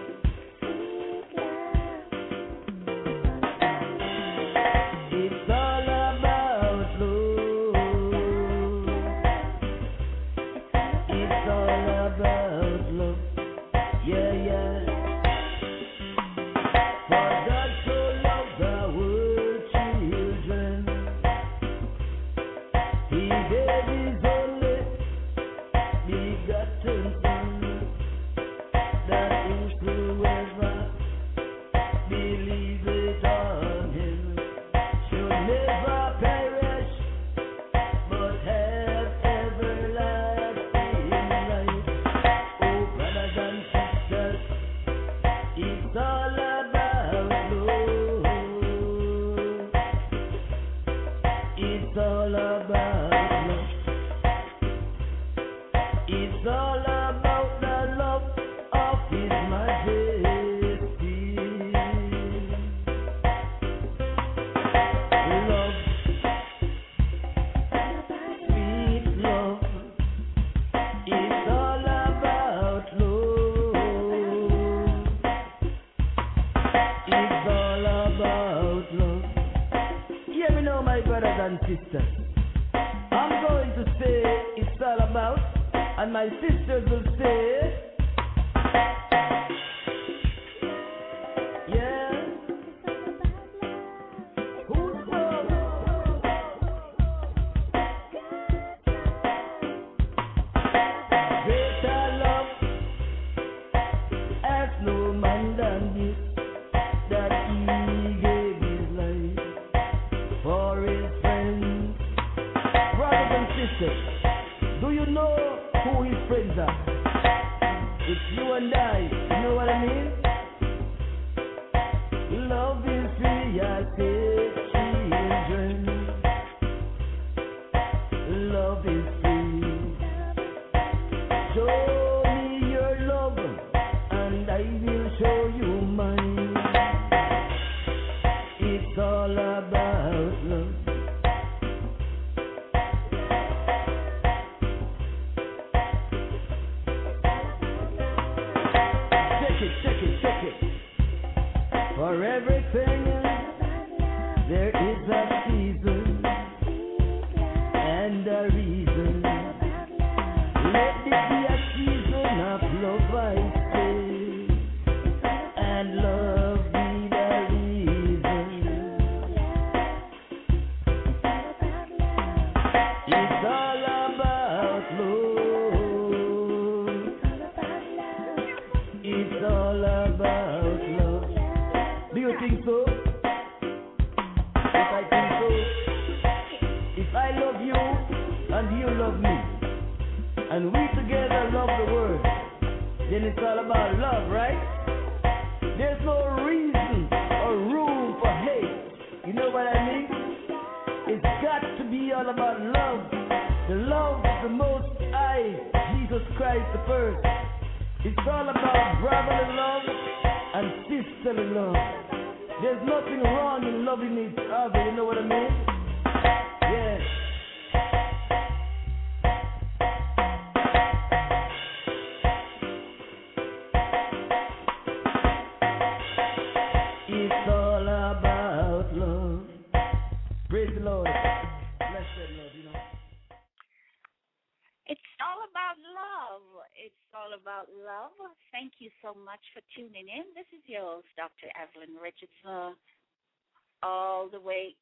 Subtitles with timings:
[244.24, 244.72] all the way.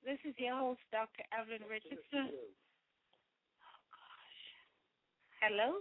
[0.00, 1.20] This is your host, Dr.
[1.28, 2.32] Evelyn Richardson.
[2.32, 4.40] Oh, gosh.
[5.44, 5.76] Hello?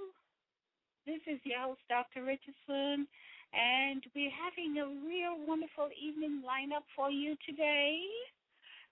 [1.07, 2.27] This is your host, Dr.
[2.27, 3.07] Richardson,
[3.55, 8.03] and we're having a real wonderful evening lineup for you today.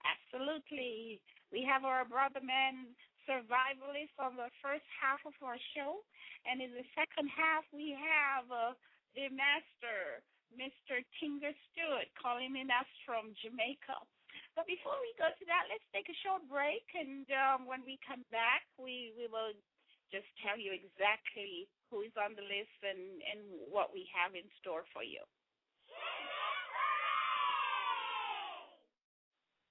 [0.07, 1.19] Absolutely.
[1.51, 2.95] We have our brother man
[3.27, 6.07] survivalist on the first half of our show,
[6.47, 8.79] and in the second half, we have uh,
[9.11, 10.23] the master
[10.53, 11.01] Mr.
[11.17, 13.97] Tinga Stewart calling in us from Jamaica.
[14.57, 18.01] But before we go to that, let's take a short break, and um, when we
[18.03, 19.55] come back, we, we will
[20.09, 24.45] just tell you exactly who is on the list and, and what we have in
[24.61, 25.21] store for you.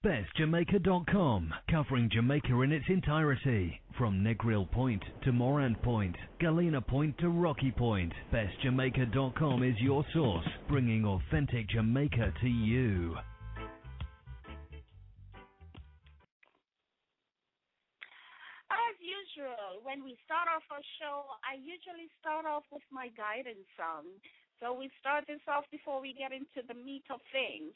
[0.05, 3.81] BestJamaica.com, covering Jamaica in its entirety.
[3.99, 10.47] From Negril Point to Morant Point, Galina Point to Rocky Point, BestJamaica.com is your source,
[10.69, 13.17] bringing authentic Jamaica to you.
[18.71, 23.67] As usual, when we start off a show, I usually start off with my guidance
[23.77, 24.07] song.
[24.63, 27.75] So we start this off before we get into the meat of things.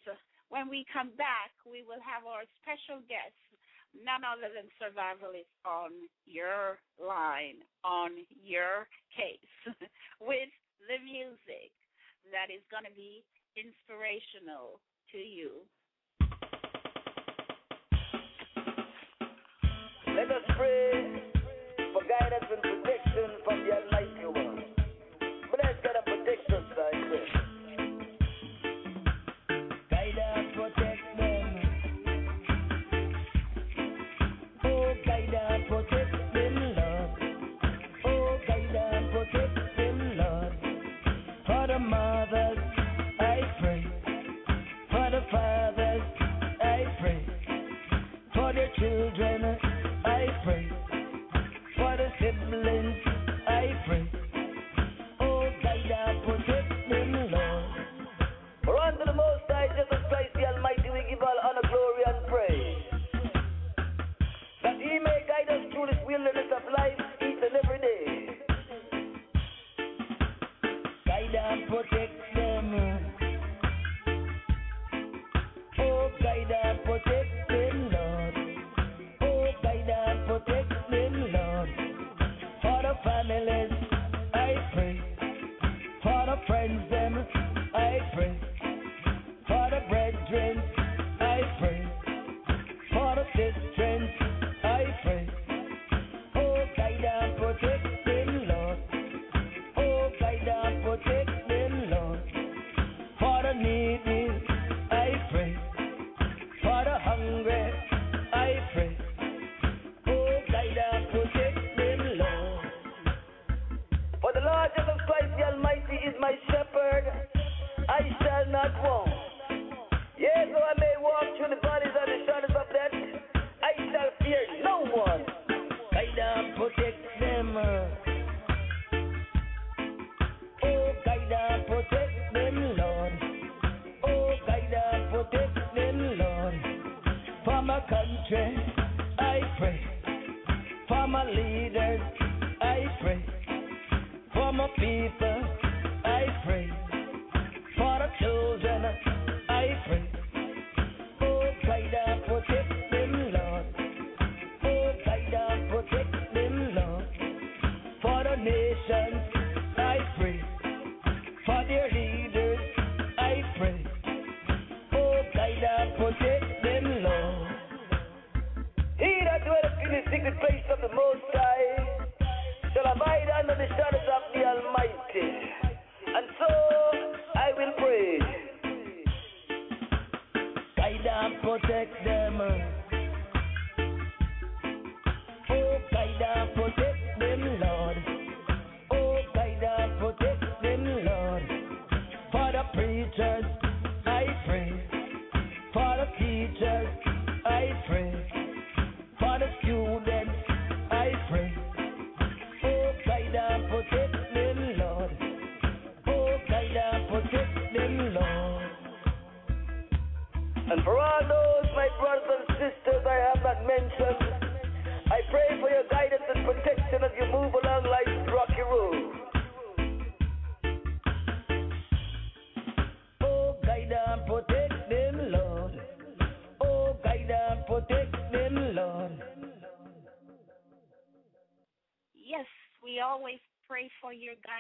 [0.53, 3.33] When we come back, we will have our special guest,
[3.97, 5.97] none other than survivalist on
[6.29, 8.85] your line, on your
[9.17, 9.57] case,
[10.21, 10.53] with
[10.85, 11.73] the music
[12.29, 13.25] that is going to be
[13.57, 14.77] inspirational
[15.17, 15.65] to you.
[20.13, 21.33] Let us pray
[21.97, 22.72] for guidance and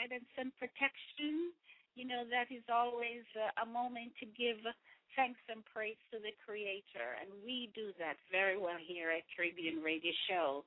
[0.02, 1.54] guidance and protection.
[1.94, 4.58] You know, that is always a, a moment to give
[5.14, 9.84] thanks and praise to the Creator, and we do that very well here at Caribbean
[9.84, 10.64] Radio Show,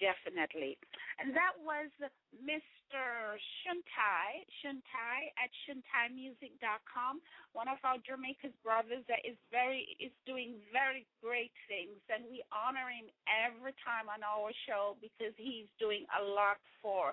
[0.00, 0.80] definitely.
[1.20, 1.92] And that was
[2.32, 3.36] Mr.
[3.60, 7.20] Shuntai, Shuntai at shuntaimusic.com,
[7.52, 12.40] one of our Jamaica's brothers that is very is doing very great things, and we
[12.48, 17.12] honor him every time on our show because he's doing a lot for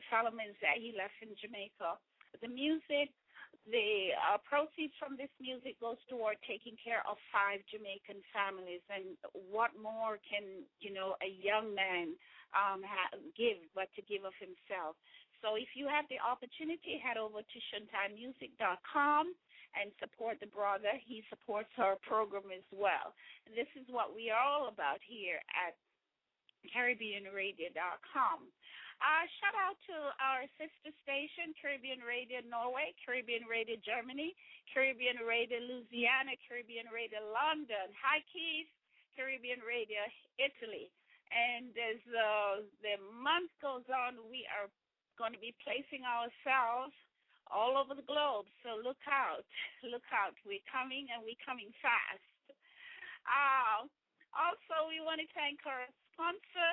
[0.00, 2.00] the problem that he left in Jamaica.
[2.40, 3.12] The music,
[3.68, 8.80] the uh, proceeds from this music goes toward taking care of five Jamaican families.
[8.88, 9.20] And
[9.52, 12.16] what more can you know a young man
[12.56, 14.96] um, ha- give but to give of himself?
[15.44, 19.24] So if you have the opportunity, head over to shuntaimusic.com
[19.76, 20.92] and support the brother.
[21.00, 23.16] He supports our program as well.
[23.48, 25.76] This is what we are all about here at
[26.68, 28.38] CaribbeanRadio.com.
[29.00, 34.36] Uh, shout out to our sister station, Caribbean Radio Norway, Caribbean Radio Germany,
[34.76, 38.68] Caribbean Radio Louisiana, Caribbean Radio London, Hi Keith,
[39.16, 40.04] Caribbean Radio
[40.36, 40.92] Italy.
[41.32, 44.68] And as uh, the month goes on, we are
[45.16, 46.92] going to be placing ourselves
[47.48, 48.46] all over the globe.
[48.60, 49.48] So look out,
[49.92, 50.36] look out.
[50.44, 52.24] We're coming and we're coming fast.
[53.24, 53.88] Uh,
[54.36, 56.70] also, we want to thank our sponsor,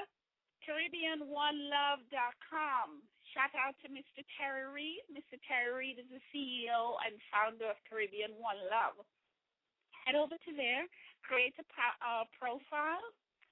[0.65, 2.87] CaribbeanOneLove.com.
[3.35, 4.23] Shout out to Mr.
[4.39, 5.03] Terry Reed.
[5.11, 5.35] Mr.
[5.45, 8.95] Terry Reed is the CEO and founder of Caribbean One Love.
[10.05, 10.87] Head over to there,
[11.21, 13.03] create a pro- uh, profile.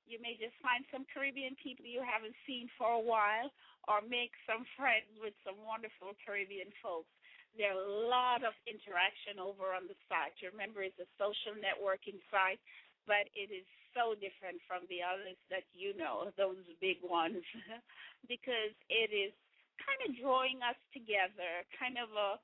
[0.08, 3.52] You may just find some Caribbean people you haven't seen for a while,
[3.90, 7.10] or make some friends with some wonderful Caribbean folks.
[7.58, 10.36] There are a lot of interaction over on the site.
[10.44, 12.60] Remember, it's a social networking site,
[13.08, 17.42] but it is so different from the others that you know, those big ones,
[18.28, 19.32] because it is
[19.80, 22.38] kind of drawing us together, kind of a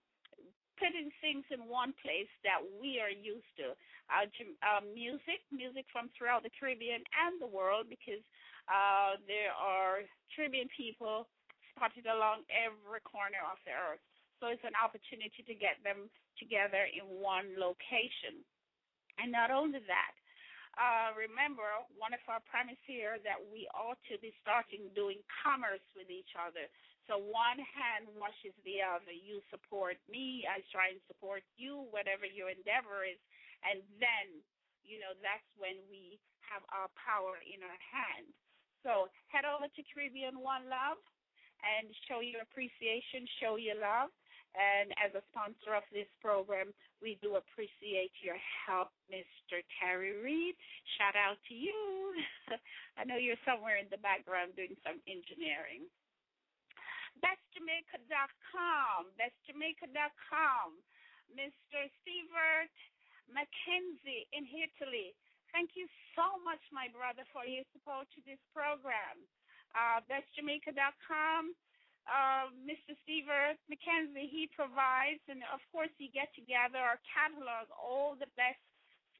[0.81, 3.77] putting things in one place that we are used to.
[4.09, 4.25] Our
[4.65, 8.25] uh, music, music from throughout the Caribbean and the world, because
[8.65, 10.01] uh, there are
[10.33, 11.29] Caribbean people
[11.77, 14.01] spotted along every corner of the earth.
[14.41, 16.09] So it's an opportunity to get them
[16.41, 18.41] together in one location.
[19.21, 20.13] And not only that,
[20.79, 21.67] uh, remember
[21.99, 26.31] one of our premise here that we ought to be starting doing commerce with each
[26.39, 26.71] other.
[27.09, 29.11] So one hand washes the other.
[29.11, 33.19] You support me, I try and support you, whatever your endeavor is,
[33.67, 34.39] and then
[34.85, 38.31] you know that's when we have our power in our hand.
[38.85, 41.01] So head over to Caribbean One Love
[41.61, 44.09] and show your appreciation, show your love.
[44.51, 49.65] And as a sponsor of this program, we do appreciate your help, Mr.
[49.81, 50.55] Terry Reed.
[50.97, 52.13] Shout out to you.
[52.97, 55.89] I know you're somewhere in the background doing some engineering.
[57.21, 60.67] BestJamaica.com, BestJamaica.com.
[61.31, 61.87] Mr.
[62.03, 62.75] Stevert
[63.31, 65.15] McKenzie in Italy.
[65.55, 69.19] Thank you so much, my brother, for your support to this program.
[69.71, 71.55] Uh, BestJamaica.com
[72.09, 72.97] uh, Mr.
[73.05, 73.29] Steve
[73.69, 78.61] McKenzie, he provides, and of course, you get together our catalog, all the best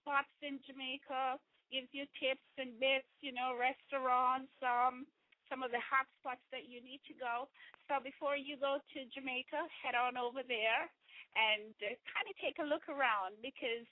[0.02, 1.38] spots in Jamaica,
[1.70, 5.08] gives you tips and bits, you know, restaurants, um,
[5.48, 7.48] some of the hot spots that you need to go.
[7.88, 10.88] So before you go to Jamaica, head on over there
[11.36, 13.88] and uh, kind of take a look around because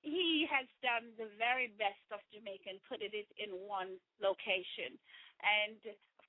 [0.00, 4.98] he has done the very best of Jamaica and put it in one location.
[5.40, 5.78] And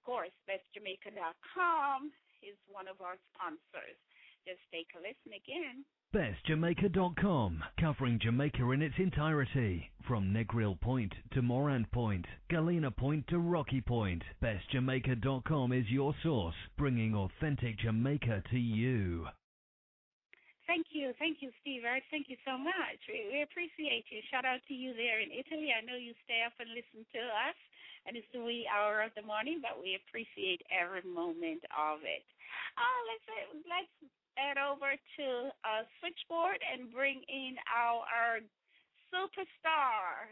[0.03, 2.11] course, bestjamaica.com
[2.43, 3.97] is one of our sponsors.
[4.45, 5.87] Just take a listen again.
[6.13, 13.39] BestJamaica.com, covering Jamaica in its entirety, from Negril Point to Morant Point, Galina Point to
[13.39, 14.21] Rocky Point.
[14.43, 19.25] BestJamaica.com is your source, bringing authentic Jamaica to you.
[20.67, 21.13] Thank you.
[21.19, 21.83] Thank you, Steve.
[22.11, 22.99] Thank you so much.
[23.09, 24.21] We, we, appreciate you.
[24.31, 25.73] Shout out to you there in Italy.
[25.75, 27.57] I know you stay up and listen to us,
[28.05, 32.23] and it's the wee hour of the morning, but we appreciate every moment of it.
[32.75, 33.27] Uh, let's
[33.67, 33.93] let's
[34.35, 38.35] head over to a switchboard and bring in our, our
[39.13, 40.25] superstar,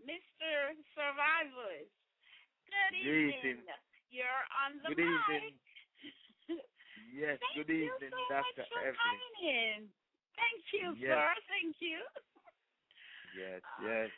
[0.00, 0.74] Mr.
[0.94, 1.90] Survivors.
[2.70, 3.42] Good evening.
[3.42, 3.82] Good evening.
[4.14, 5.08] You're on the Good mic.
[5.10, 5.56] evening.
[7.12, 8.44] Yes, Thank good you evening, so Dr.
[8.44, 8.96] much for Evelyn.
[8.96, 9.78] coming in.
[10.36, 11.16] Thank you, Yes.
[11.16, 11.32] sir.
[11.48, 11.98] Thank you.
[13.36, 14.08] Yes, yes.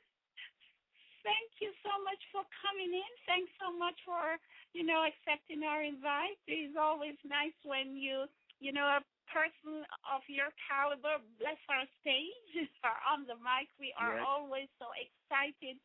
[1.28, 3.12] Thank you so much for coming in.
[3.28, 4.40] Thanks so much for,
[4.72, 6.40] you know, accepting our invite.
[6.48, 8.24] It's always nice when you,
[8.64, 12.56] you know, a person of your caliber bless our stage
[12.88, 13.68] are on the mic.
[13.76, 15.76] We are always so excited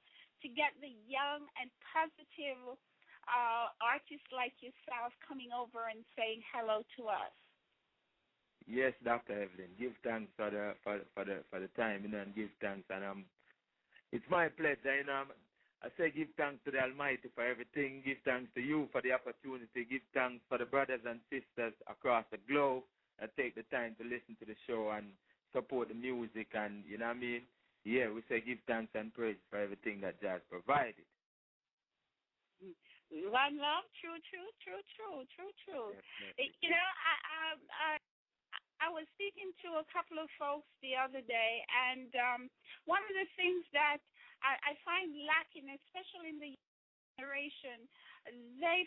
[0.43, 2.79] to get the young and positive
[3.27, 7.35] uh, artists like yourself coming over and saying hello to us.
[8.67, 9.43] Yes, Dr.
[9.43, 9.75] Evelyn.
[9.79, 12.49] Give thanks for the for the- for the for the time, you know, and give
[12.61, 13.25] thanks and um
[14.13, 15.25] it's my pleasure, you know.
[15.25, 15.33] I'm-
[15.97, 18.01] say give thanks to the Almighty for everything.
[18.05, 19.83] Give thanks to you for the opportunity.
[19.83, 22.83] Give thanks for the brothers and sisters across the globe
[23.19, 25.11] that take the time to listen to the show and
[25.51, 27.41] support the music and you know what I mean?
[27.83, 31.05] Yeah, we say give thanks and praise for everything that God provided.
[33.11, 35.89] One love, true, true, true, true, true, true.
[35.93, 36.55] Definitely.
[36.63, 37.89] You know, I, I, I,
[38.83, 42.41] I was speaking to a couple of folks the other day, and um,
[42.83, 44.03] one of the things that
[44.43, 46.51] I, I find lacking, especially in the
[47.15, 47.87] generation,
[48.59, 48.83] they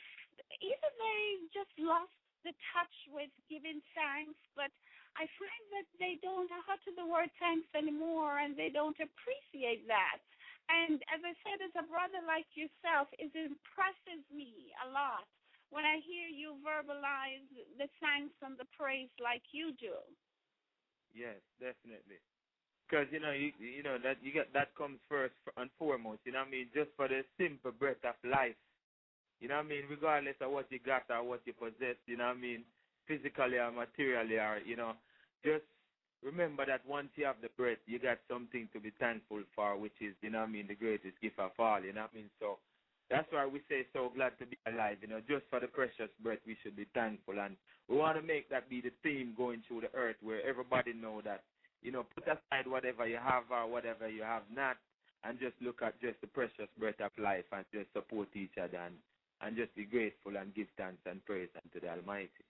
[0.61, 1.25] either they
[1.57, 2.13] just lost
[2.45, 4.69] the touch with giving thanks, but
[5.17, 10.21] I find that they don't utter the word thanks anymore, and they don't appreciate that.
[10.69, 15.25] And as I said, as a brother like yourself, it impresses me a lot
[15.71, 17.47] when I hear you verbalize
[17.79, 19.99] the thanks and the praise like you do.
[21.15, 22.21] Yes, definitely.
[22.87, 26.21] Because you know, you you know that you get that comes first and foremost.
[26.25, 26.69] You know what I mean?
[26.75, 28.55] Just for the simple breath of life.
[29.41, 29.85] You know what I mean?
[29.91, 31.99] Regardless of what you got or what you possess.
[32.07, 32.63] You know what I mean?
[33.09, 34.95] Physically or materially, or you know,
[35.45, 35.67] just
[36.23, 39.99] remember that once you have the breath, you got something to be thankful for, which
[40.01, 41.83] is you know what I mean, the greatest gift of all.
[41.83, 42.31] You know what I mean?
[42.39, 42.59] So
[43.11, 44.99] that's why we say so glad to be alive.
[45.01, 47.57] You know, just for the precious breath, we should be thankful, and
[47.89, 51.21] we want to make that be the theme going through the earth, where everybody know
[51.25, 51.43] that.
[51.83, 54.77] You know, put aside whatever you have or whatever you have not,
[55.23, 58.79] and just look at just the precious breath of life, and just support each other,
[58.79, 58.95] and
[59.43, 62.43] and just be grateful and give thanks and praise unto the Almighty.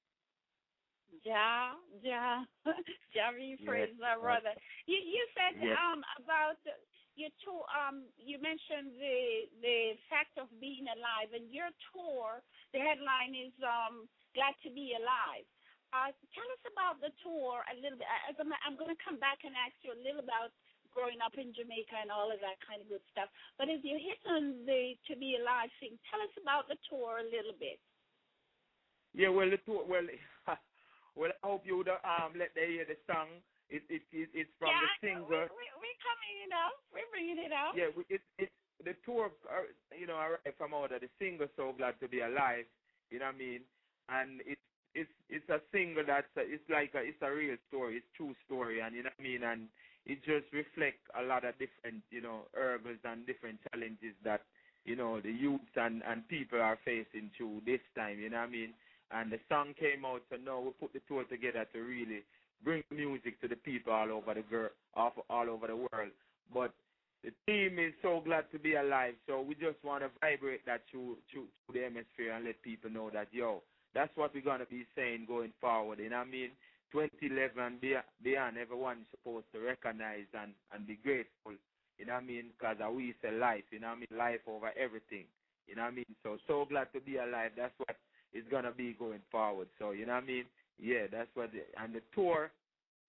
[1.25, 2.45] Yeah, yeah,
[3.17, 3.31] yeah.
[3.35, 4.55] We praise yes, our brother.
[4.87, 5.75] You you said yes.
[5.75, 6.61] um about
[7.17, 9.79] your tour um you mentioned the the
[10.13, 11.33] fact of being alive.
[11.33, 12.45] And your tour
[12.77, 14.05] the headline is um
[14.37, 15.49] glad to be alive.
[15.97, 18.07] Uh tell us about the tour a little bit.
[18.29, 20.53] As I'm, I'm going to come back and ask you a little about
[20.93, 23.29] growing up in Jamaica and all of that kind of good stuff.
[23.61, 27.25] But if you hit on the to be alive thing tell us about the tour
[27.25, 27.81] a little bit.
[29.17, 30.05] Yeah well the tour well
[31.17, 34.55] well I hope you would um let they hear the song it, it, it it's
[34.59, 35.47] from yeah, the singer.
[35.51, 37.75] We, we, we coming, you know, we're bringing it out.
[37.75, 41.75] Yeah, it, it's the tour, uh, you know, arrived from out of the singer "So
[41.77, 42.69] Glad to Be Alive."
[43.11, 43.63] You know what I mean?
[44.09, 44.63] And it's
[44.95, 48.35] it's it's a single that's a, it's like a, it's a real story, it's true
[48.47, 49.43] story, and you know what I mean.
[49.43, 49.69] And
[50.07, 54.43] it just reflects a lot of different, you know, hurdles and different challenges that
[54.85, 58.21] you know the youths and and people are facing through this time.
[58.21, 58.73] You know what I mean?
[59.11, 62.23] And the song came out, so now we put the tour together to really
[62.65, 66.11] bring music to the people all over the girl, all, over the world.
[66.53, 66.73] But
[67.25, 70.83] the team is so glad to be alive, so we just want to vibrate that
[70.91, 73.63] through, through, through the hemisphere and let people know that yo,
[73.95, 75.99] that's what we're gonna be saying going forward.
[75.99, 76.51] You know what I mean?
[76.93, 77.81] 2011
[78.23, 81.53] beyond, everyone's supposed to recognize and and be grateful.
[81.99, 82.53] You know what I mean?
[82.53, 83.65] Because we say life.
[83.73, 84.19] You know what I mean?
[84.19, 85.25] Life over everything.
[85.67, 86.13] You know what I mean?
[86.23, 87.53] So so glad to be alive.
[87.57, 87.97] That's what
[88.33, 89.69] is gonna be going forward.
[89.79, 90.45] So you know what I mean?
[90.79, 91.53] Yeah, that's what.
[91.53, 92.51] The, and the tour,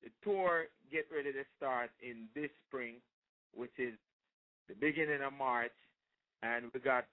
[0.03, 2.95] the tour get ready to start in this spring,
[3.56, 3.93] which is
[4.67, 5.75] the beginning of March,
[6.43, 7.06] and we got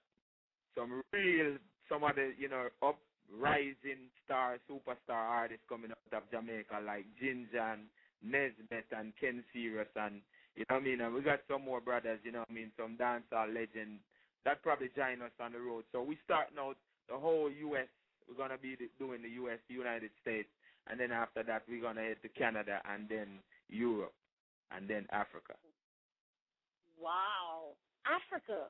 [0.77, 1.57] some real,
[1.89, 2.97] some of the you know up
[3.31, 7.77] rising star, superstar artists coming out of Jamaica like Ginjah,
[8.25, 10.21] Nesbeth, and Ken Serious, and
[10.55, 11.01] you know what I mean.
[11.01, 13.99] And we got some more brothers, you know what I mean, some dancehall legends
[14.45, 15.83] that probably join us on the road.
[15.91, 16.77] So we starting out
[17.09, 17.87] the whole U.S
[18.27, 20.49] we're gonna be doing the U.S., United States,
[20.87, 24.13] and then after that we're gonna head to Canada and then Europe,
[24.75, 25.53] and then Africa.
[26.99, 28.69] Wow, Africa!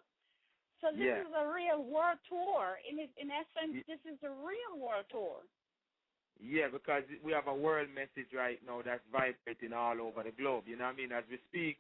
[0.82, 1.24] So this yeah.
[1.24, 2.78] is a real world tour.
[2.84, 5.44] In in essence, this is a real world tour.
[6.42, 10.68] Yeah, because we have a world message right now that's vibrating all over the globe.
[10.68, 11.12] You know what I mean?
[11.16, 11.78] As we speak,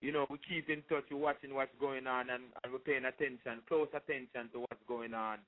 [0.00, 3.04] you know, we keep in touch, we're watching what's going on, and, and we're paying
[3.04, 5.38] attention, close attention to what's going on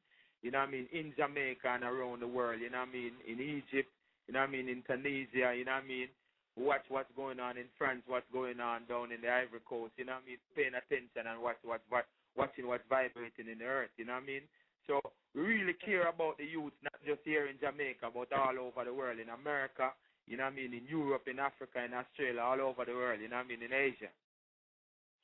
[0.42, 2.96] you know what I mean, in Jamaica and around the world, you know what I
[2.96, 3.88] mean, in Egypt,
[4.26, 6.08] you know what I mean, in Tunisia, you know what I mean,
[6.56, 10.04] watch what's going on in France, what's going on down in the Ivory Coast, you
[10.08, 13.68] know what I mean, paying attention and watch what what watching what's vibrating in the
[13.68, 14.44] earth, you know what I mean?
[14.86, 15.00] So
[15.34, 18.94] we really care about the youth, not just here in Jamaica, but all over the
[18.94, 19.92] world, in America,
[20.26, 23.20] you know what I mean, in Europe, in Africa, in Australia, all over the world,
[23.20, 24.08] you know what I mean, in Asia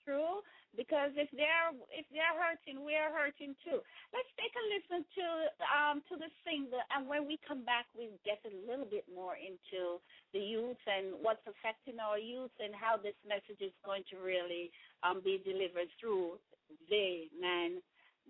[0.07, 0.47] true
[0.79, 3.83] because if they're if they're hurting, we're hurting too.
[4.15, 5.27] Let's take a listen to
[5.67, 9.35] um to the singer, and when we come back, we get a little bit more
[9.35, 9.99] into
[10.31, 14.71] the youth and what's affecting our youth and how this message is going to really
[15.03, 16.39] um be delivered through
[16.87, 17.83] the man,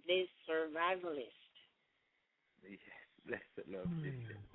[0.09, 1.45] this survivalist.
[2.65, 2.81] Yes,
[3.27, 3.91] blessed love.
[3.91, 4.46] Mm.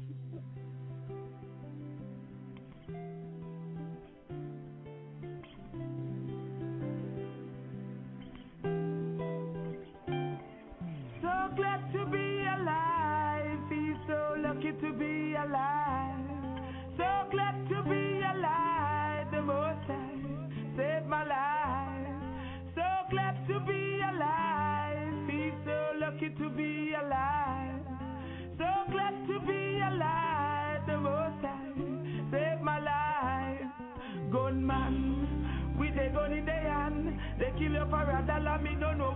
[11.94, 13.60] to be alive.
[13.70, 16.16] He's so lucky to be alive.
[16.98, 19.28] So glad to be alive.
[19.32, 20.16] The Most I
[20.78, 22.08] saved my life.
[22.76, 25.30] So glad to be alive.
[25.30, 27.82] He's so lucky to be alive.
[28.58, 30.82] So glad to be alive.
[30.88, 31.74] The Most I
[32.32, 33.68] saved my life.
[34.32, 38.60] Gunman, with a gun in the hand, they kill you for a dollar.
[38.60, 39.12] Me don't know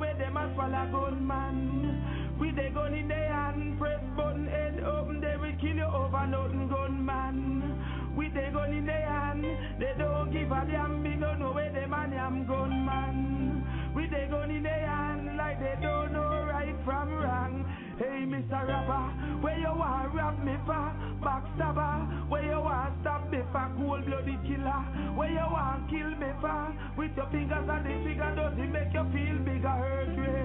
[0.56, 2.36] them a gunman.
[2.40, 6.28] With a gun in their hand, press button, head open, they will kill you over
[6.28, 8.16] nothing gunman.
[8.16, 9.44] With a gun in their hand,
[9.80, 13.94] they don't give a damn, me don't know where them a damn gunman.
[13.96, 17.66] With a gun in their hand like they don't know right from wrong.
[17.98, 18.68] Hey, Mr.
[18.68, 20.92] Rapper, where you want rap me for?
[21.24, 23.72] Backstabber, where you want stop me for?
[23.78, 24.84] Cold blooded killer,
[25.16, 26.76] where you want kill me for?
[26.98, 30.45] With your fingers and the figure, does it make you feel bigger hurt rate?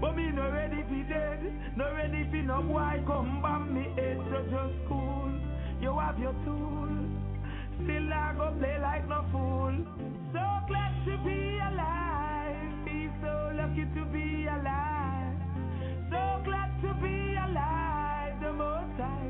[0.00, 1.40] But me no ready for dead,
[1.76, 5.32] no ready for no boy come bomb me head, so just cool.
[5.80, 6.88] You have your tool,
[7.82, 9.74] still I go play like no fool.
[10.32, 15.36] So glad to be alive, be so lucky to be alive.
[16.10, 19.25] So glad to be alive, the most time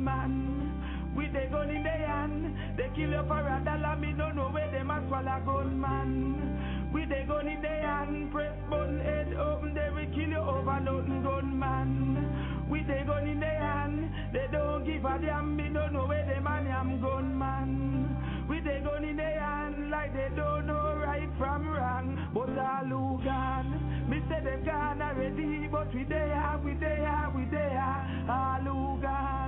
[0.00, 3.96] Gunman, with the gun in their hand, they kill you for a dollar.
[3.96, 6.90] Me don't know where them a swallow gunman.
[6.90, 10.80] With the gun in their hand, press button, head open, they will kill you over
[10.80, 12.66] nothing gunman.
[12.70, 15.54] With the gun in their hand, they don't give a damn.
[15.54, 18.46] Me don't know where them a damn gunman.
[18.48, 22.30] With the gun in their hand, like they don't know right from wrong.
[22.32, 27.44] But all who gone, me say they gone already, but we there, we there, we
[27.44, 28.26] there.
[28.28, 29.39] All who gone,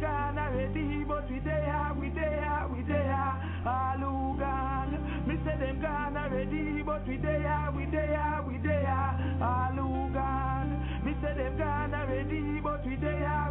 [0.00, 3.32] gone already, but we there, we there, we there.
[3.66, 9.38] All who gone, me say them gone already, but we there, we there, we there.
[9.42, 13.45] All who gone, me say them gone already, but we there,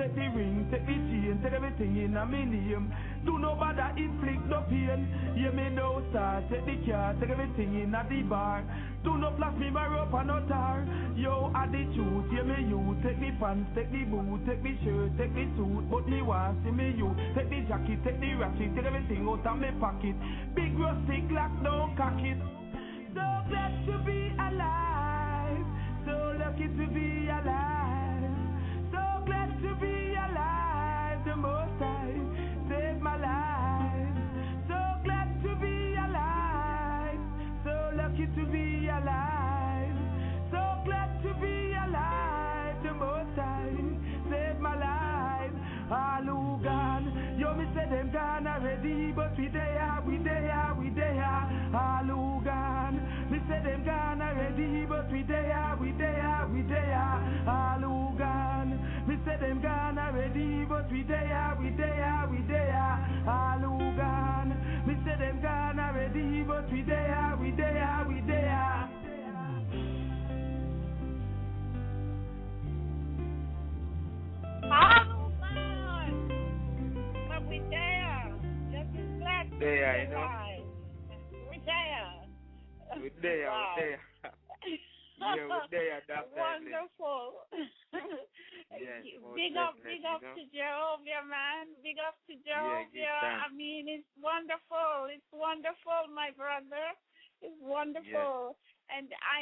[0.00, 2.88] take the ring, take the chain, take everything in a me name.
[3.26, 5.04] Do no bother inflict no pain.
[5.36, 8.64] Hear me no star, take the car, take everything in a the bar.
[9.04, 10.88] Do no flash me my rope and no tar.
[11.16, 11.52] Yo,
[11.92, 12.96] truth, hear me you.
[13.04, 15.84] Take me pants, take the boot, take me shirt, take me suit.
[15.92, 17.12] But me want see me you.
[17.36, 20.16] Take the jacket, take the ratchet, take everything out of me pocket.
[20.56, 21.69] Big rusty glock, don't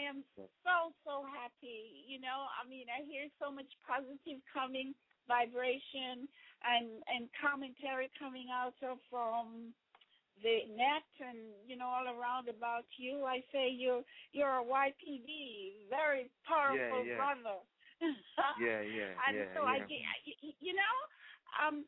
[0.09, 0.25] am
[0.65, 2.05] so, so happy.
[2.09, 4.95] You know, I mean, I hear so much positive coming
[5.29, 6.27] vibration
[6.65, 9.73] and and commentary coming out of from
[10.43, 13.25] the net and you know all around about you.
[13.27, 17.17] I say you're you're a YPD, very powerful yeah.
[17.17, 17.59] brother.
[18.61, 19.87] Yeah, yeah, and yeah, so I, yeah.
[19.91, 20.97] get- I- you know,
[21.61, 21.85] um,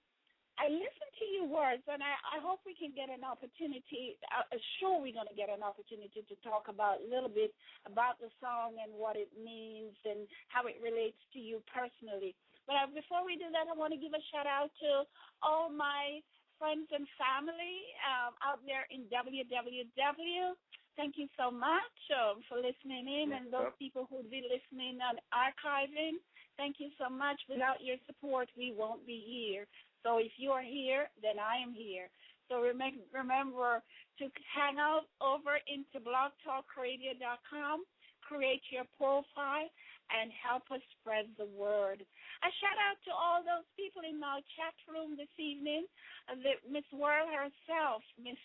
[0.60, 4.20] I listen to your words, and I, I hope we can get an opportunity.
[4.28, 7.56] Uh, uh, sure, we're going to get an opportunity to talk about a little bit
[7.88, 12.36] about the song and what it means and how it relates to you personally.
[12.68, 15.08] But uh, before we do that, I want to give a shout out to
[15.40, 16.20] all my
[16.60, 20.52] friends and family um, out there in WWW.
[21.00, 25.16] Thank you so much um, for listening in, and those people who'll be listening on
[25.32, 26.20] archiving.
[26.60, 27.40] Thank you so much.
[27.48, 29.64] Without your support, we won't be here.
[30.02, 32.08] So if you are here, then I am here.
[32.48, 33.82] So remember,
[34.18, 37.78] to hang out over into blogtalkradio.com,
[38.26, 39.70] create your profile,
[40.10, 42.02] and help us spread the word.
[42.02, 45.86] A shout out to all those people in our chat room this evening.
[46.26, 46.34] Uh,
[46.66, 48.40] Miss World herself, Miss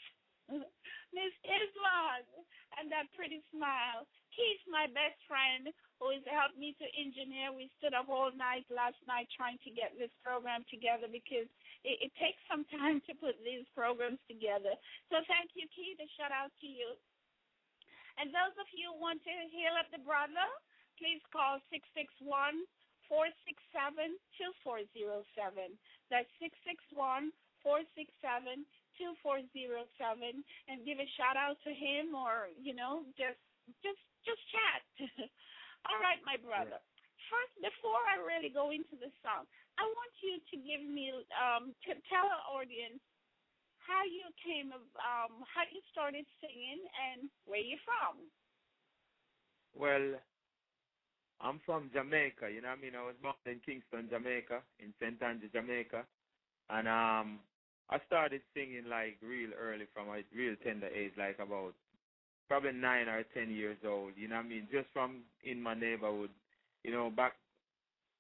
[1.18, 2.22] Miss Islam,
[2.78, 4.06] and that pretty smile.
[4.36, 7.56] Keith, my best friend, who has helped me to engineer.
[7.56, 11.48] We stood up all night last night trying to get this program together because
[11.88, 14.76] it, it takes some time to put these programs together.
[15.08, 15.98] So thank you, Keith.
[16.04, 17.00] A shout out to you.
[18.20, 20.48] And those of you who want to heal up the brother,
[21.00, 22.28] please call 661
[23.08, 25.76] 467 2407.
[26.12, 27.32] That's 661
[27.64, 28.64] 467
[28.96, 33.40] 2407 and give a shout out to him or, you know, just
[33.84, 34.82] just just chat.
[35.88, 36.82] All right, my brother.
[36.82, 36.94] Yeah.
[37.30, 41.74] First, before I really go into the song, I want you to give me um
[41.86, 43.02] to tell our audience
[43.82, 48.30] how you came um how you started singing and where you're from.
[49.74, 50.18] Well,
[51.42, 52.96] I'm from Jamaica, you know what I mean?
[52.96, 55.22] I was born in Kingston, Jamaica, in St.
[55.22, 56.06] Andrew, Jamaica.
[56.70, 57.40] And um
[57.90, 61.76] I started singing like real early from a real tender age, like about
[62.48, 64.68] probably nine or ten years old, you know what I mean?
[64.72, 66.30] Just from in my neighborhood.
[66.84, 67.34] You know, back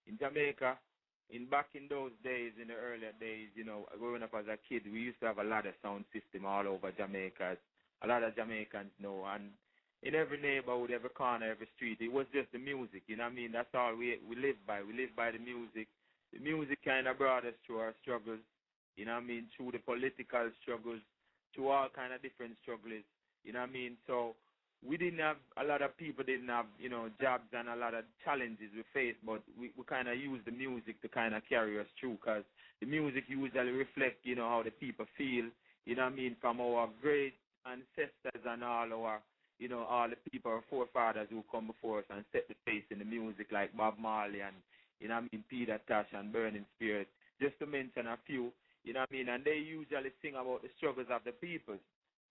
[0.08, 0.78] in Jamaica,
[1.30, 4.58] in back in those days, in the earlier days, you know, growing up as a
[4.68, 7.58] kid, we used to have a lot of sound system all over Jamaica.
[8.04, 9.50] A lot of Jamaicans know, and
[10.04, 11.98] in every neighborhood, every corner, every street.
[12.00, 13.52] It was just the music, you know what I mean?
[13.52, 14.82] That's all we we live by.
[14.86, 15.88] We live by the music.
[16.34, 18.44] The music kind of brought us through our struggles,
[18.98, 19.46] you know what I mean?
[19.56, 21.02] Through the political struggles,
[21.54, 23.08] through all kind of different struggles,
[23.46, 23.98] you know what I mean?
[24.08, 24.36] So
[24.86, 27.94] we didn't have a lot of people didn't have you know jobs and a lot
[27.94, 31.44] of challenges we faced, but we we kind of used the music to kind of
[31.48, 32.44] carry us through because
[32.82, 35.46] the music usually reflect you know how the people feel,
[35.86, 37.34] you know what I mean, from our great
[37.66, 39.22] ancestors and all our
[39.60, 42.84] you know, all the people, our forefathers who come before us and set the pace
[42.92, 44.56] in the music like Bob Marley and,
[45.00, 47.06] you know what I mean, Peter Tosh and Burning Spear,
[47.42, 48.52] just to mention a few,
[48.84, 49.30] you know what I mean?
[49.30, 51.76] And they usually sing about the struggles of the people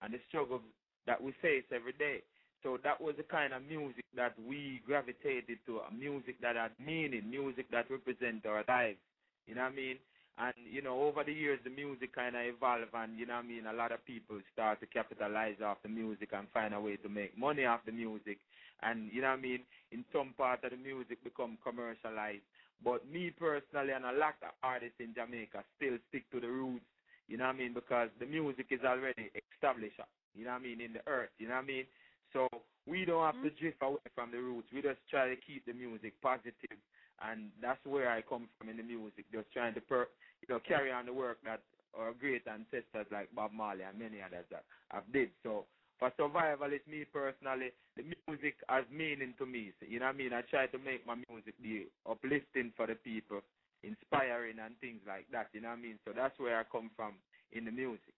[0.02, 0.62] and the struggles
[1.06, 2.22] that we face every day.
[2.62, 6.72] So that was the kind of music that we gravitated to, a music that had
[6.80, 8.98] meaning, music that represent our lives.
[9.46, 9.96] You know what I mean?
[10.36, 13.44] And, you know, over the years, the music kind of evolved, and, you know what
[13.44, 16.80] I mean, a lot of people start to capitalize off the music and find a
[16.80, 18.38] way to make money off the music.
[18.82, 19.60] And, you know what I mean,
[19.92, 22.42] in some part of the music become commercialized.
[22.82, 26.84] But me personally and a lot of artists in Jamaica still stick to the roots,
[27.28, 30.00] you know what I mean, because the music is already established,
[30.34, 31.86] you know what I mean, in the earth, you know what I mean?
[32.32, 32.48] So
[32.86, 33.54] we don't have mm-hmm.
[33.54, 34.68] to drift away from the roots.
[34.74, 36.78] We just try to keep the music positive
[37.22, 40.08] and that's where I come from in the music, just trying to per,
[40.42, 41.60] you know carry on the work that
[41.96, 45.30] our great ancestors like Bob Marley and many others that have did.
[45.42, 45.64] So
[45.98, 49.70] for survivalist, me personally, the music has meaning to me.
[49.78, 50.32] So, you know what I mean?
[50.32, 53.40] I try to make my music be uplifting for the people,
[53.84, 55.48] inspiring and things like that.
[55.54, 55.98] You know what I mean?
[56.04, 57.14] So that's where I come from
[57.52, 58.14] in the music.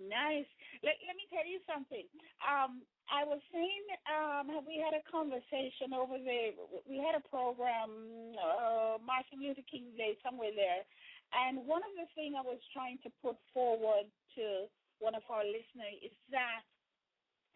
[0.00, 0.48] Nice.
[0.80, 2.08] Let, let me tell you something.
[2.40, 2.80] Um,
[3.12, 6.56] I was saying um, we had a conversation over there.
[6.88, 7.92] We had a program,
[8.38, 10.88] uh, Martin Luther King Day, somewhere there.
[11.36, 14.08] And one of the things I was trying to put forward
[14.40, 14.44] to
[15.04, 16.64] one of our listeners is that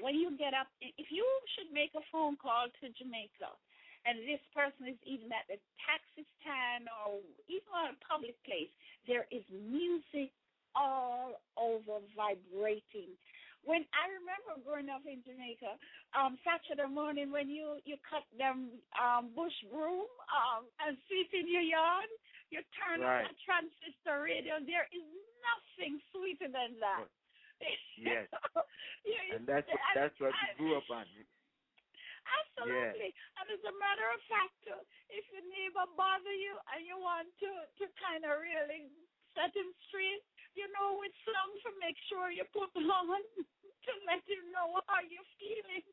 [0.02, 3.50] when you get up, if you should make a phone call to Jamaica,
[4.04, 8.68] and this person is even at the taxi stand or even on a public place,
[9.08, 10.28] there is music
[10.74, 13.14] all over vibrating.
[13.64, 15.80] When I remember growing up in Jamaica,
[16.12, 21.48] um, Saturday morning when you you cut them um, bush broom um, and sit in
[21.48, 22.10] your yard,
[22.52, 23.24] you turn right.
[23.24, 24.60] on a transistor radio.
[24.60, 25.08] There is
[25.40, 27.08] nothing sweeter than that.
[27.96, 28.28] Yes,
[29.08, 31.08] yeah, and that's what, that's what you grew up on.
[32.24, 33.12] Absolutely.
[33.12, 33.38] Yeah.
[33.40, 34.60] And as a matter of fact,
[35.08, 38.88] if your neighbor bother you and you want to to kind of really
[39.36, 40.24] set him straight,
[40.56, 43.20] you know which song to make sure you put on
[43.86, 45.84] to let you know how you're feeling.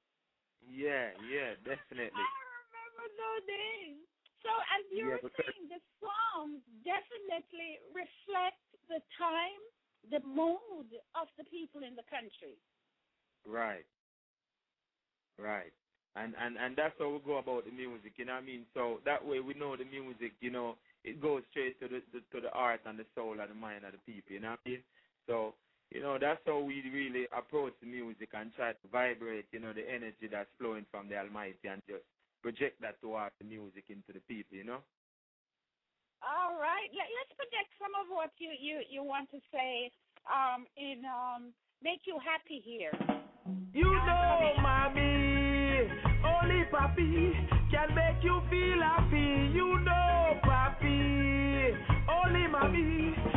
[0.66, 2.28] Yeah, yeah, definitely.
[2.28, 2.32] I
[2.64, 4.00] remember those days.
[4.44, 9.62] So as you yeah, were saying, the songs definitely reflect the time,
[10.10, 12.58] the mood of the people in the country.
[13.46, 13.86] Right.
[15.38, 15.74] Right.
[16.16, 18.66] And and and that's how we go about the music, you know what I mean?
[18.74, 22.22] So that way we know the music, you know, it goes straight to the, the
[22.34, 24.34] to the heart and the soul and the mind of the people.
[24.34, 24.84] You know what I mean?
[25.28, 25.54] So
[25.90, 29.50] you know that's how we really approach the music and try to vibrate.
[29.52, 32.06] You know the energy that's flowing from the Almighty and just
[32.42, 34.58] project that towards the music into the people.
[34.58, 34.82] You know.
[36.22, 36.86] All right.
[36.94, 39.90] Let, us project some of what you you you want to say
[40.30, 42.94] um in um make you happy here.
[43.74, 45.21] You know, mommy, only
[46.72, 47.34] papi
[47.70, 49.52] can make you feel happy.
[49.54, 51.76] You know, papi.
[52.08, 53.31] Only mommy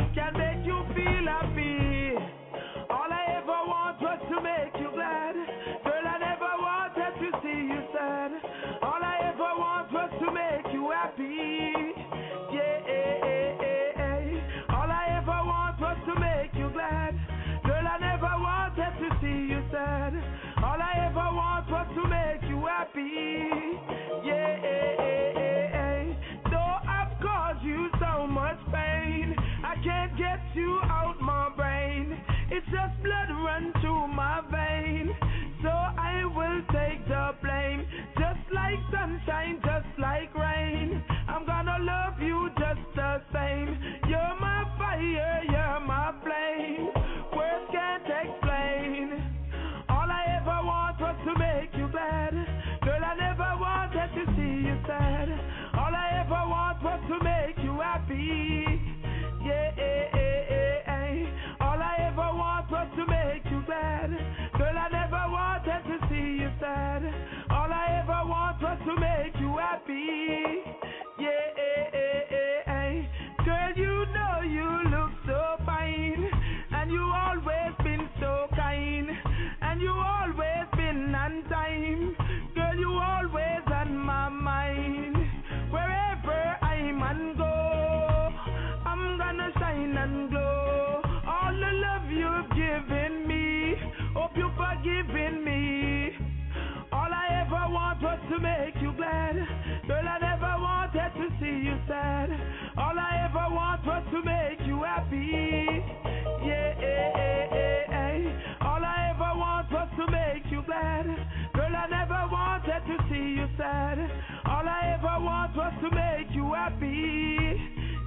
[113.65, 113.99] sad.
[114.45, 117.59] All I ever want was to make you happy.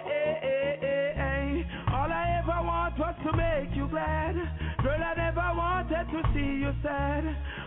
[1.93, 4.35] All I ever want was to make you glad.
[4.83, 7.23] Girl, I never wanted to see you sad.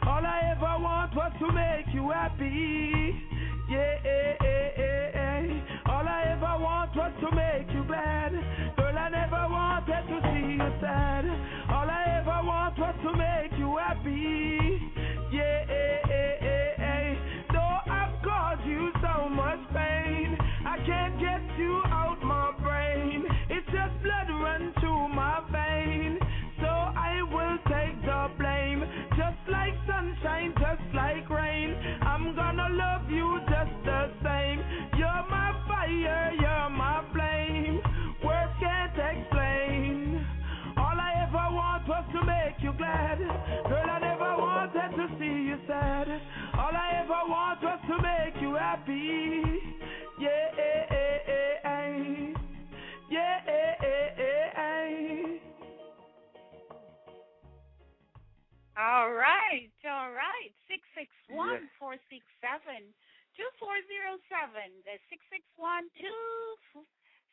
[0.07, 3.15] All I ever want was to make you happy.
[3.71, 4.80] Yeah,
[7.01, 7.83] was to make you
[59.01, 60.53] All right, all right.
[60.69, 62.85] Six six one four six seven
[63.33, 64.69] two four zero seven.
[64.85, 66.85] The six six one two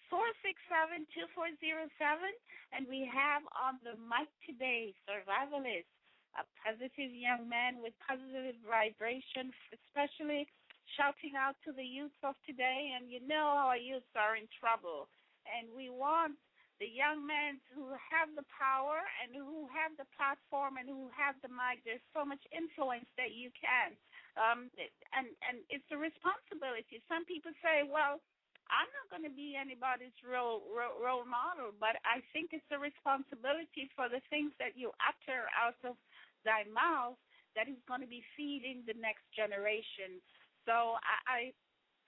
[0.07, 2.31] four six seven two four zero seven.
[2.71, 5.91] And we have on the mic today, survivalist,
[6.39, 10.47] a positive young man with positive vibration, especially
[10.95, 12.95] shouting out to the youth of today.
[12.95, 15.11] And you know our youths are in trouble,
[15.43, 16.39] and we want
[16.79, 21.35] the young men who have the power and who have the platform and who have
[21.41, 21.81] the mic.
[21.85, 23.97] There's so much influence that you can,
[24.37, 24.69] um,
[25.15, 27.01] and and it's a responsibility.
[27.09, 28.21] Some people say, well.
[28.67, 32.79] I'm not going to be anybody's role, role role model, but I think it's a
[32.79, 35.95] responsibility for the things that you utter out of
[36.43, 37.15] thy mouth
[37.55, 40.21] that is going to be feeding the next generation.
[40.67, 41.39] So I, I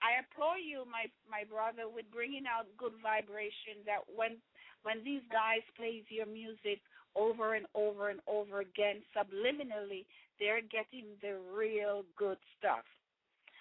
[0.00, 3.82] I applaud you, my my brother, with bringing out good vibration.
[3.86, 4.38] That when
[4.82, 6.80] when these guys plays your music
[7.16, 10.06] over and over and over again, subliminally,
[10.38, 12.84] they're getting the real good stuff.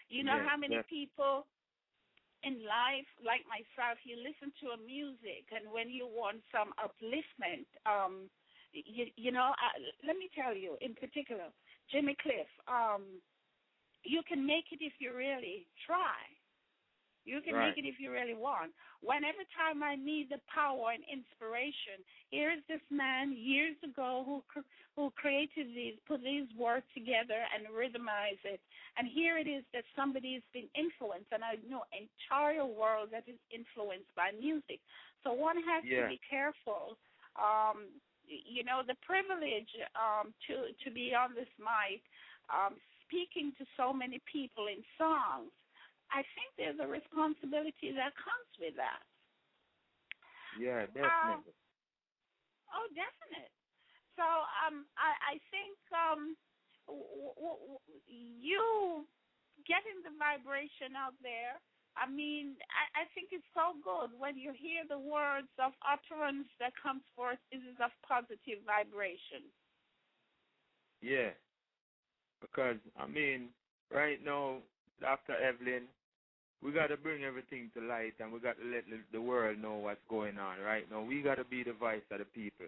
[0.09, 0.89] You know Yeah, how many yeah.
[0.89, 1.45] people
[2.43, 7.67] in life, like myself, you listen to a music, and when you want some upliftment,
[7.86, 8.30] um,
[8.72, 9.70] you you know, I,
[10.05, 11.51] let me tell you, in particular,
[11.91, 13.03] Jimmy Cliff, um,
[14.03, 16.15] you can make it if you really try.
[17.30, 17.69] You can Right.
[17.69, 18.73] make it if you really want.
[19.01, 22.01] Whenever time I need the power and inspiration,
[22.34, 27.61] here's this man years ago who cr- who created these, put these words together and
[27.69, 28.59] rhythmize it.
[28.97, 33.39] And here it is that somebody's been influenced, and I know entire world that is
[33.51, 34.80] influenced by music.
[35.23, 36.03] So one has Yeah.
[36.03, 36.97] to be careful.
[37.38, 37.77] Um,
[38.27, 42.01] you know, the privilege um, to to be on this mic,
[42.49, 42.73] um,
[43.05, 45.51] speaking to so many people in songs.
[46.12, 49.03] I think there's a responsibility that comes with that.
[50.60, 51.53] Yeah, definitely.
[52.74, 53.51] Oh, definite.
[54.18, 54.26] So
[54.68, 56.36] um, I, I think um,
[56.88, 59.05] w- w- w- you
[59.68, 61.57] getting the vibration out there.
[61.97, 66.47] I mean, I, I think it's so good when you hear the words of utterance
[66.60, 69.49] that comes forth is of positive vibration.
[71.01, 71.32] Yeah.
[72.41, 73.49] Because I mean,
[73.91, 74.60] right now,
[75.01, 75.36] Dr.
[75.36, 75.88] Evelyn,
[76.62, 79.76] we got to bring everything to light, and we got to let the- world know
[79.76, 80.60] what's going on.
[80.60, 82.68] Right now, we got to be the voice of the people,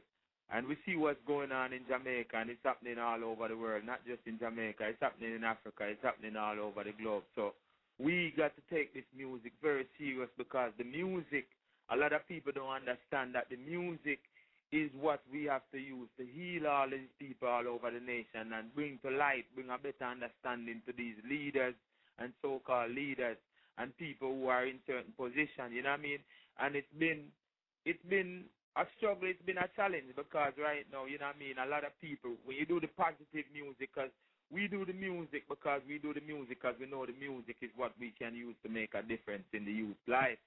[0.50, 3.84] and we see what's going on in Jamaica, and it's happening all over the world,
[3.86, 4.88] not just in Jamaica.
[4.88, 5.88] It's happening in Africa.
[5.88, 7.24] It's happening all over the globe.
[7.36, 7.54] So
[8.00, 11.48] we got to take this music very serious because the music,
[11.90, 14.20] a lot of people don't understand that the music
[14.72, 18.54] is what we have to use to heal all these people all over the nation
[18.56, 21.76] and bring to light, bring a better understanding to these leaders
[22.20, 23.36] and so-called leaders
[23.78, 25.72] and people who are in certain positions.
[25.72, 26.22] You know what I mean?
[26.60, 27.32] And it's been,
[27.86, 28.46] it's been
[28.76, 29.28] a struggle.
[29.28, 31.56] It's been a challenge because right now, you know what I mean.
[31.60, 34.12] A lot of people, when you do the positive music, because
[34.52, 37.72] we do the music because we do the music because we know the music is
[37.80, 40.38] what we can use to make a difference in the youth life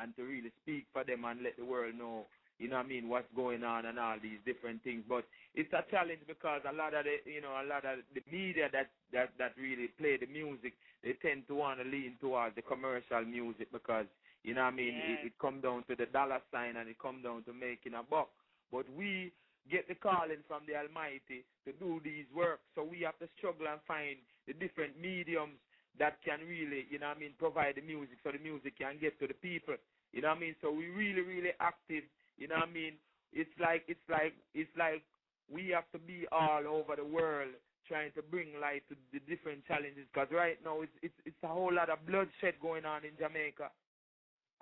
[0.00, 2.28] and to really speak for them and let the world know
[2.58, 5.02] you know what I mean, what's going on and all these different things.
[5.08, 5.24] But
[5.54, 8.68] it's a challenge because a lot of the you know, a lot of the media
[8.72, 12.62] that that that really play the music, they tend to want to lean towards the
[12.62, 14.06] commercial music because
[14.44, 15.20] you know what I mean, Yes.
[15.24, 18.02] it, it come down to the dollar sign and it come down to making a
[18.02, 18.30] buck.
[18.70, 19.32] But we
[19.70, 23.66] get the calling from the Almighty to do these work, so we have to struggle
[23.66, 25.56] and find the different mediums
[25.98, 28.98] that can really, you know what I mean, provide the music so the music can
[29.00, 29.74] get to the people.
[30.12, 30.56] You know what I mean?
[30.60, 32.04] So we really, really active
[32.38, 32.94] you know what I mean?
[33.32, 35.02] It's like it's like it's like
[35.50, 37.50] we have to be all over the world
[37.86, 40.06] trying to bring light to the different challenges.
[40.12, 43.70] Because right now it's it's it's a whole lot of bloodshed going on in Jamaica.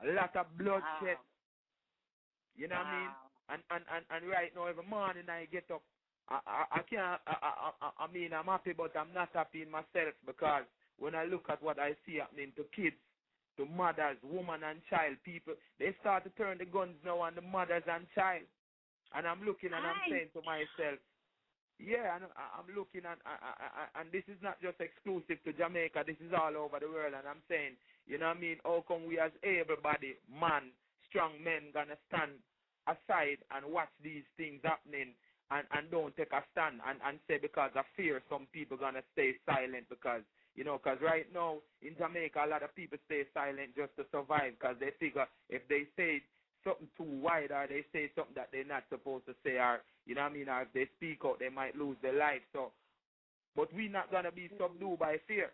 [0.02, 1.20] A lot of bloodshed.
[1.20, 1.30] Wow.
[2.56, 3.10] You know what I mean?
[3.48, 5.82] And and and and right now every morning I get up.
[6.28, 7.20] I I, I can't.
[7.26, 10.64] I, I I I mean I'm happy, but I'm not happy in myself because
[10.98, 12.96] when I look at what I see happening to kids
[13.56, 17.42] to mothers, woman and child, people, they start to turn the guns now on the
[17.44, 18.46] mothers and child.
[19.14, 20.96] And I'm looking and I'm saying to myself,
[21.76, 25.52] yeah, and I'm looking and I, I, I, and this is not just exclusive to
[25.52, 26.04] Jamaica.
[26.06, 27.12] This is all over the world.
[27.12, 27.76] And I'm saying,
[28.06, 28.58] you know what I mean?
[28.64, 30.72] How come we as able-bodied man,
[31.10, 32.40] strong men, gonna stand
[32.88, 35.14] aside and watch these things happening
[35.50, 39.04] and and don't take a stand and and say because of fear some people gonna
[39.12, 40.22] stay silent because
[40.54, 44.04] you know, because right now in Jamaica, a lot of people stay silent just to
[44.12, 46.20] survive because they figure if they say
[46.64, 50.14] something too wide or they say something that they're not supposed to say or, you
[50.14, 52.42] know what I mean, or if they speak out, they might lose their life.
[52.52, 52.70] So,
[53.56, 55.50] but we're not going to be subdued by fear.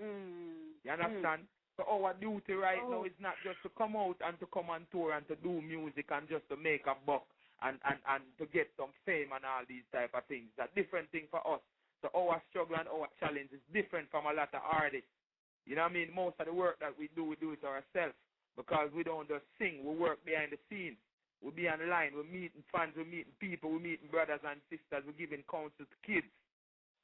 [0.00, 0.78] Mm.
[0.84, 1.42] You understand?
[1.76, 2.90] So our duty right Oh.
[2.90, 5.62] now is not just to come out and to come on tour and to do
[5.62, 7.26] music and just to make a buck
[7.62, 10.46] and, and, and to get some fame and all these type of things.
[10.58, 11.60] It's a different thing for us.
[12.02, 15.10] So our struggle and our challenge is different from a lot of artists.
[15.66, 16.08] You know what I mean?
[16.14, 18.16] Most of the work that we do, we do it ourselves
[18.56, 19.82] because we don't just sing.
[19.84, 20.96] We work behind the scenes.
[21.42, 22.14] We be on the line.
[22.14, 22.94] We're meeting fans.
[22.96, 23.70] We're meeting people.
[23.70, 25.06] We're meeting brothers and sisters.
[25.06, 26.26] We're giving counsel to kids.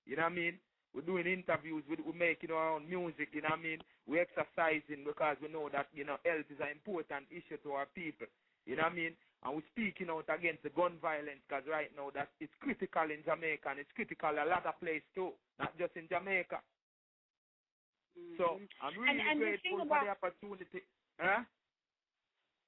[0.06, 0.56] You know what I mean?
[0.94, 1.82] We're doing interviews.
[1.90, 3.34] We're making our own music.
[3.34, 3.80] You know what I mean?
[4.06, 7.86] We're exercising because we know that, you know, health is an important issue to our
[7.94, 8.26] people.
[8.66, 9.14] You know what I mean?
[9.44, 13.20] And we're speaking out against the gun violence because right now that it's critical in
[13.28, 16.60] Jamaica and it's critical a lot of places too, not just in Jamaica.
[18.38, 18.68] So Mhm.
[18.80, 20.82] I'm really and the grateful for about- the opportunity.
[21.20, 21.44] Huh?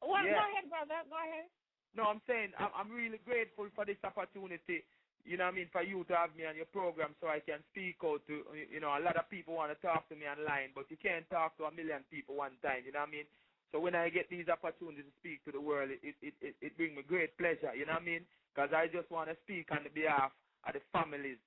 [0.03, 0.33] Well, Yeah.
[0.45, 1.03] go ahead, brother.
[1.09, 1.51] Go ahead.
[1.95, 4.85] No, I'm saying I'm, I'm really grateful for this opportunity.
[5.25, 5.69] You know what I mean?
[5.71, 8.79] For you to have me on your program so I can speak out to, you
[8.81, 11.57] know, a lot of people want to talk to me online, but you can't talk
[11.57, 12.85] to a million people one time.
[12.85, 13.27] You know what I mean?
[13.73, 16.77] So when I get these opportunities to speak to the world, it it it, it
[16.77, 17.75] brings me great pleasure.
[17.75, 18.25] You know what I mean?
[18.55, 20.33] Because I just want to speak on the behalf
[20.67, 21.39] of the families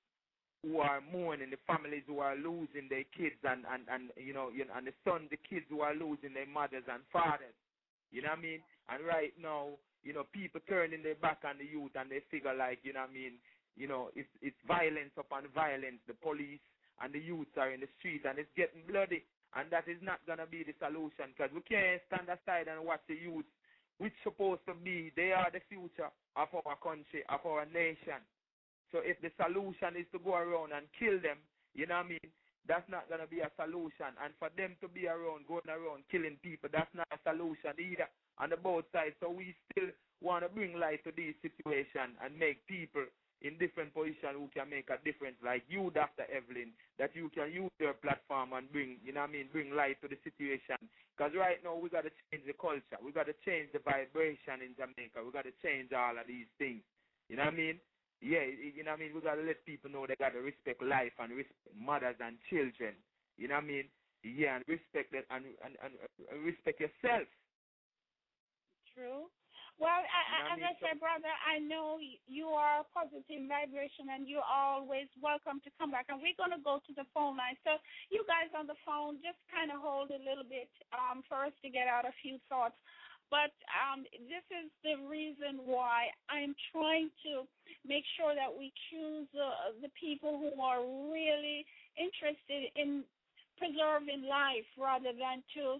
[0.61, 4.49] who are mourning, the families who are losing their kids, and and and you know,
[4.51, 7.55] you know, and the sons, the kids who are losing their mothers and fathers.
[8.11, 8.61] You know what I mean?
[8.89, 12.53] And right now, you know, people turning their back on the youth, and they figure
[12.53, 13.34] like, you know what I mean?
[13.78, 16.03] You know, it's it's violence upon violence.
[16.07, 16.59] The police
[17.01, 19.24] and the youths are in the street, and it's getting bloody.
[19.58, 22.86] And that is not going to be the solution because we can't stand aside and
[22.86, 23.50] watch the youth,
[23.97, 28.22] which supposed to be, they are the future of our country, of our nation.
[28.93, 31.41] So if the solution is to go around and kill them,
[31.74, 32.30] you know what I mean?
[32.70, 34.14] That's not going to be a solution.
[34.22, 38.06] And for them to be around, going around, killing people, that's not a solution either
[38.38, 39.18] on the both sides.
[39.18, 39.89] So we still
[40.22, 43.10] want to bring light to this situation and make people
[43.42, 46.28] in different positions who can make a difference, like you, Dr.
[46.28, 49.72] Evelyn, that you can use your platform and bring, you know what I mean, bring
[49.72, 50.76] light to the situation.
[51.16, 53.00] Because right now we got to change the culture.
[53.00, 55.24] We got to change the vibration in Jamaica.
[55.24, 56.84] We got to change all of these things.
[57.32, 57.78] You know what I mean?
[58.20, 59.16] Yeah, you know what I mean?
[59.16, 62.36] We got to let people know they got to respect life and respect mothers and
[62.52, 63.00] children.
[63.40, 63.88] You know what I mean?
[64.28, 67.24] Yeah, and respect that and, and, and, and respect yourself.
[68.92, 69.32] True.
[69.80, 74.43] Well, I, as I said, brother, I know you are a positive vibration and you're
[74.43, 76.11] always welcome to come back.
[76.11, 77.55] And we're going to go to the phone line.
[77.63, 77.80] So,
[78.11, 81.55] you guys on the phone, just kind of hold a little bit um, for us
[81.63, 82.75] to get out a few thoughts.
[83.32, 87.47] But um, this is the reason why I'm trying to
[87.88, 91.63] make sure that we choose uh, the people who are really
[91.95, 93.07] interested in
[93.60, 95.78] preserving life rather than to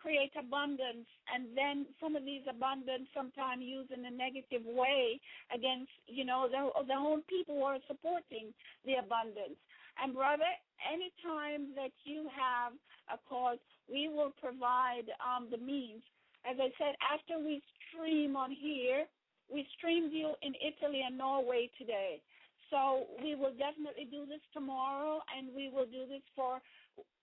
[0.00, 1.06] create abundance.
[1.30, 5.20] And then some of these abundance sometimes used in a negative way
[5.54, 8.50] against you know the the own people who are supporting
[8.84, 9.60] the abundance.
[10.02, 10.48] And brother
[10.82, 12.72] anytime that you have
[13.12, 16.02] a cause we will provide um the means.
[16.42, 19.06] As i said after we stream on here
[19.52, 22.20] we streamed you in italy and norway today.
[22.72, 26.56] So we will definitely do this tomorrow and we will do this for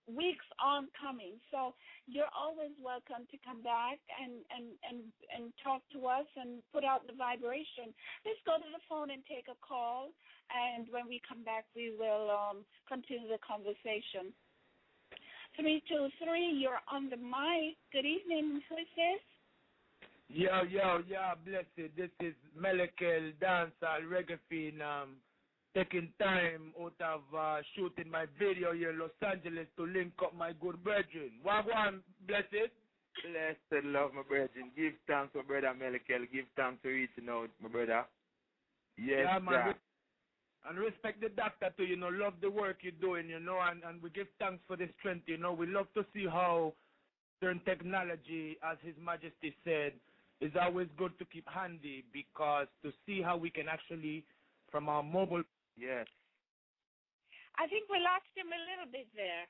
[0.08, 1.36] weeks on coming.
[1.50, 1.74] So
[2.06, 6.84] you're always welcome to come back and, and, and, and talk to us and put
[6.84, 7.92] out the vibration.
[8.24, 10.12] Let's go to the phone and take a call.
[10.50, 14.34] And when we come back, we will um, continue the conversation.
[15.58, 17.78] 323, you're on the mic.
[17.92, 18.62] Good evening.
[18.68, 19.22] Who is this?
[20.30, 21.90] Yo, yo, yo, blessed.
[21.96, 25.18] This is Melekel Dancehall Reggae Phenom
[25.74, 30.34] taking time out of uh, shooting my video here in Los Angeles to link up
[30.36, 31.30] my good brethren.
[31.46, 32.70] Wagwan, blessed.
[33.22, 34.70] Blessed love, my brethren.
[34.76, 36.26] Give thanks, my brother Melikel.
[36.32, 38.04] Give thanks for reaching out, my brother.
[38.96, 39.74] Yes, yeah, man.
[40.68, 43.82] And respect the doctor too, you know, love the work you're doing, you know, and,
[43.82, 45.52] and we give thanks for the strength, you know.
[45.52, 46.74] We love to see how
[47.40, 49.92] certain technology, as His Majesty said,
[50.40, 54.24] is always good to keep handy because to see how we can actually,
[54.70, 55.42] from our mobile
[55.80, 56.04] Yes.
[57.56, 59.48] I think we lost him a little bit there.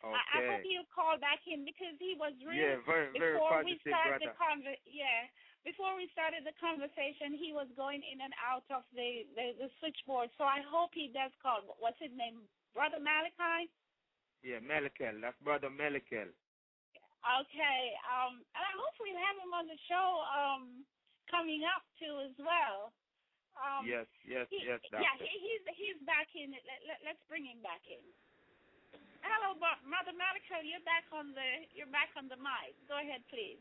[0.00, 0.16] Okay.
[0.16, 3.60] I, I hope you'll call back in because he was really yeah, very, very before
[3.60, 4.32] we started brother.
[4.32, 5.28] the conver- yeah
[5.60, 9.68] before we started the conversation he was going in and out of the, the the
[9.76, 10.32] switchboard.
[10.40, 11.60] So I hope he does call.
[11.76, 12.48] What's his name?
[12.72, 13.68] Brother Malachi.
[14.40, 15.20] Yeah, Melikel.
[15.20, 16.32] That's brother Melikel.
[17.20, 17.80] Okay.
[18.08, 20.88] Um, and I hope we'll have him on the show um
[21.28, 22.96] coming up too as well.
[23.60, 24.80] Um, yes, yes, he, yes.
[24.88, 25.04] Doctor.
[25.04, 26.56] Yeah, he, he's he's back in.
[26.56, 28.00] Let, let, let's bring him back in.
[29.20, 30.64] Hello, Mother Malika.
[30.64, 32.72] You're back on the you're back on the mic.
[32.88, 33.60] Go ahead, please.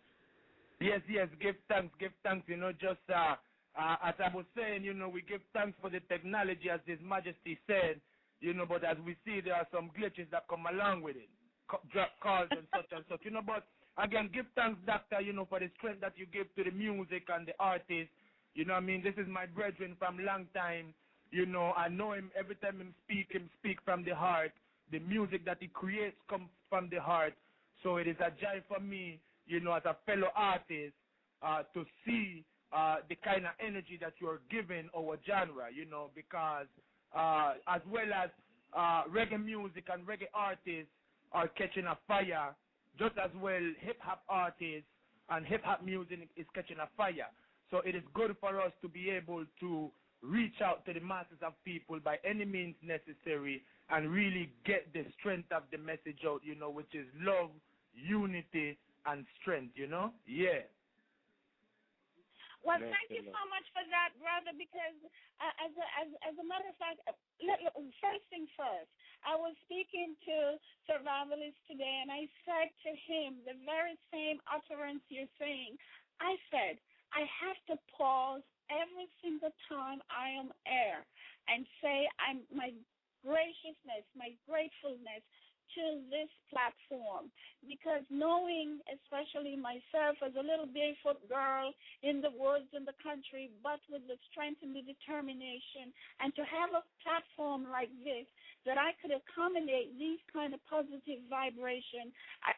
[0.79, 1.27] Yes, yes.
[1.43, 1.91] Give thanks.
[1.99, 2.47] Give thanks.
[2.47, 3.35] You know, just uh,
[3.75, 6.99] uh, as I was saying, you know, we give thanks for the technology, as His
[7.03, 7.99] Majesty said.
[8.39, 11.27] You know, but as we see, there are some glitches that come along with it,
[11.91, 13.19] drop calls and such and such.
[13.27, 13.67] You know, but
[13.99, 15.19] again, give thanks, Doctor.
[15.19, 18.15] You know, for the strength that you give to the music and the artists
[18.55, 19.03] you know what I mean?
[19.03, 20.93] This is my brethren from long time.
[21.31, 24.51] You know, I know him every time him speak, him speak from the heart.
[24.91, 27.33] The music that he creates comes from the heart.
[27.83, 30.93] So it is a joy for me, you know, as a fellow artist,
[31.41, 32.43] uh, to see
[32.73, 36.67] uh, the kind of energy that you're giving our genre, you know, because
[37.15, 38.29] uh, as well as
[38.75, 40.91] uh, reggae music and reggae artists
[41.31, 42.55] are catching a fire,
[42.97, 44.89] just as well hip hop artists
[45.29, 47.29] and hip hop music is catching a fire.
[47.71, 49.91] So it is good for us to be able to
[50.21, 55.05] reach out to the masses of people by any means necessary and really get the
[55.19, 57.49] strength of the message out, you know, which is love,
[57.93, 60.11] unity, and strength, you know?
[60.27, 60.67] Yeah.
[62.59, 64.51] Well, thank you so much for that, brother.
[64.51, 64.99] Because
[65.39, 67.71] uh, as a, as as a matter of fact, uh, let, let,
[68.03, 68.91] first thing first,
[69.23, 74.99] I was speaking to survivalists today, and I said to him the very same utterance
[75.07, 75.79] you're saying.
[76.19, 76.83] I said,
[77.13, 81.05] I have to pause every single time I am air
[81.49, 82.71] and say I'm my
[83.25, 85.25] graciousness, my gratefulness
[85.75, 87.29] to this platform.
[87.61, 93.53] Because knowing, especially myself as a little barefoot girl in the woods in the country,
[93.61, 98.25] but with the strength and the determination, and to have a platform like this
[98.65, 102.09] that I could accommodate these kind of positive vibration
[102.41, 102.57] I,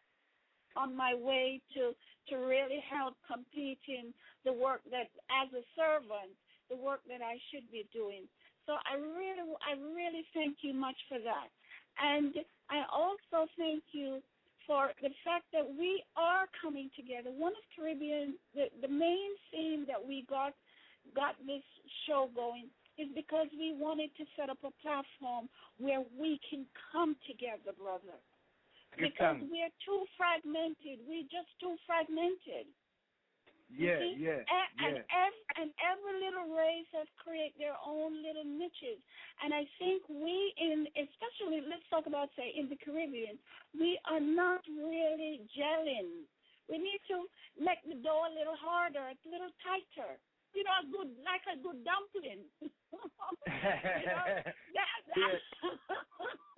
[0.76, 1.92] on my way to
[2.28, 4.14] to really help complete in
[4.44, 6.34] the work that as a servant,
[6.70, 8.28] the work that I should be doing.
[8.66, 11.50] So I really I really thank you much for that.
[11.98, 12.34] And
[12.70, 14.22] I also thank you
[14.66, 17.30] for the fact that we are coming together.
[17.34, 20.54] One of Caribbean, the, the main theme that we got
[21.16, 21.66] got this
[22.06, 25.48] show going is because we wanted to set up a platform
[25.78, 28.14] where we can come together, brother.
[28.98, 31.00] Because we're too fragmented.
[31.08, 32.68] We're just too fragmented.
[33.72, 34.84] Yeah, yeah, and, yeah.
[34.84, 39.00] And every, and every little race has created their own little niches.
[39.40, 43.40] And I think we, in especially, let's talk about say in the Caribbean,
[43.72, 46.28] we are not really gelling.
[46.68, 47.24] We need to
[47.56, 50.20] make the dough a little harder, a little tighter.
[50.52, 52.44] You know, a good like a good dumpling.
[52.60, 52.68] you
[54.04, 54.24] know,
[54.76, 55.40] that, that,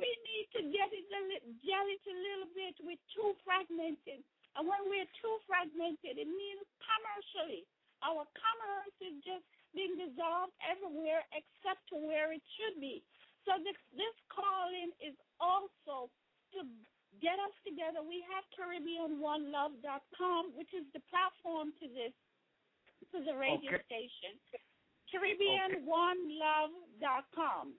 [0.00, 2.74] we need to get it a little, gel it a little bit.
[2.80, 4.24] We're too fragmented.
[4.56, 7.68] And when we're too fragmented, it means commercially.
[8.02, 9.44] Our commerce is just
[9.76, 13.04] being dissolved everywhere except to where it should be.
[13.44, 16.10] So this this calling is also
[16.56, 16.64] to
[17.20, 18.02] get us together.
[18.02, 22.12] We have CaribbeanOneLove.com, which is the platform to this
[23.12, 23.84] to the radio okay.
[23.86, 24.38] station.
[25.12, 27.74] CaribbeanOneLove.com.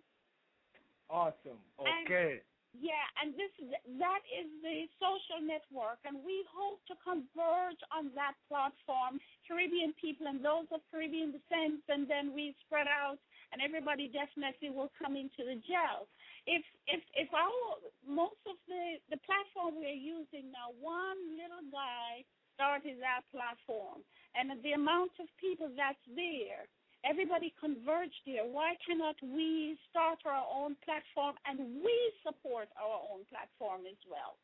[1.12, 1.60] Awesome.
[1.76, 2.40] Okay.
[2.40, 2.42] And
[2.72, 3.52] yeah, and this
[4.00, 10.32] that is the social network, and we hope to converge on that platform, Caribbean people
[10.32, 13.20] and those of Caribbean descent, and then we spread out,
[13.52, 16.08] and everybody definitely will come into the gel.
[16.48, 17.76] If if if our
[18.08, 22.24] most of the the platform we're using now, one little guy
[22.56, 24.00] started that platform,
[24.32, 26.72] and the amount of people that's there
[27.02, 28.46] Everybody converged here.
[28.46, 34.38] Why cannot we start our own platform and we support our own platform as well?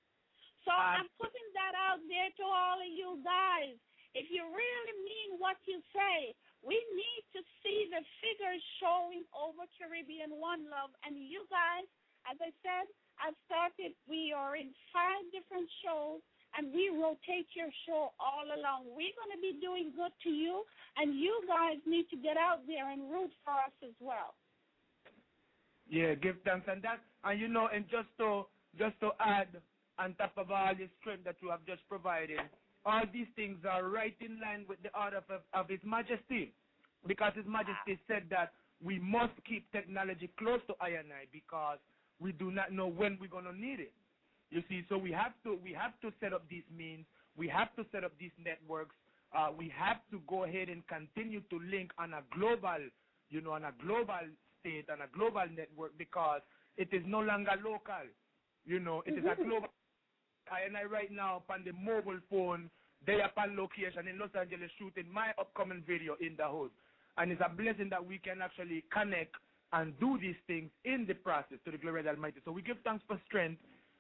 [0.66, 3.78] So uh, I'm putting that out there to all of you guys.
[4.18, 6.34] If you really mean what you say,
[6.66, 10.89] we need to see the figures showing over Caribbean One Love.
[11.05, 11.86] And you guys,
[12.26, 12.89] as I said,
[13.22, 16.26] I've started, we are in five different shows
[16.58, 18.89] and we rotate your show all along.
[18.97, 20.64] We're going to be doing good to you,
[20.97, 24.34] and you guys need to get out there and root for us as well.
[25.89, 28.43] Yeah, give thanks and that, and you know, and just to
[28.78, 29.47] just to add
[29.97, 32.39] on top of all the strength that you have just provided,
[32.86, 36.51] all these things are right in line with the order of, of His Majesty,
[37.08, 38.05] because His Majesty ah.
[38.08, 38.51] said that
[38.84, 41.78] we must keep technology close to I and I because
[42.20, 43.93] we do not know when we're gonna need it.
[44.50, 47.06] You see, so we have to we have to set up these means.
[47.36, 48.95] We have to set up these networks.
[49.36, 52.80] Uh, we have to go ahead and continue to link on a global,
[53.30, 54.24] you know, on a global
[54.60, 56.41] state, on a global network because
[56.78, 58.08] it is no longer local.
[58.66, 59.50] You know, it is a mm-hmm.
[59.50, 59.68] global.
[60.50, 62.70] I and I right now on the mobile phone,
[63.06, 66.72] they are upon location in Los Angeles shooting my upcoming video in the hood.
[67.18, 69.36] And it's a blessing that we can actually connect
[69.74, 72.39] and do these things in the process to the glory of the Almighty.
[72.45, 73.60] So we give thanks for strength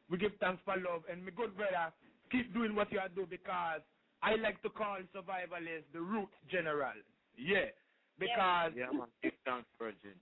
[0.09, 1.03] we give thanks for love.
[1.11, 1.91] And my good brother,
[2.31, 3.81] keep doing what you are doing because
[4.21, 6.95] I like to call survivalists the root general.
[7.37, 7.71] Yeah.
[8.19, 8.73] Because.
[8.75, 9.07] Yeah, man.
[9.21, 10.17] Give thanks, Virgin.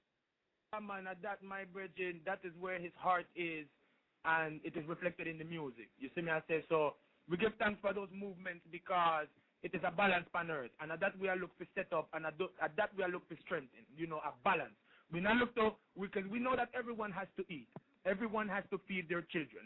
[0.74, 3.66] Yeah, man, at that, my Virgin, that is where his heart is
[4.26, 5.90] and it is reflected in the music.
[6.00, 6.96] You see me, I say so.
[7.30, 9.28] We give thanks for those movements because
[9.64, 10.72] it is a balance on earth.
[10.82, 13.10] And at that we are look to set up and at, at that we are
[13.10, 14.76] look to strengthen, you know, a balance.
[15.12, 17.68] We not look to, because we know that everyone has to eat.
[18.06, 19.66] Everyone has to feed their children.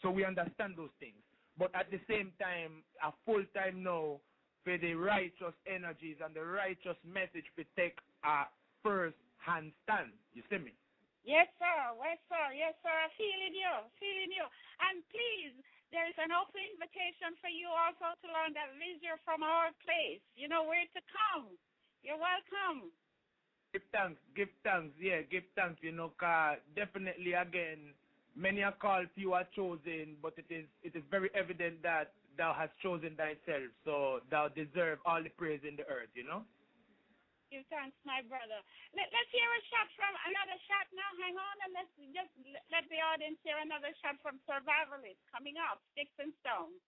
[0.00, 1.18] So we understand those things.
[1.58, 4.22] But at the same time, a full time now
[4.64, 8.46] for the righteous energies and the righteous message to take a
[8.82, 10.14] first hand stand.
[10.34, 10.74] You see me?
[11.26, 11.78] Yes, sir.
[12.02, 12.46] Yes, sir.
[12.54, 12.90] Yes, sir.
[12.90, 13.74] I feel Feeling you.
[13.98, 14.46] Feeling you.
[14.82, 15.54] And please,
[15.94, 20.22] there is an open invitation for you also to learn that vision from our place.
[20.34, 21.54] You know where to come.
[22.02, 22.90] You're welcome
[23.72, 27.96] give thanks, give thanks, yeah, give thanks, you know, cause definitely again,
[28.36, 32.52] many are called, few are chosen, but it is it is very evident that thou
[32.52, 36.44] hast chosen thyself, so thou deserve all the praise in the earth, you know.
[37.48, 38.60] Give thanks, my brother.
[38.96, 41.10] Let, let's hear a shot from another shot now.
[41.20, 42.32] Hang on, and let's just
[42.72, 46.80] let the audience hear another shot from Survivalist coming up, Sticks and Stones.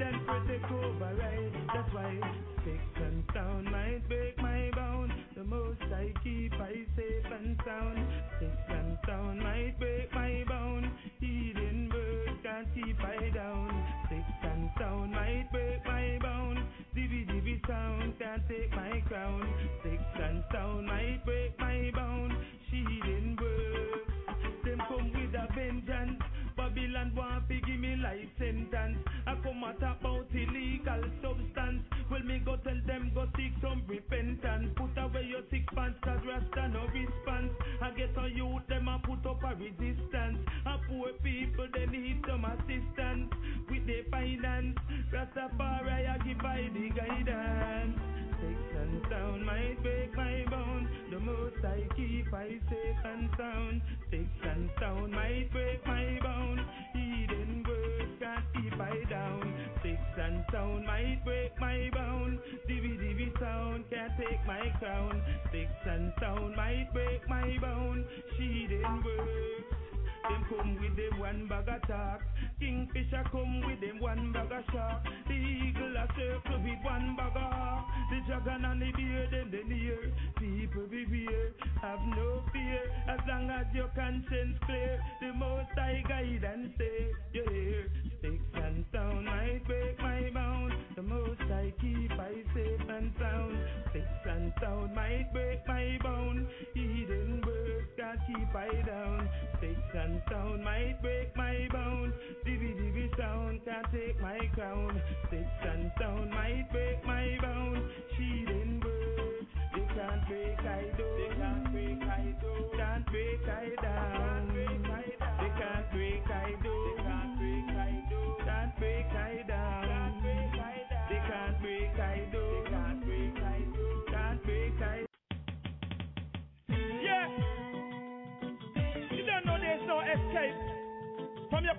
[0.00, 1.52] and protect override.
[1.74, 2.20] That's why
[2.64, 5.12] six and sound might break my bound.
[5.36, 7.98] The most I keep I safe and sound.
[8.40, 10.86] Six and sound might break my bound.
[11.20, 13.86] Healing bird can't keep I down.
[14.08, 16.58] Six and sound might break my bound.
[16.94, 19.48] Divi divi sound can't take my crown.
[19.82, 22.32] Six and sound might break my bound.
[22.70, 24.64] She didn't work.
[24.64, 26.22] Them come with a vengeance.
[26.68, 28.98] Babylon want to give me life sentence.
[29.26, 31.80] I come at about illegal substance.
[32.10, 34.68] Well, me go tell them go seek some repentance.
[34.76, 37.52] Put away your six pants, cause Rasta no response.
[37.80, 40.44] I get on youth, them a put up a resistance.
[40.66, 43.32] A poor people, they need some assistance.
[43.70, 44.76] With their finance,
[45.08, 48.17] Rastafari, I give I the guidance.
[48.40, 50.88] Six and sound might break my bones.
[51.10, 53.82] The most I keep, I safe and sound.
[54.10, 56.64] Six and sound might break my bone.
[56.94, 59.54] Eden words can't keep I down.
[59.82, 62.40] Six and sound might break my bones.
[62.68, 65.20] Divvy divvy sound can't take my crown.
[65.50, 68.04] Six and sound might break my bone.
[68.36, 69.87] She didn't work.
[70.28, 72.20] Them come with them one bag of talk.
[72.60, 75.02] Kingfisher come with them one bag of shark.
[75.26, 77.86] The eagle a circle with one bag of hawk.
[78.10, 80.12] The dragon and the bear them the near.
[80.36, 82.92] People beware, have no fear.
[83.08, 87.08] As long as your conscience clear, the most I guide and stay.
[87.32, 87.90] You hear?
[88.18, 90.74] Sticks and stone might break my bound.
[90.94, 93.58] The most I keep I safe and sound.
[93.90, 96.46] Sticks and stone might break my bone.
[96.76, 99.28] Eden birds can't keep I down.
[99.58, 102.14] Sticks and stone might break my bone.
[102.44, 105.02] Divvy divvy sound can't take my crown.
[105.26, 107.90] Sticks and stone might break my bone.
[108.16, 111.06] She didn't birds, they can't break I do.
[111.18, 112.52] They can't break I do.
[112.78, 114.54] Can't break I down.
[114.54, 116.74] They can't break I do.
[116.86, 118.20] They can't break I do.
[118.44, 119.47] Can't break I down.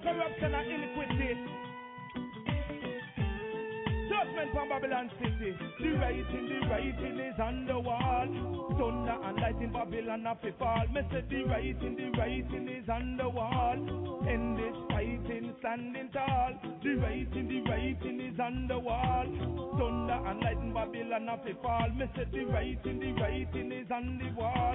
[0.03, 1.35] Corruption and iniquity.
[4.09, 5.55] Judgment from Babylon city.
[5.79, 8.27] The writing, the writing is on the wall.
[8.77, 10.85] Thunder and lightning, Babylon have to fall.
[10.91, 13.75] Me say the writing, the writing is on the wall.
[14.27, 16.53] In this fighting, standing tall.
[16.83, 19.25] The writing, the writing is on the wall.
[19.77, 21.89] Thunder and lightning, Babylon have to fall.
[21.95, 24.73] Me say the writing, the writing is on the wall.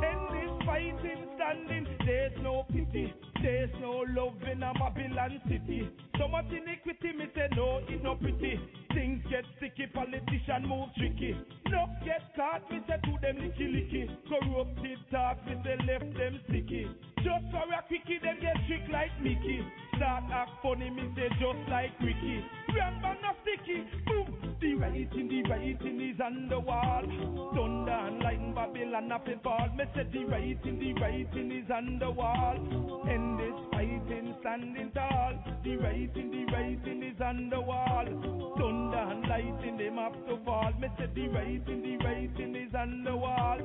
[0.00, 3.12] In this fighting, standing, there's no pity.
[3.42, 5.88] There's no love in a Babylon city.
[6.18, 8.58] So much iniquity, me say no, it's not pretty.
[8.92, 11.36] Things get sticky, politician move tricky.
[11.70, 14.08] No get caught, me say to them licky licky.
[14.28, 16.90] Corrupted talk, me say left them sticky.
[17.24, 19.64] Just a quickie, them get trick like Mickey.
[19.96, 22.44] Start act funny, me say just like Ricky.
[22.68, 24.56] Remember no sticky, boom.
[24.60, 27.02] The writing, the writing is on the wall.
[27.54, 29.68] Thunder and lightning, Babylon have to fall.
[29.76, 32.56] Me say the writing, the writing is on the wall.
[33.10, 35.34] In this fighting, standing tall.
[35.64, 38.06] The writing, the writing is on the wall.
[38.56, 40.72] Thunder and lightning, them have to fall.
[40.78, 43.58] Me say the writing, the writing is on the wall.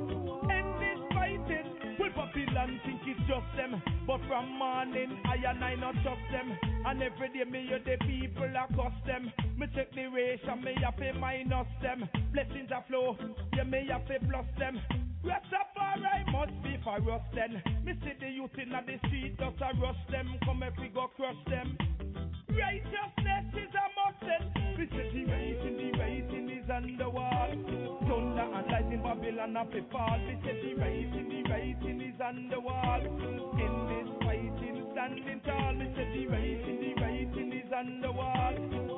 [0.50, 3.82] In this fighting, well, Babylon think it's just them.
[4.06, 6.58] But from morning, I and I not trust them.
[6.86, 9.32] And every day me hear the people across them.
[9.58, 12.10] Me check the ration, me have to minus them.
[12.34, 13.18] Blessings are flow,
[13.56, 14.80] yeah, me have to plus them.
[15.24, 17.62] Rastafari must be for us then.
[17.86, 20.36] Me see the youth in the street, just a rush them.
[20.44, 21.78] Come if we go crush them.
[22.50, 24.78] Righteousness is a must then.
[24.78, 28.13] Me say the waiting, the waiting is on the wall.
[28.34, 30.18] Thunder and lightning, Babylon to fall.
[30.18, 33.02] Me say the waiting, the waiting is on the wall.
[33.62, 35.74] In this fighting, standing tall.
[35.74, 38.56] Me say the waiting, the waiting is on the wall.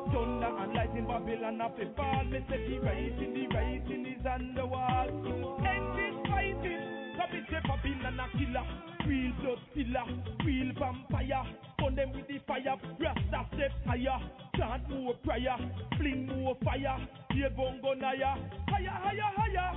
[0.08, 2.24] Thunder and lightning, Babylon to fall.
[2.24, 5.10] Me say the waiting, the waiting is on the wall.
[5.12, 6.84] In this fighting,
[7.20, 10.06] come me say Babylon a killer, real blood killer,
[10.46, 11.44] real vampire.
[11.78, 14.20] Burn them with the fire, Rasta step higher.
[14.56, 15.58] Chant more prayer,
[15.98, 17.08] fling more fire.
[17.32, 18.36] Hear bongo naya,
[18.70, 19.72] higher, higher, higher.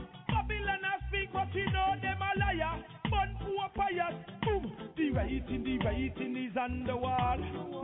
[0.48, 2.82] Babylon a speak, but you know them a liar.
[3.10, 4.72] Burn poor pious, boom.
[4.96, 7.38] The writing, the writing is on the wall.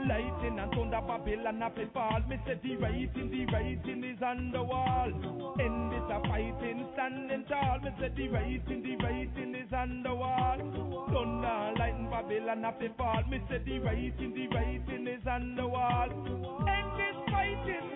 [0.09, 2.21] Lightning and thunder, Babylon a fall.
[2.29, 5.13] Me say the writing, the writing is on the wall.
[5.61, 7.81] In this a fighting, standing tall.
[7.85, 10.59] Me say the writing, the writing is on the wall.
[11.13, 13.23] Thunder, lightning, Babylon a fall.
[13.29, 16.09] Me say the writing, the writing is on the wall.
[16.09, 17.91] In this fighting,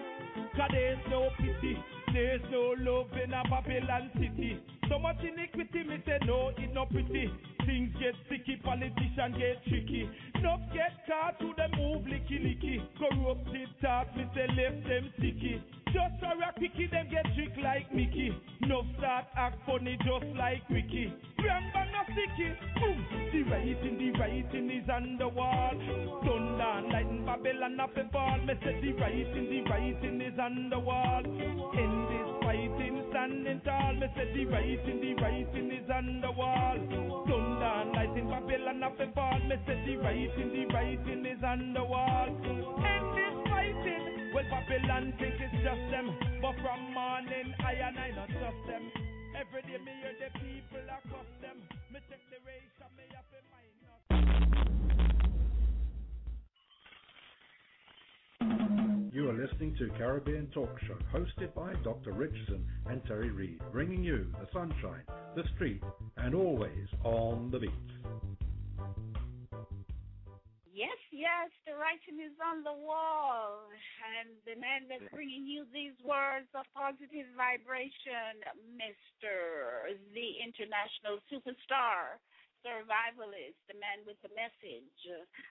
[0.55, 1.79] cause there's no pity.
[2.13, 4.61] There's no love in a Babylon city.
[4.89, 7.31] So much iniquity, me say no, it's not pretty.
[7.69, 10.09] things get sticky, politicians get tricky.
[10.37, 12.81] Enough get caught to them move licky licky.
[12.97, 15.63] Corrupted thoughts, me say left them sticky.
[15.93, 18.33] Just a rock picky, them get trick like Mickey.
[18.67, 21.13] No start act funny just like Ricky.
[21.39, 22.53] Remember no sticky.
[22.81, 22.99] Boom.
[23.33, 25.73] The writing, the writing is on the wall.
[26.25, 28.39] Thunder, lightning, Babylon up a fall.
[28.45, 31.23] Me say the writing, the writing is on the wall.
[31.23, 33.93] This fighting, standing tall.
[34.01, 36.81] Me say the writing, the writing is on the wall.
[37.29, 39.39] Thunder, lightning, Babylon up a fall.
[39.45, 42.29] Me say the writing, the writing is on the wall.
[42.49, 42.65] In
[43.13, 44.33] this fighting.
[44.33, 46.09] Well, Babylon think it's just them,
[46.41, 48.85] but from morning I and I not trust them.
[49.37, 51.61] Every day me hear the people across them.
[51.93, 53.69] Me ratio, me have to mind.
[59.11, 62.13] You are listening to Caribbean Talk Show, hosted by Dr.
[62.13, 65.01] Richardson and Terry Reid, bringing you the sunshine,
[65.35, 65.83] the street,
[66.19, 67.89] and always on the beat.
[70.69, 73.65] Yes, yes, the writing is on the wall.
[74.21, 78.45] And the man that's bringing you these words of positive vibration,
[78.77, 79.89] Mr.
[80.13, 82.21] the International Superstar
[82.65, 84.99] Survivalist, the man with the message.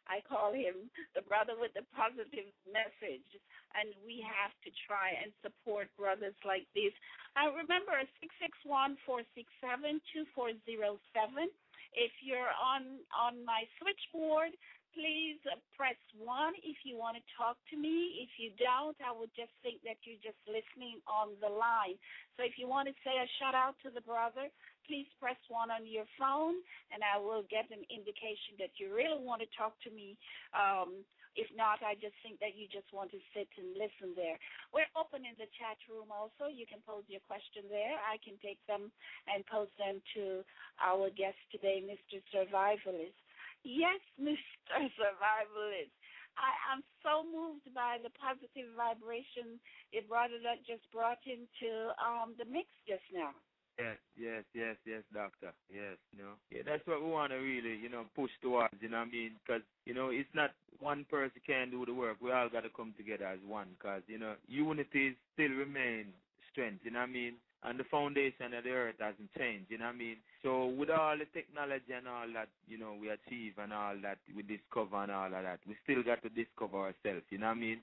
[0.08, 3.30] I call him the brother with the positive message.
[3.76, 6.94] And we have to try and support brothers like this.
[7.36, 11.50] I remember 661 467 2407.
[11.96, 14.54] If you're on on my switchboard,
[14.98, 18.26] please uh, press one if you want to talk to me.
[18.26, 22.02] If you don't, I would just think that you're just listening on the line.
[22.34, 24.50] So if you want to say a shout out to the brother,
[24.88, 26.60] please press one on your phone,
[26.92, 30.18] and I will get an indication that you really want to talk to me.
[30.56, 31.04] Um,
[31.38, 34.42] if not, I just think that you just want to sit and listen there.
[34.74, 36.50] We're open in the chat room also.
[36.50, 37.94] You can pose your question there.
[38.02, 38.90] I can take them
[39.30, 40.42] and pose them to
[40.82, 42.24] our guest today, Mr.
[42.34, 43.14] Survivalist.
[43.62, 44.90] Yes, Mr.
[44.98, 45.94] Survivalist.
[46.38, 49.58] I am so moved by the positive vibration
[49.92, 53.34] it brought that just brought into um, the mix just now.
[53.78, 55.54] Yes, yes, yes, yes, doctor.
[55.70, 56.34] Yes, you know.
[56.50, 59.12] Yeah, that's what we want to really, you know, push towards, you know what I
[59.12, 59.32] mean?
[59.46, 62.18] Because, you know, it's not one person can do the work.
[62.20, 66.08] We all got to come together as one because, you know, unity still remain
[66.52, 67.34] strength, you know what I mean?
[67.64, 70.18] and the foundation of the earth hasn't changed, you know what I mean?
[70.44, 74.20] So with all the technology and all that, you know, we achieve and all that
[74.36, 77.58] we discover and all of that, we still got to discover ourselves, you know what
[77.58, 77.80] I mean?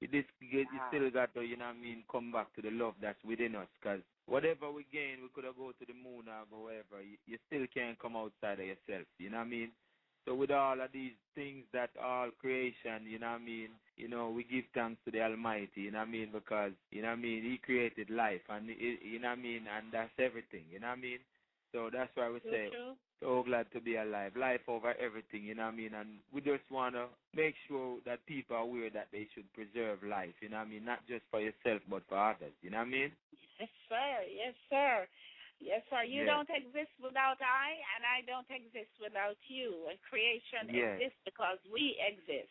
[0.00, 2.70] You, dis- you still got to, you know what I mean, come back to the
[2.70, 6.28] love that's within us because whatever we gain, we could have go to the moon
[6.28, 9.50] or go wherever, you, you still can't come outside of yourself, you know what I
[9.50, 9.70] mean?
[10.26, 14.08] So with all of these things that all creation, you know what I mean, you
[14.08, 17.08] know, we give thanks to the Almighty, you know what I mean, because, you know
[17.08, 20.64] what I mean, He created life and, you know what I mean, and that's everything,
[20.70, 21.18] you know what I mean?
[21.72, 22.72] So that's why we say,
[23.20, 26.40] so glad to be alive, life over everything, you know what I mean, and we
[26.40, 30.48] just want to make sure that people are aware that they should preserve life, you
[30.48, 32.96] know what I mean, not just for yourself, but for others, you know what I
[32.96, 33.10] mean?
[33.60, 35.06] Yes, sir, yes, sir.
[35.62, 36.02] Yes, sir.
[36.02, 36.30] You yes.
[36.34, 39.86] don't exist without I, and I don't exist without you.
[39.86, 40.98] And creation yes.
[40.98, 42.50] exists because we exist.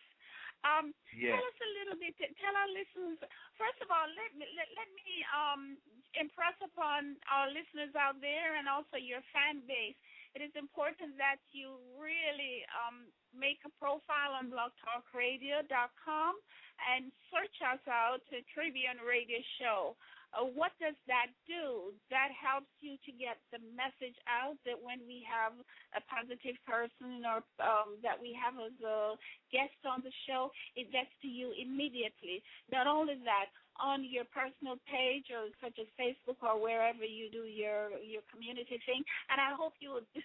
[0.63, 1.35] Um, yes.
[1.35, 2.15] Tell us a little bit.
[2.17, 3.19] Tell our listeners.
[3.59, 5.75] First of all, let me let, let me um,
[6.15, 9.99] impress upon our listeners out there and also your fan base.
[10.33, 13.05] It is important that you really um,
[13.37, 16.33] make a profile on blogtalkradio.com
[16.89, 19.93] and search us out to Tribune Radio Show.
[20.33, 21.93] Uh, what does that do?
[22.09, 25.53] That helps you to get the message out that when we have
[25.93, 29.13] a positive person or um, that we have as a
[29.53, 32.41] guest on the show, it gets to you immediately.
[32.73, 37.49] Not only that, on your personal page or such as Facebook or wherever you do
[37.49, 40.05] your your community thing, and I hope you would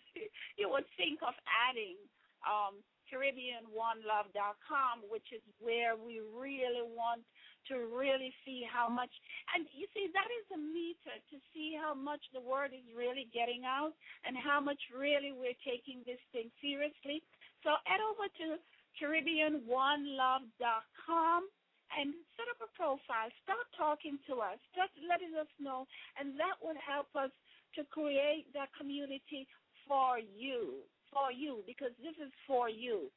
[0.61, 1.97] you would think of adding
[2.45, 7.25] um, CaribbeanOneLove.com, which is where we really want
[7.73, 9.11] to really see how much.
[9.55, 13.29] And you see, that is a meter to see how much the word is really
[13.33, 13.93] getting out
[14.25, 17.23] and how much really we're taking this thing seriously.
[17.65, 18.59] So head over to
[19.01, 21.49] CaribbeanOneLove.com
[21.97, 23.31] and set up a profile.
[23.45, 24.61] Start talking to us.
[24.77, 25.89] Just letting us know,
[26.21, 27.33] and that will help us
[27.77, 29.49] to create that community
[29.87, 33.09] for you for you because this is for you.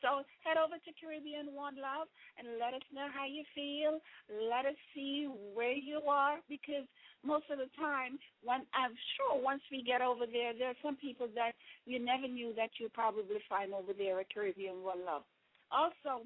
[0.00, 2.08] So head over to Caribbean One Love
[2.40, 4.00] and let us know how you feel.
[4.32, 6.88] Let us see where you are because
[7.20, 10.96] most of the time, when I'm sure once we get over there, there are some
[10.96, 11.52] people that
[11.84, 15.28] you never knew that you probably find over there at Caribbean One Love.
[15.68, 16.24] Also,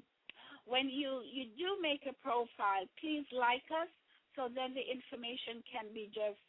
[0.65, 3.89] when you you do make a profile, please like us
[4.35, 6.41] so then the information can be just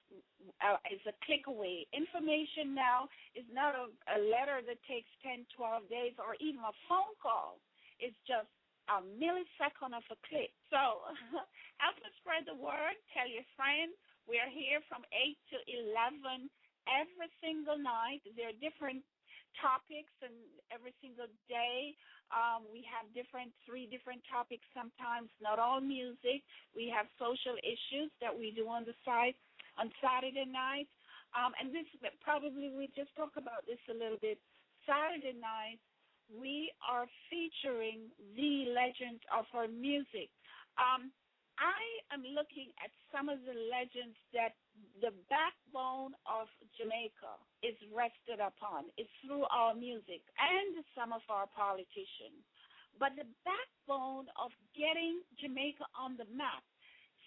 [0.58, 1.86] uh, is a click away.
[1.94, 3.06] Information now
[3.38, 7.62] is not a, a letter that takes 10, 12 days or even a phone call.
[8.02, 8.50] It's just
[8.90, 10.50] a millisecond of a click.
[10.70, 11.06] So
[11.82, 12.98] help us spread the word.
[13.14, 13.94] Tell your friends.
[14.26, 15.58] We're here from 8 to
[16.26, 16.50] 11
[16.90, 18.26] every single night.
[18.34, 19.06] There are different
[19.60, 20.34] topics, and
[20.72, 21.94] every single day
[22.34, 24.66] um, we have different three different topics.
[24.74, 26.42] Sometimes not all music.
[26.74, 29.38] We have social issues that we do on the side
[29.78, 30.90] on Saturday night.
[31.34, 31.86] Um, and this
[32.24, 34.40] probably we just talk about this a little bit.
[34.86, 35.78] Saturday night
[36.30, 40.30] we are featuring the legend of our music.
[40.74, 41.14] Um,
[41.56, 44.56] I am looking at some of the legends that
[45.00, 48.92] the backbone of Jamaica is rested upon.
[49.00, 52.44] It's through our music and some of our politicians.
[53.00, 56.64] But the backbone of getting Jamaica on the map,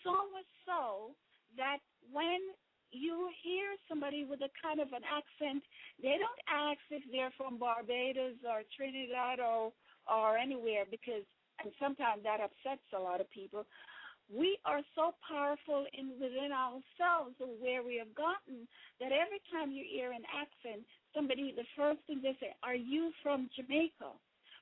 [0.02, 1.14] so much so
[1.58, 2.42] that when
[2.90, 5.62] you hear somebody with a kind of an accent,
[6.02, 9.74] they don't ask if they're from Barbados or Trinidad or
[10.10, 11.26] or anywhere because
[11.62, 13.66] and sometimes that upsets a lot of people
[14.30, 18.70] we are so powerful in within ourselves of where we have gotten
[19.02, 20.86] that every time you hear an accent,
[21.18, 24.14] somebody the first thing they say, Are you from Jamaica?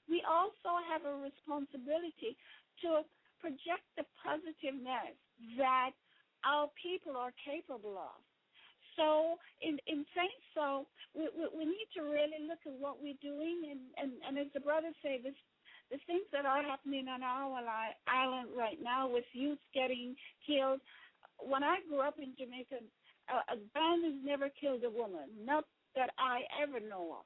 [0.08, 2.40] We also have a responsibility
[2.88, 3.04] to
[3.44, 5.20] project the positiveness
[5.60, 5.92] that
[6.48, 8.18] our people are capable of.
[8.96, 13.20] So, in in saying so, we, we, we need to really look at what we're
[13.22, 15.38] doing, and, and, and as the brothers say, this
[15.92, 17.64] the things that are happening on our
[18.08, 20.16] island right now with youth getting
[20.46, 20.80] killed.
[21.40, 22.84] When I grew up in Jamaica,
[23.30, 25.66] a, gun has never killed a woman, not
[25.96, 27.26] that I ever know of.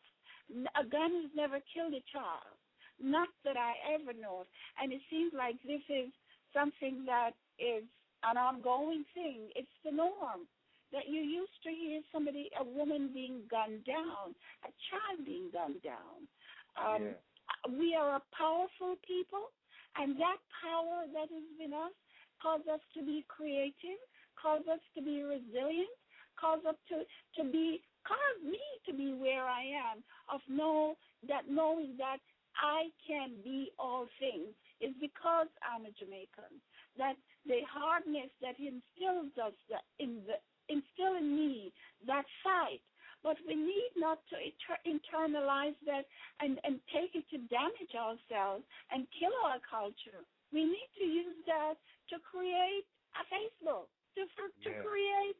[0.75, 2.57] A gun has never killed a child,
[3.01, 4.47] not that I ever know of.
[4.81, 6.11] And it seems like this is
[6.53, 7.85] something that is
[8.23, 9.49] an ongoing thing.
[9.55, 10.45] It's the norm
[10.91, 14.35] that you used to hear somebody, a woman being gunned down,
[14.67, 16.27] a child being gunned down.
[16.75, 17.30] Um, yeah
[17.69, 19.51] we are a powerful people,
[19.97, 21.93] and that power that is in us
[22.41, 24.01] calls us to be creative,
[24.41, 25.93] calls us to be resilient,
[26.39, 27.05] calls us to
[27.37, 29.61] to be caused me to be where I
[29.93, 30.01] am,
[30.33, 30.95] of know
[31.27, 32.17] that knowing that
[32.57, 36.57] I can be all things is because I'm a Jamaican.
[36.97, 41.71] That the hardness that instills us that in the instill in me
[42.07, 42.81] that fight
[43.23, 46.05] but we need not to inter- internalize that
[46.41, 50.25] and, and take it to damage ourselves and kill our culture.
[50.51, 51.79] We need to use that
[52.11, 55.37] to create a Facebook, to, for, to create,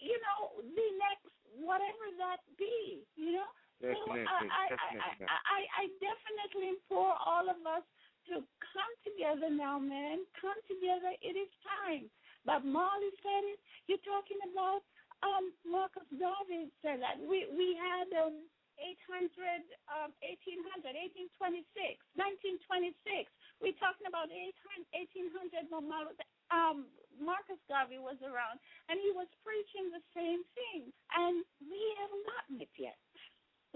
[0.00, 3.50] you know, the next whatever that be, you know.
[3.80, 5.24] Uh, definitely, so I, definitely.
[5.24, 7.84] I, I, I, I definitely implore all of us
[8.28, 10.20] to come together now, man.
[10.36, 11.16] Come together.
[11.24, 12.12] It is time.
[12.44, 13.60] Bob Marley said it.
[13.88, 14.84] You're talking about
[15.22, 18.44] um, Marcus Garvey said that we we had um,
[18.80, 19.28] 800,
[19.92, 20.96] um, 1800,
[21.36, 23.28] 1826, 1926.
[23.60, 25.68] We're talking about 800, 1800
[26.50, 26.88] um,
[27.20, 28.56] Marcus Garvey was around,
[28.88, 32.98] and he was preaching the same thing, and we haven't gotten it yet.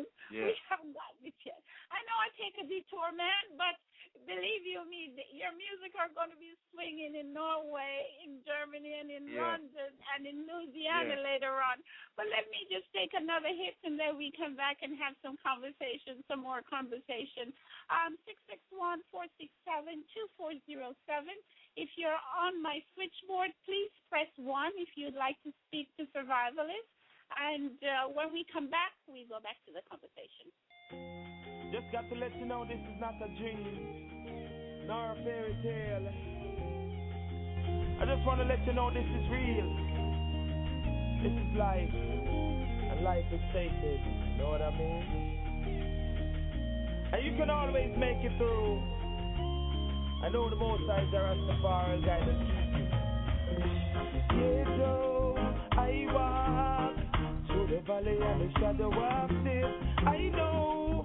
[0.33, 1.61] We haven't gotten it yet.
[1.93, 3.77] I know I take a detour, man, but
[4.23, 9.11] believe you me, your music are going to be swinging in Norway, in Germany, and
[9.11, 9.43] in yeah.
[9.43, 11.27] London, and in Louisiana yeah.
[11.27, 11.83] later on.
[12.15, 15.35] But let me just take another hit, and then we come back and have some
[15.43, 17.51] conversation, some more conversation.
[17.91, 21.35] Um, six six one four six seven two four zero seven.
[21.75, 26.91] If you're on my switchboard, please press one if you'd like to speak to Survivalist.
[27.35, 31.24] And uh, when we come back, we go back to the conversation.
[31.75, 33.59] Just got to let you know this is not a dream,
[34.87, 36.07] nor a fairy tale.
[38.01, 39.75] I just want to let you know this is real.
[41.19, 44.01] This is life, and life is sacred.
[44.07, 45.03] You know what I mean?
[47.13, 48.79] And you can always make it through.
[50.23, 51.35] I know the most eyes are
[52.07, 52.51] guidance.
[54.31, 55.35] Yeah, Joe,
[55.73, 56.35] I know evil.
[56.39, 56.55] Yet oh,
[56.87, 56.95] I walk
[57.49, 59.75] through the valley and the shadow of death.
[60.07, 61.04] I won't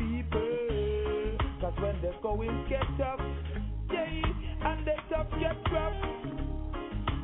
[0.00, 0.40] people.
[1.60, 3.20] Cause when the going get tough,
[3.92, 4.04] yeah,
[4.66, 5.94] and the tough get rough.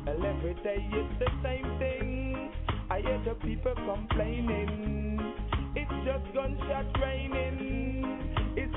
[0.05, 2.51] Well, every day it's the same thing.
[2.89, 5.33] I hear the people complaining.
[5.75, 8.26] It's just gunshot raining.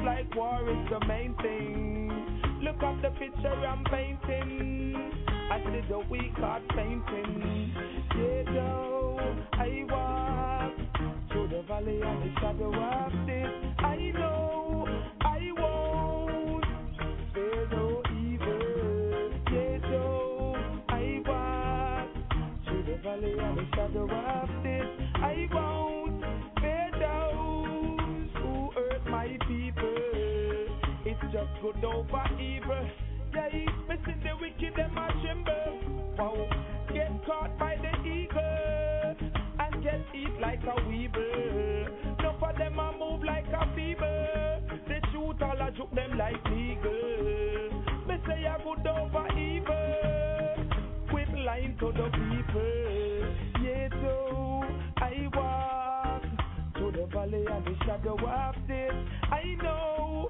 [0.04, 2.10] Like war is the main thing.
[2.62, 5.12] Look at the picture I'm painting.
[5.50, 7.72] I see the weak heart painting.
[8.16, 13.84] Yeah, though I walk through the valley and the shadow of death.
[13.84, 14.39] I know
[31.62, 32.88] good over evil.
[33.34, 36.16] Yeah, eat missing the wicked, them a tremble.
[36.18, 36.48] Wow,
[36.92, 39.16] get caught by the eagle
[39.58, 42.18] and get eat like a weeble.
[42.18, 44.60] Enough of them a move like a fever.
[44.88, 47.84] They shoot all a juke them like eagle.
[48.08, 50.66] Me say a good over evil.
[51.10, 53.62] Quit lying to the people.
[53.62, 54.64] Yeah, so
[54.96, 56.22] I walk
[56.74, 58.94] to the valley of the shadow of death.
[59.30, 60.28] I know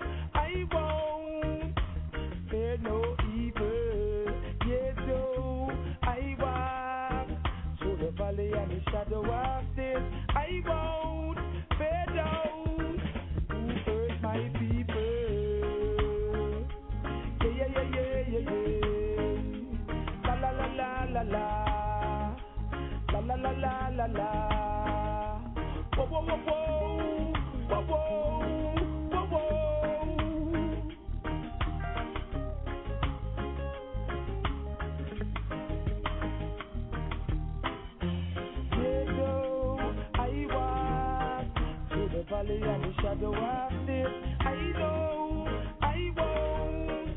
[42.50, 44.12] valley and the shadow of death.
[44.40, 45.46] I know
[45.82, 47.16] I won't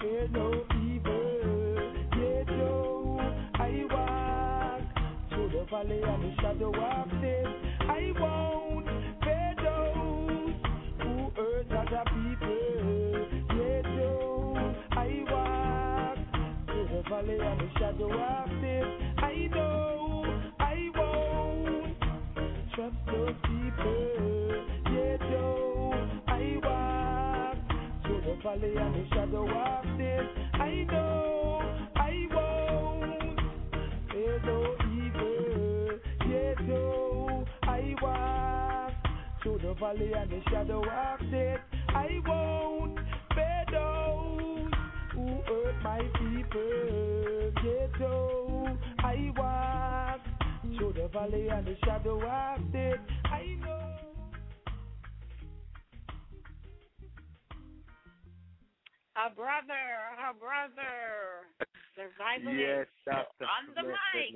[0.00, 1.90] fear no evil.
[3.54, 4.82] I walk
[5.30, 7.54] through the valley the shadow of death.
[7.80, 8.86] I won't
[9.22, 9.54] fear
[11.02, 11.30] who
[11.72, 13.24] other people.
[14.92, 16.18] I walk
[16.66, 18.33] through the valley the shadow
[28.54, 30.26] valley and the shadow of death.
[30.54, 31.62] I know
[31.96, 33.40] I won't
[34.10, 35.98] fear no evil.
[36.28, 38.92] Yeah, though I walk
[39.42, 41.60] through the valley and the shadow of death.
[41.88, 42.98] I won't
[43.34, 44.70] fear those
[45.12, 47.52] who hurt my people.
[47.64, 48.68] Yeah, though
[49.00, 50.20] I walk
[50.76, 53.00] through the valley and the shadow of death.
[53.24, 53.93] I know.
[59.14, 59.86] Her brother,
[60.18, 61.46] her brother,
[61.94, 63.46] survivalist Yes, Doctor.
[63.46, 64.34] on the mic.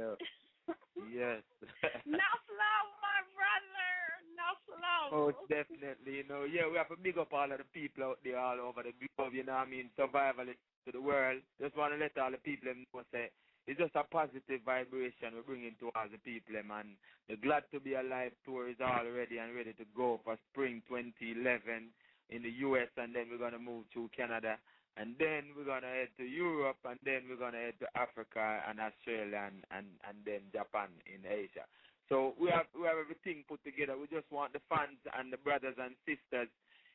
[1.10, 1.42] Yes.
[2.06, 3.90] Enough love, my brother.
[4.30, 5.08] Enough love.
[5.10, 6.46] Most definitely, you know.
[6.46, 8.94] Yeah, we have to big up all of the people out there all over the
[8.94, 9.90] globe, you know what I mean?
[9.98, 11.42] Survivalists to the world.
[11.60, 13.34] Just want to let all the people know say
[13.66, 16.96] it's just a positive vibration we're bringing to all the people, and
[17.28, 20.80] the Glad to Be Alive tour is all ready and ready to go for spring
[20.88, 21.92] 2011
[22.30, 22.88] in the U.S.
[22.96, 24.56] and then we're gonna move to Canada
[24.96, 28.80] and then we're gonna head to Europe and then we're gonna head to Africa and
[28.80, 31.64] Australia and and, and then Japan in Asia.
[32.08, 33.94] So we have we have everything put together.
[33.96, 36.48] We just want the fans and the brothers and sisters,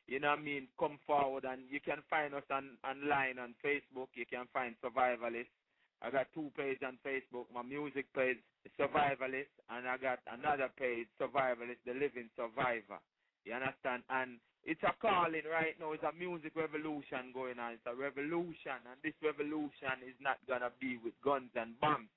[0.07, 3.55] you know what I mean, come forward and you can find us on online on
[3.63, 4.11] Facebook.
[4.13, 5.53] You can find Survivalists.
[6.03, 7.47] I got two pages on Facebook.
[7.53, 8.35] My music page,
[8.75, 12.99] Survivalist, and I got another page, Survivalist, the Living Survivor.
[13.45, 14.03] You understand?
[14.09, 15.91] And it's a calling right now.
[15.91, 17.73] It's a music revolution going on.
[17.73, 22.09] It's a revolution, and this revolution is not gonna be with guns and bombs.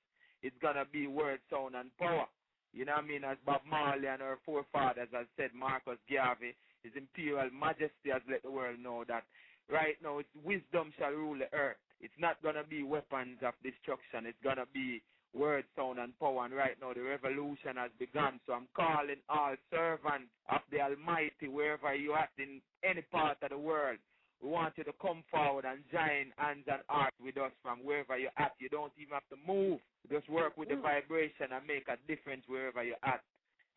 [0.42, 2.26] It's gonna be word, sound, and power.
[2.72, 3.24] You know what I mean?
[3.24, 8.42] As Bob Marley and our forefathers has said, Marcus Garvey, His Imperial Majesty has let
[8.42, 9.24] the world know that
[9.68, 11.78] right now it's wisdom shall rule the earth.
[12.01, 14.26] It's not gonna be weapons of destruction.
[14.26, 15.03] It's gonna be
[15.37, 16.45] word, sound, and power.
[16.45, 18.41] And right now the revolution has begun.
[18.47, 23.51] So I'm calling all servants of the Almighty, wherever you are in any part of
[23.51, 23.99] the world.
[24.43, 28.19] We want you to come forward and join hands and heart with us from wherever
[28.19, 28.52] you're at.
[28.59, 29.81] You don't even have to move.
[30.11, 30.82] Just work with the mm.
[30.82, 33.23] vibration and make a difference wherever you're at.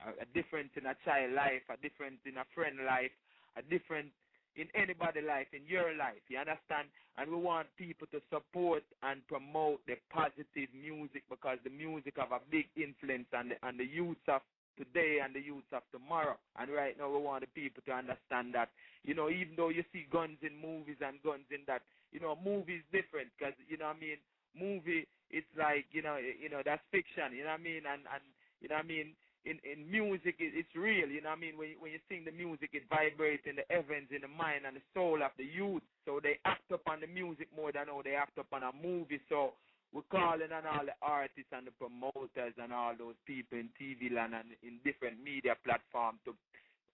[0.06, 3.12] A, a difference in a child life, a difference in a friend life,
[3.56, 4.12] a difference
[4.60, 6.20] in anybody life, in your life.
[6.28, 6.92] You understand?
[7.18, 12.32] And we want people to support and promote the positive music because the music have
[12.36, 14.44] a big influence on the on the youth of
[14.80, 16.40] today and the youth of tomorrow.
[16.56, 18.72] And right now we want the people to understand that,
[19.04, 21.84] you know, even though you see guns in movies and guns in that,
[22.16, 24.20] you know, movies different because, you know what I mean,
[24.56, 27.84] movie, it's like, you know, you know, that's fiction, you know what I mean?
[27.84, 28.24] And, and
[28.64, 29.12] you know what I mean?
[29.46, 32.00] In in music it, it's real you know what i mean when you, when you
[32.10, 35.32] sing the music it vibrates in the heavens in the mind and the soul of
[35.38, 38.72] the youth so they act upon the music more than how they act upon a
[38.84, 39.54] movie so
[39.94, 44.14] we're calling on all the artists and the promoters and all those people in TV
[44.14, 46.36] land and in different media platforms to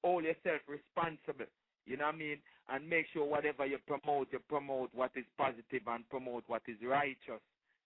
[0.01, 1.49] hold yourself responsible.
[1.85, 2.39] You know what I mean?
[2.69, 6.79] And make sure whatever you promote, you promote what is positive and promote what is
[6.81, 7.43] righteous.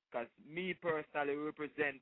[0.07, 1.97] Because me personally represent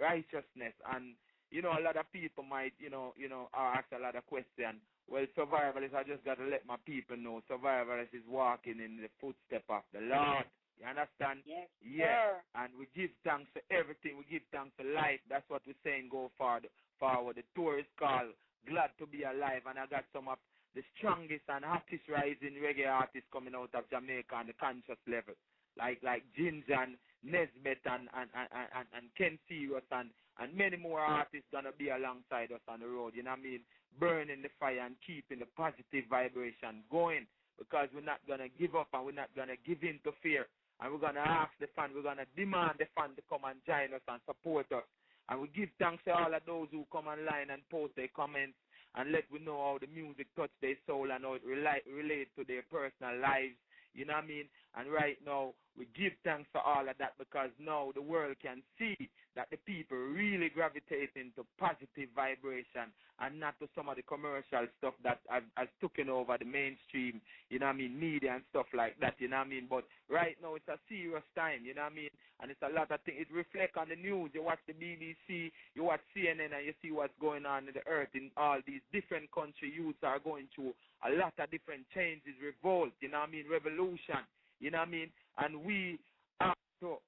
[0.00, 1.14] righteousness, and
[1.52, 4.24] you know a lot of people might, you know, you know, ask a lot of
[4.26, 4.80] questions.
[5.10, 9.12] Well, survivalist, I just got to let my people know survivalist is walking in the
[9.20, 10.48] footstep of the Lord.
[10.80, 11.44] You understand?
[11.44, 12.40] Yes, Yeah.
[12.56, 14.16] And we give thanks for everything.
[14.16, 15.20] We give thanks for life.
[15.28, 16.08] That's what we're saying.
[16.10, 16.66] Go forward.
[16.98, 17.36] Forward.
[17.36, 18.32] The tour is called
[18.66, 20.38] "Glad to Be Alive," and I got some of
[20.74, 25.34] the strongest and hottest rising reggae artists coming out of Jamaica on the conscious level,
[25.76, 26.96] like like Ginjah and
[27.26, 30.10] Nesbeth and and and and, and Ken Serious and
[30.40, 33.12] and many more artists gonna be alongside us on the road.
[33.14, 33.60] You know what I mean?
[33.98, 37.26] Burning the fire and keeping the positive vibration going
[37.58, 40.46] because we're not gonna give up and we're not gonna give in to fear.
[40.80, 43.94] And we're gonna ask the fan, we're gonna demand the fan to come and join
[43.94, 44.88] us and support us.
[45.28, 48.56] And we give thanks to all of those who come online and post their comments
[48.96, 52.28] and let we know how the music touch their soul and how it relate relate
[52.36, 53.56] to their personal lives.
[53.94, 54.46] You know what I mean?
[54.74, 58.62] And right now we give thanks for all of that because now the world can
[58.78, 64.02] see that the people really gravitate into positive vibration and not to some of the
[64.02, 68.34] commercial stuff that has, has taken over the mainstream, you know what I mean, media
[68.34, 69.66] and stuff like that, you know what I mean?
[69.68, 72.12] But right now it's a serious time, you know what I mean?
[72.40, 73.24] And it's a lot of things.
[73.24, 74.32] It reflects on the news.
[74.34, 77.86] You watch the BBC, you watch CNN, and you see what's going on in the
[77.86, 80.74] earth in all these different country youths are going through
[81.06, 84.20] a lot of different changes, revolt, you know what I mean, revolution,
[84.62, 85.10] you know what I mean?
[85.42, 85.98] And we
[86.40, 87.02] have to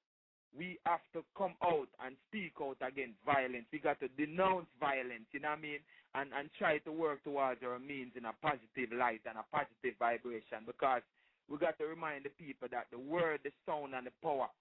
[0.51, 3.65] we have to come out and speak out against violence.
[3.71, 5.81] We got to denounce violence, you know what I mean?
[6.13, 9.95] And and try to work towards our means in a positive light and a positive
[9.97, 11.01] vibration because
[11.47, 14.51] we got to remind the people that the word, the sound and the power,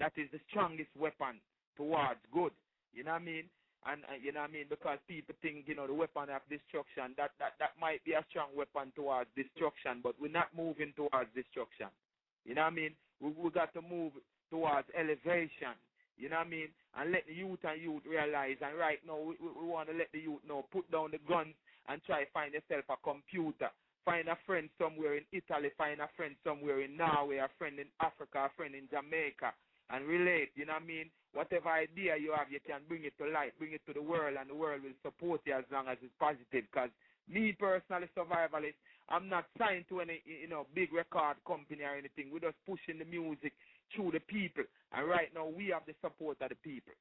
[0.00, 1.36] that is the strongest weapon
[1.76, 2.52] towards good.
[2.96, 3.44] You know what I mean?
[3.84, 4.68] And uh, you know what I mean?
[4.72, 8.24] Because people think, you know, the weapon of destruction, that, that, that might be a
[8.30, 11.92] strong weapon towards destruction, but we're not moving towards destruction.
[12.48, 12.96] You know what I mean?
[13.20, 14.16] We, we got to move
[14.48, 15.76] towards elevation.
[16.16, 16.68] You know what I mean?
[16.96, 18.56] And let the youth and youth realize.
[18.64, 21.20] And right now, we, we, we want to let the youth know, put down the
[21.28, 21.52] guns
[21.92, 23.68] and try to find yourself a computer.
[24.08, 27.92] Find a friend somewhere in Italy, find a friend somewhere in Norway, a friend in
[28.00, 29.52] Africa, a friend in Jamaica,
[29.92, 30.48] and relate.
[30.56, 31.12] You know what I mean?
[31.36, 34.40] Whatever idea you have, you can bring it to light, bring it to the world,
[34.40, 36.64] and the world will support you as long as it's positive.
[36.72, 36.88] Because
[37.28, 42.30] me personally, survivalist, I'm not signed to any you know big record company or anything.
[42.32, 43.52] We're just pushing the music
[43.94, 46.92] through the people, and right now we have the support of the people,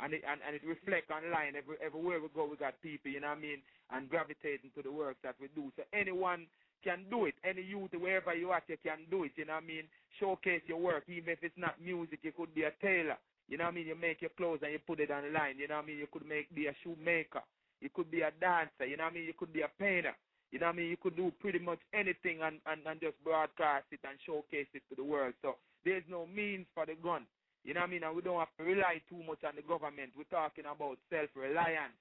[0.00, 2.44] and it and, and it reflects online every everywhere we go.
[2.44, 3.60] We got people, you know what I mean,
[3.90, 5.72] and gravitating to the work that we do.
[5.76, 6.46] So anyone
[6.84, 7.34] can do it.
[7.42, 9.32] Any youth, wherever you at, you can do it.
[9.36, 9.84] You know what I mean?
[10.20, 12.20] Showcase your work, even if it's not music.
[12.22, 13.16] You could be a tailor.
[13.48, 13.86] You know what I mean?
[13.86, 15.58] You make your clothes and you put it online.
[15.58, 15.98] You know what I mean?
[15.98, 17.42] You could make be a shoemaker.
[17.80, 18.86] You could be a dancer.
[18.86, 19.24] You know what I mean?
[19.24, 20.14] You could be a painter.
[20.52, 20.90] You know what I mean?
[20.90, 24.82] You could do pretty much anything and, and, and just broadcast it and showcase it
[24.88, 25.34] to the world.
[25.42, 27.26] So there's no means for the gun.
[27.64, 28.04] You know what I mean?
[28.04, 30.14] And we don't have to rely too much on the government.
[30.16, 31.98] We're talking about self-reliance.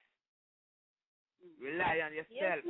[1.62, 2.62] Rely on yourself.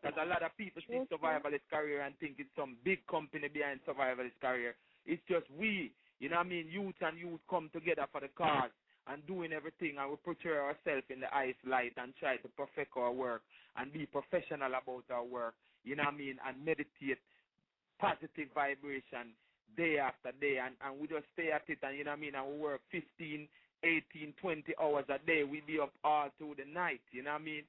[0.00, 1.16] Because a lot of people Yes, sir.
[1.16, 4.74] survivalist career and think it's some big company behind survivalist career.
[5.04, 6.68] It's just we, you know what I mean?
[6.72, 8.72] Youth and youth come together for the cause
[9.08, 12.96] and doing everything and we portray ourselves in the ice light and try to perfect
[12.96, 13.42] our work
[13.76, 15.54] and be professional about our work,
[15.84, 16.36] you know what I mean?
[16.46, 17.18] And meditate
[17.98, 19.34] positive vibration
[19.76, 22.22] day after day and, and we just stay at it and you know what I
[22.22, 22.34] mean?
[22.34, 23.48] And we work 15,
[23.82, 25.44] 18, 20 hours a day.
[25.44, 27.64] We be up all through the night, you know what I mean?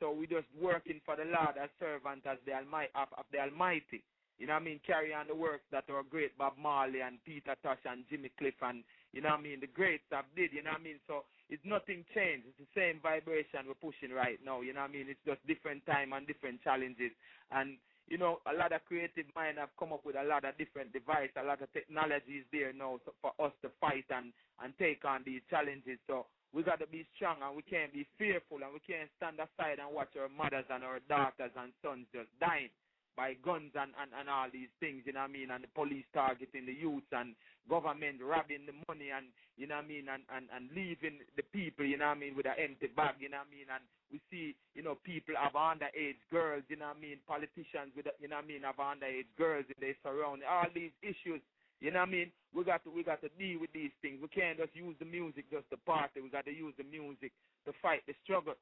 [0.00, 3.38] How we just working for the Lord as servant as the Almighty of, of the
[3.40, 4.00] Almighty.
[4.38, 4.80] You know what I mean?
[4.86, 8.54] Carry on the works that our great Bob Marley and Peter Tosh and Jimmy Cliff
[8.62, 8.82] and
[9.14, 10.98] you know what I mean, the greats have did, you know what I mean?
[11.06, 12.50] So it's nothing changed.
[12.50, 15.06] It's the same vibration we're pushing right now, you know what I mean?
[15.08, 17.14] It's just different time and different challenges.
[17.54, 17.78] And
[18.08, 20.92] you know, a lot of creative mind have come up with a lot of different
[20.92, 25.22] devices, a lot of technologies there now for us to fight and and take on
[25.24, 25.96] these challenges.
[26.06, 29.40] So we got to be strong and we can't be fearful and we can't stand
[29.40, 32.68] aside and watch our mothers and our daughters and sons just dying
[33.16, 35.72] by guns and, and, and all these things, you know what I mean, and the
[35.74, 37.34] police targeting the youths and
[37.70, 41.46] government robbing the money and, you know what I mean, and, and, and leaving the
[41.54, 43.68] people, you know what I mean, with an empty bag, you know what I mean,
[43.70, 47.94] and we see, you know, people have underage girls, you know what I mean, politicians
[47.94, 51.40] with, you know what I mean, have underage girls in their surroundings, all these issues,
[51.80, 54.16] you know what I mean, we got to, we got to deal with these things.
[54.22, 56.22] We can't just use the music just to party.
[56.22, 57.34] We got to use the music
[57.66, 58.54] to fight the struggle.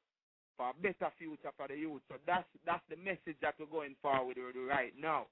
[0.57, 2.01] For a better future for the youth.
[2.09, 5.27] So that's that's the message that we're going forward with right now.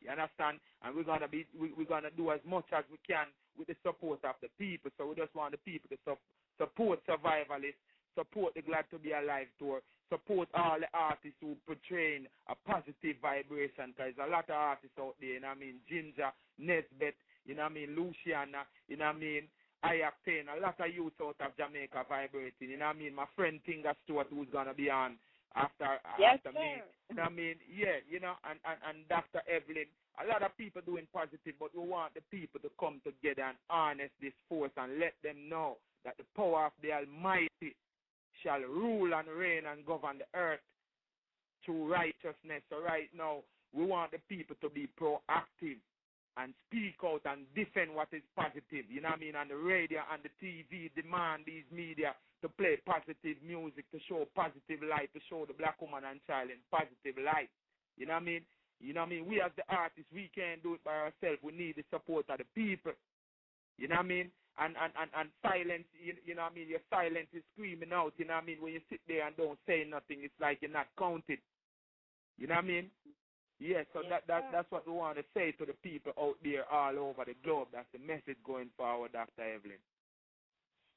[0.00, 0.60] You understand?
[0.82, 3.26] And we're gonna be we, we're gonna do as much as we can
[3.58, 4.90] with the support of the people.
[4.98, 6.24] So we just want the people to su-
[6.58, 7.80] support survivalists,
[8.14, 13.16] support the Glad to Be Alive tour, support all the artists who portraying a positive
[13.20, 13.94] vibration.
[13.96, 15.34] Cause there's a lot of artists out there.
[15.34, 15.80] You know what I mean?
[15.90, 17.96] Ginjah, Nesbeth, you know what I mean?
[17.96, 19.48] Luciano, you know what I mean?
[19.82, 22.70] I obtain a lot of youth out of Jamaica vibrating.
[22.70, 23.14] You know what I mean?
[23.14, 25.16] My friend Tinga Stewart who's gonna be on
[25.54, 26.60] after yes, after sir.
[26.60, 26.70] me.
[27.10, 27.56] You know what I mean?
[27.68, 29.42] Yeah, you know, and, and, and Dr.
[29.48, 29.88] Evelyn.
[30.16, 33.56] A lot of people doing positive, but we want the people to come together and
[33.68, 37.76] harness this force and let them know that the power of the Almighty
[38.42, 40.64] shall rule and reign and govern the earth
[41.64, 42.64] through righteousness.
[42.70, 43.44] So right now,
[43.74, 45.76] we want the people to be proactive
[46.36, 48.84] and speak out and defend what is positive.
[48.92, 49.36] You know what I mean?
[49.36, 52.12] On the radio and the TV, demand these media
[52.44, 56.52] to play positive music, to show positive light, to show the black woman and child
[56.52, 57.48] in positive light.
[57.96, 58.44] You know what I mean?
[58.80, 59.24] You know what I mean?
[59.24, 61.40] We as the artists, we can't do it by ourselves.
[61.40, 62.92] We need the support of the people.
[63.80, 64.28] You know what I mean?
[64.60, 66.68] And and and, and silence, you, you know what I mean?
[66.68, 68.12] Your silence is screaming out.
[68.20, 68.60] You know what I mean?
[68.60, 71.40] When you sit there and don't say nothing, it's like you're not counted.
[72.36, 72.90] You know what I mean?
[73.58, 76.36] Yes, so Yes, that, that that's what we want to say to the people out
[76.44, 77.68] there all over the globe.
[77.72, 79.42] That's the message going forward, Dr.
[79.42, 79.80] Evelyn.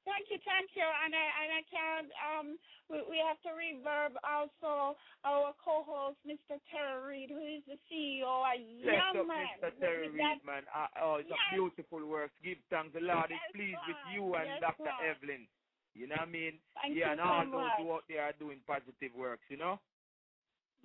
[0.03, 0.83] Thank you, thank you.
[0.83, 2.47] And I and I can um
[2.89, 6.59] we, we have to reverb also our co-host, Mr.
[6.71, 9.47] Terry Reed, who is the CEO, a young man.
[9.61, 9.79] Mr.
[9.79, 10.63] Terry Reid, man.
[10.73, 11.39] Uh, oh, it's Yes.
[11.51, 12.31] a beautiful work.
[12.43, 12.93] Give thanks.
[12.93, 14.91] The Lord is Yes, pleased with you and Yes, Dr.
[15.03, 15.47] Evelyn.
[15.93, 16.59] You know what I mean?
[16.81, 17.79] Thank yeah, you and so all those much.
[17.79, 19.79] who out there are doing positive works, you know?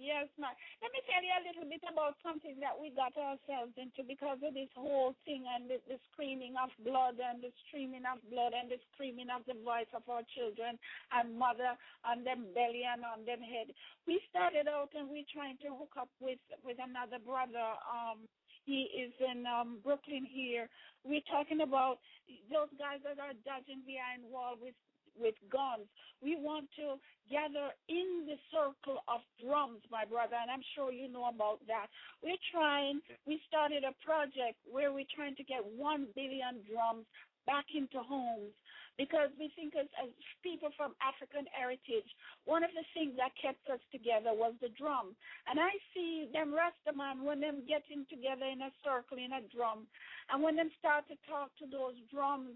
[0.01, 0.51] Yes, ma'am.
[0.83, 4.43] Let me tell you a little bit about something that we got ourselves into because
[4.43, 8.59] of this whole thing and the, the screaming of blood and the streaming of blood
[8.59, 10.81] and the screaming of the voice of our children
[11.15, 13.71] and mother on them belly and on them head.
[14.09, 17.79] We started out and we trying to hook up with with another brother.
[17.87, 18.27] Um,
[18.67, 20.67] he is in um Brooklyn here.
[21.07, 22.03] We're talking about
[22.51, 24.75] those guys that are dodging behind wall with
[25.19, 25.87] with guns.
[26.23, 26.97] We want to
[27.31, 31.87] gather in the circle of drums, my brother, and I'm sure you know about that.
[32.23, 37.07] We're trying, we started a project where we're trying to get one billion drums
[37.47, 38.53] back into homes
[38.97, 40.11] because we think as, as
[40.43, 42.07] people from African heritage,
[42.47, 45.19] one of the things that kept us together was the drum.
[45.51, 49.91] And I see them Rastaman when them getting together in a circle in a drum,
[50.31, 52.55] and when them start to talk to those drums,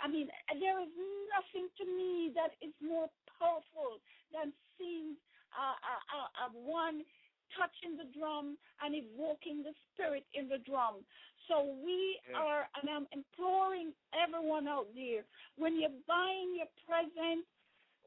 [0.00, 0.92] I mean, there is
[1.30, 4.00] nothing to me that is more powerful
[4.32, 5.14] than seeing
[5.54, 7.06] uh, uh, uh, one
[7.54, 11.06] touching the drum and evoking the spirit in the drum.
[11.48, 12.38] So we Yeah.
[12.40, 15.24] are, and I'm imploring everyone out there,
[15.56, 17.46] when you're buying your present,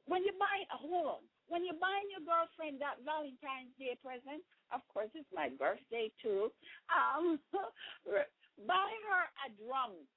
[0.05, 4.43] when you're buying, uh, hold on, when you're buying your girlfriend that Valentine's Day present,
[4.71, 6.51] of course it's my birthday too,
[6.91, 7.39] um,
[8.67, 10.07] buy her a drum.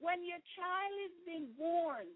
[0.00, 2.08] When your child is being born,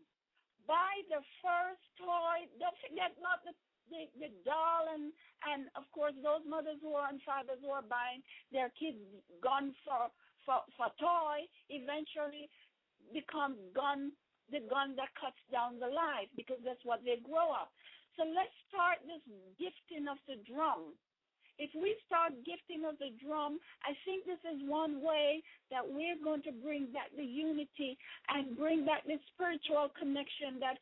[0.66, 2.50] buy the first toy.
[2.58, 3.54] Don't forget not the
[3.90, 5.12] the, the doll and
[5.46, 8.98] and of course those mothers who are and fathers who are buying their kids
[9.42, 10.10] gun for
[10.44, 12.50] for for toy eventually
[13.12, 14.10] becomes gun
[14.50, 17.74] the gun that cuts down the life because that's what they grow up.
[18.14, 19.22] So let's start this
[19.58, 20.94] gifting of the drum.
[21.58, 25.40] If we start gifting of the drum, I think this is one way
[25.72, 27.96] that we're going to bring back the unity
[28.28, 30.78] and bring back the spiritual connection that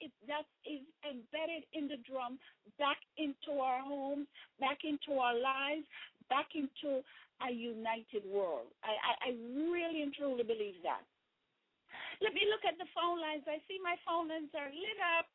[0.00, 2.36] it, that is embedded in the drum
[2.76, 4.28] back into our homes,
[4.60, 5.86] back into our lives,
[6.28, 7.00] back into
[7.42, 8.70] a united world.
[8.84, 9.30] I, I, I
[9.66, 11.02] really and truly believe that.
[12.20, 13.42] Let me look at the phone lines.
[13.50, 15.26] I see my phone lines are lit up,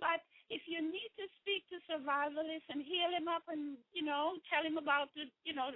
[0.00, 4.40] but if you need to speak to survivalists and heal him up and, you know,
[4.48, 5.70] tell him about the, you know,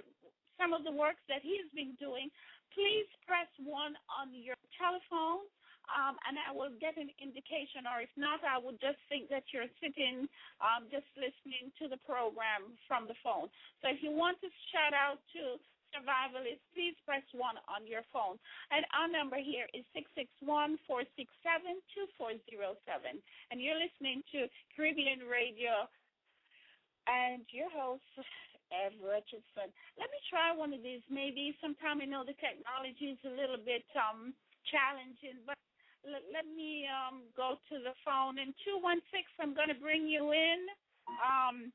[0.59, 2.27] some of the works that he's been doing,
[2.73, 5.45] please press one on your telephone.
[5.91, 9.45] Um, and I will get an indication, or if not, I would just think that
[9.53, 10.25] you're sitting,
[10.61, 13.49] um, just listening to the program from the phone.
[13.81, 15.61] So if you want to shout out to
[15.93, 18.35] survivalists, please press one on your phone.
[18.73, 23.21] And our number here is six six one four six seven two four zero seven.
[23.53, 25.87] And you're listening to Caribbean Radio
[27.07, 28.03] and your host,
[28.73, 29.69] Ev Richardson.
[29.95, 31.05] Let me try one of these.
[31.07, 34.33] Maybe sometime I know the technology is a little bit um
[34.67, 35.55] challenging, but
[36.05, 38.37] let, let me um go to the phone.
[38.39, 40.59] And two one six, I'm going to bring you in.
[41.21, 41.73] Um,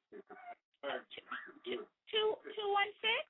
[1.66, 3.24] two two two one six.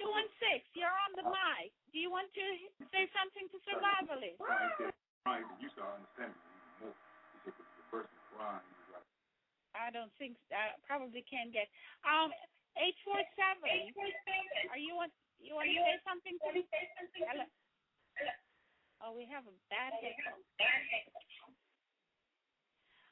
[0.00, 0.64] Two one six.
[0.72, 1.70] You're on the mic.
[1.92, 2.44] Do you want to
[2.90, 4.40] say something to survivalists?
[4.40, 5.44] Right.
[5.60, 6.34] You start understanding
[6.80, 6.96] more.
[7.46, 8.64] You the person crying,
[9.72, 11.68] I don't think I probably can get.
[12.04, 12.32] Um,
[12.80, 13.92] eight four seven.
[14.72, 16.36] Are you want you want to say something?
[16.40, 16.64] To me?
[16.68, 17.44] Hello.
[19.02, 20.38] Oh, we have a bad echo.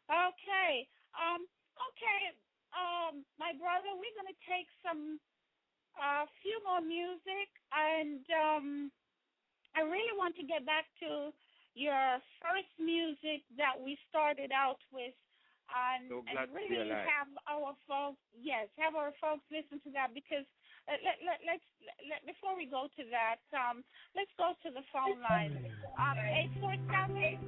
[0.06, 0.86] Okay.
[1.18, 1.42] Um.
[1.90, 2.22] Okay.
[2.70, 3.26] Um.
[3.42, 5.18] My brother, we're gonna take some
[5.98, 8.66] a uh, few more music, and um,
[9.74, 11.34] I really want to get back to
[11.74, 15.14] your first music that we started out with
[15.70, 20.42] and, So and really have our folks yes have our folks listen to that because
[20.90, 21.66] let, let, let's
[22.10, 23.84] let, before we go to that um
[24.16, 25.54] let's go to the phone line
[25.98, 27.38] um eight four seven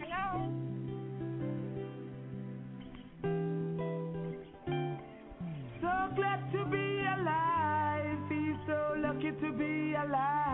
[0.00, 0.50] hello
[5.80, 8.18] So glad to be alive.
[8.28, 10.49] Feel so lucky to be alive.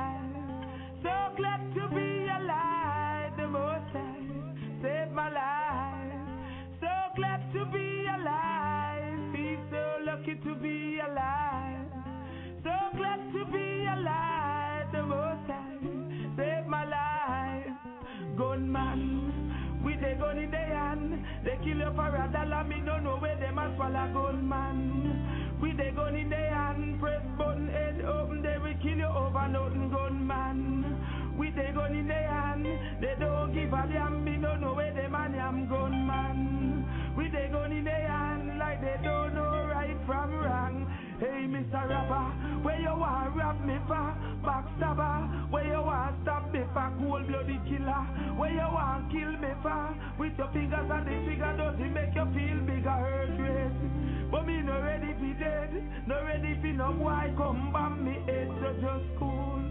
[21.66, 22.64] Kill you for a dollar.
[22.64, 25.58] Me don't know where them a swallow gunman.
[25.60, 29.48] With the gun in their hand, press button, head open, they will kill you over
[29.48, 31.36] nothing gunman.
[31.36, 32.66] With the gun in their hand,
[33.00, 34.24] they don't give a damn.
[34.24, 37.14] Me don't know where them a damn gunman.
[37.16, 40.86] With the gun in their hand, like they don't know right from wrong.
[41.18, 41.88] Hey, Mr.
[41.88, 42.28] Rapper,
[42.62, 44.12] where you want rap me for?
[44.44, 46.92] Backstabber, where you want stop me for?
[47.00, 48.04] Cold blooded killer,
[48.36, 49.96] where you want kill me for?
[50.18, 54.30] With your fingers and the trigger, does it make you feel bigger hurt rate?
[54.30, 55.72] But me no ready for dead,
[56.06, 59.62] no ready for no boy come bomb me head, so just cool.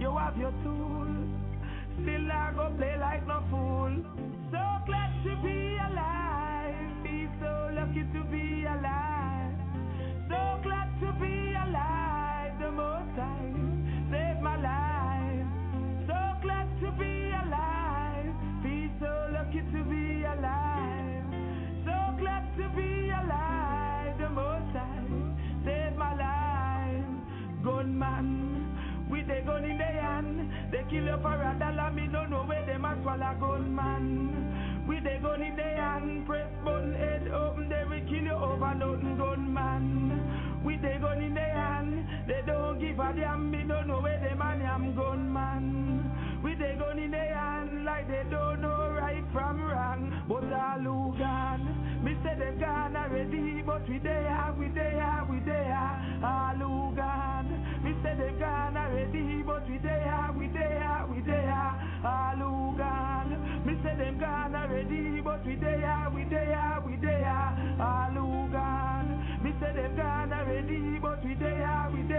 [0.00, 1.28] You have your tools,
[2.00, 3.92] still I go play like no fool.
[4.48, 9.52] So glad to be alive, feel so lucky to be alive.
[10.28, 13.16] So glad to be alive, the most
[14.10, 15.46] saved my life.
[16.06, 21.24] So glad to be alive, feel so lucky to be alive.
[21.84, 24.72] So glad to be alive, the most
[25.64, 27.04] saved my life.
[27.64, 31.90] Gunman, with the gun in their hand, they kill you for a dollar.
[31.90, 32.94] Me don't know where them a
[33.40, 34.86] gunman.
[34.86, 38.74] With the gun in their hand, press button, head open, they will kill you over
[38.74, 40.33] nothing gunman.
[41.04, 43.50] The gun in their hand, they don't give a damn.
[43.50, 46.40] Me don't know where them a damn gunman.
[46.42, 50.24] With the gun in their hand, like they don't know right from wrong.
[50.26, 55.40] But all who gone, me say they gone already, but we there, we there, we
[55.40, 56.20] there.
[56.24, 57.52] All who gone,
[57.84, 62.00] me say they gone already, but we there, we there, we there.
[62.02, 67.76] All who gone, me say them gone already, but we there, we there, we there.
[67.78, 68.93] All who gone,
[69.64, 72.13] say them already, but we there, we there,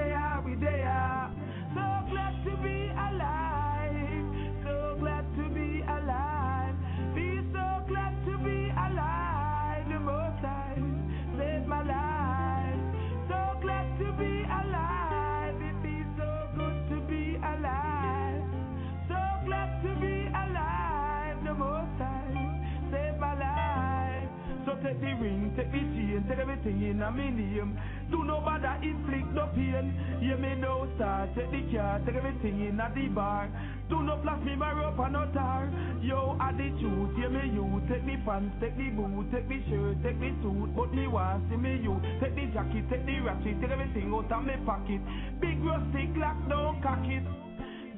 [24.95, 27.77] take the ring, take the chain, take everything in a me name.
[28.11, 29.93] Do no bother inflict no pain.
[30.22, 33.49] Hear me no start, take the car, take everything in a the bar.
[33.89, 35.69] Do no flash me my rope and no tar.
[36.01, 37.65] Yo, at the truth, hear me you.
[37.89, 40.76] Take the pants, take the boot, take the shirt, take the suit.
[40.76, 41.99] But me want see me you.
[42.22, 45.01] Take the jacket, take the ratchet, take everything out of me pocket.
[45.41, 47.23] Big rusty clock, don't cock it.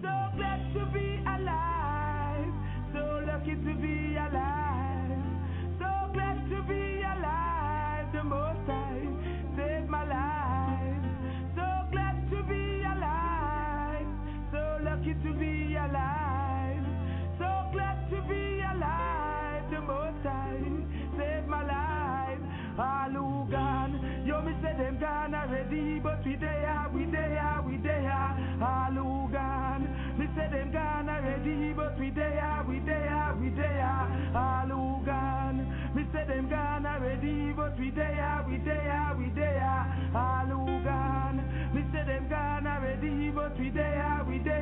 [0.02, 2.54] So glad to be alive.
[2.94, 3.87] So lucky to be
[22.78, 24.24] all who gone.
[24.26, 29.32] You me say them gone already, but we there, we there, we there, all who
[29.32, 29.84] gone.
[30.18, 35.92] Me say them gone already, but we there, we there, we there, all who gone.
[35.96, 41.72] Me say them gone already, but we there, we there, we there, all who gone.
[41.74, 44.57] Me say them gone already, but we there, we there.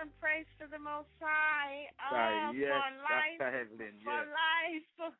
[0.00, 1.84] And praise to the Most High.
[2.00, 3.36] Uh, yes, for life.
[3.36, 3.52] Dr.
[3.68, 4.32] Evelyn, For yes.
[4.32, 5.12] life.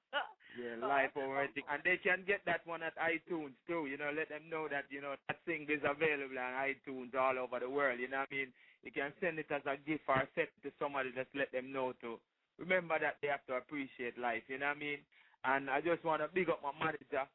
[0.58, 1.62] Yeah, life over everything.
[1.70, 4.90] And they can get that one at iTunes too, you know, let them know that,
[4.90, 8.34] you know, that thing is available on iTunes all over the world, you know what
[8.34, 8.50] I mean?
[8.82, 11.70] You can send it as a gift or send it to somebody, just let them
[11.70, 12.18] know to
[12.58, 15.00] remember that they have to appreciate life, you know what I mean?
[15.46, 17.30] And I just want to big up my manager,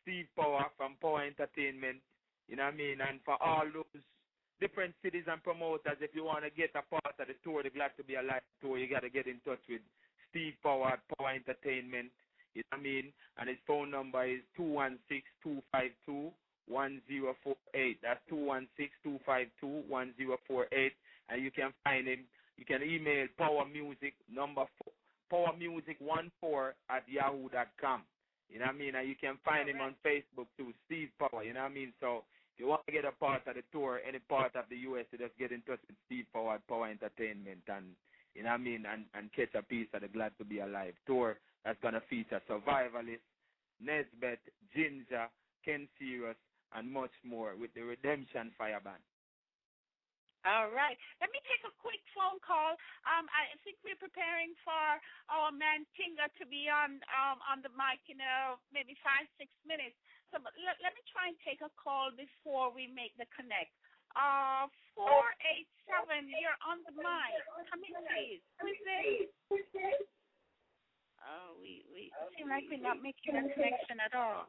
[0.00, 2.00] Steve Power from Power Entertainment,
[2.48, 3.04] you know what I mean?
[3.04, 4.00] And for all those
[4.60, 7.70] different cities and promoters, if you want to get a part of the tour, the
[7.70, 9.82] Glad to Be Alive tour, you got to get in touch with
[10.30, 12.10] Steve Power at Power Entertainment.
[12.54, 13.12] You know what I mean?
[13.38, 16.30] And his phone number is two one six two five two
[16.68, 17.98] one zero four eight.
[18.02, 20.92] That's two one six two five two one zero four eight.
[21.28, 22.20] And you can find him.
[22.56, 24.92] You can email Power Music number four,
[25.30, 28.02] Power Music one four at yahoo dot com.
[28.48, 28.94] You know what I mean?
[28.94, 31.42] And you can find him on Facebook too, Steve Power.
[31.42, 31.92] You know what I mean?
[31.98, 32.22] So
[32.58, 35.18] you want to get a part of the tour, any part of the US, you
[35.18, 37.86] just get in touch with Steve Power Power Entertainment and
[38.34, 40.58] you know what I mean, and, and catch a piece of the Glad to Be
[40.58, 43.22] Alive tour that's gonna feature Survivalist,
[43.78, 44.42] Nesbeth,
[44.74, 45.30] Ginjah,
[45.64, 46.36] Ken Sirius,
[46.74, 49.02] and much more with the Redemption Fire Band.
[50.44, 50.98] All right.
[51.24, 52.76] Let me take a quick phone call.
[53.08, 55.00] Um, I think we're preparing for
[55.32, 59.48] our man Tinga to be on um on the mic in uh, maybe five six
[59.64, 59.96] minutes.
[60.32, 63.72] So but let, let me try and take a call before we make the connect.
[64.14, 66.30] Uh, four eight seven.
[66.30, 67.34] You're on the mic.
[67.68, 68.42] Come in, please.
[68.62, 69.28] Who's this?
[71.24, 74.46] Oh, we we seem like we're not making a connection at all.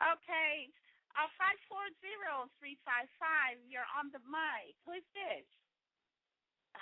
[0.00, 0.72] Okay.
[1.12, 3.60] Uh, five four zero three five five.
[3.68, 4.74] You're on the mic.
[4.88, 5.46] Who is this?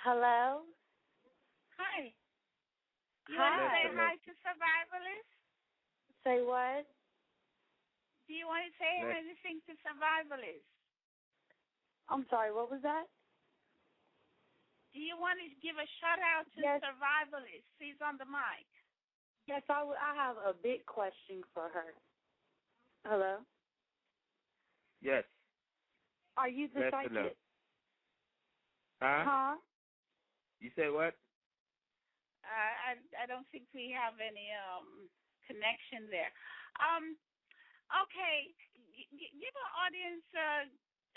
[0.01, 0.65] Hello?
[1.77, 2.15] Hi.
[3.29, 3.43] You Hi.
[3.43, 5.40] want to say hi to Survivalists?
[6.23, 6.85] Say what?
[8.27, 9.15] Do you want to say Yes.
[9.25, 10.69] anything to Survivalists?
[12.09, 13.05] I'm sorry, what was that?
[14.93, 16.81] Do you want to give a shout out to Yes.
[16.83, 17.71] Survivalists?
[17.79, 18.67] He's on the mic.
[19.47, 21.95] Yes, I, w- I have a big question for her.
[23.05, 23.39] Hello?
[25.01, 25.23] Yes.
[26.37, 27.11] Are you the Yes, psychic?
[27.15, 27.29] hello.
[29.01, 29.23] Huh?
[29.25, 29.55] Huh?
[30.59, 31.15] You say what?
[32.45, 35.09] Uh, I I don't think we have any um
[35.47, 36.31] connection there.
[36.79, 37.17] Um,
[38.05, 38.53] okay,
[38.95, 40.65] G- give our audience uh,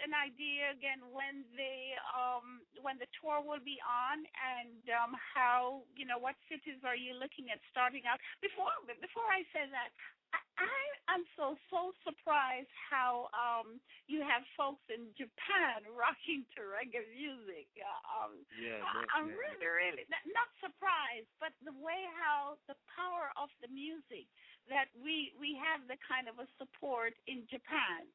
[0.02, 5.86] an idea again when the um when the tour will be on and um how
[5.94, 9.90] you know what cities are you looking at starting out before before I say that
[10.34, 10.74] I, I
[11.12, 17.68] am so so surprised how um you have folks in Japan rocking to reggae music
[17.80, 19.34] uh, um Yeah, I- I'm definitely.
[19.34, 24.26] really, really not, not surprised, but the way how the power of the music
[24.68, 28.08] that we we have the kind of a support in Japan.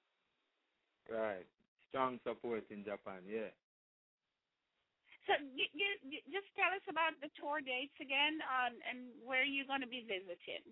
[1.10, 1.48] Right.
[1.90, 3.50] Strong support in Japan, yeah.
[5.28, 5.72] So g-
[6.10, 9.88] g- just tell us about the tour dates again, um, and where you're going to
[9.90, 10.64] be visiting.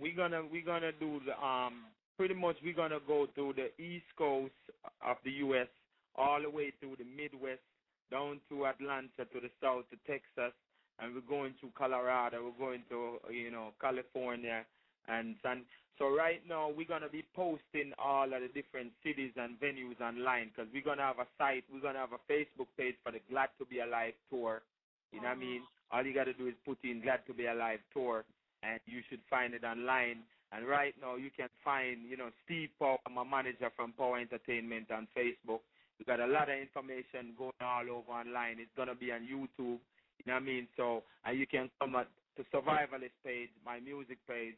[0.00, 1.84] We're gonna we're gonna do the um
[2.16, 4.52] pretty much we're gonna go through the east coast
[5.04, 5.68] of the US
[6.14, 7.62] all the way through the Midwest
[8.10, 10.54] down to Atlanta to the south to Texas
[10.98, 14.64] and we're going to Colorado, we're going to you know California
[15.08, 15.62] and San
[15.98, 20.50] so right now we're gonna be posting all of the different cities and venues online
[20.54, 23.50] because we're gonna have a site, we're gonna have a Facebook page for the Glad
[23.58, 24.62] to Be Alive tour.
[25.12, 25.62] You know what I mean?
[25.90, 28.24] All you gotta do is put in Glad to Be Alive tour
[28.68, 30.20] and you should find it online.
[30.52, 34.90] And right now, you can find, you know, Steve Power, my manager from Power Entertainment
[34.90, 35.60] on Facebook.
[35.98, 38.60] We got a lot of information going all over online.
[38.60, 39.80] It's gonna be on YouTube.
[40.18, 40.68] You know what I mean?
[40.76, 44.54] So, and you can come at the Survivalist page, my music page.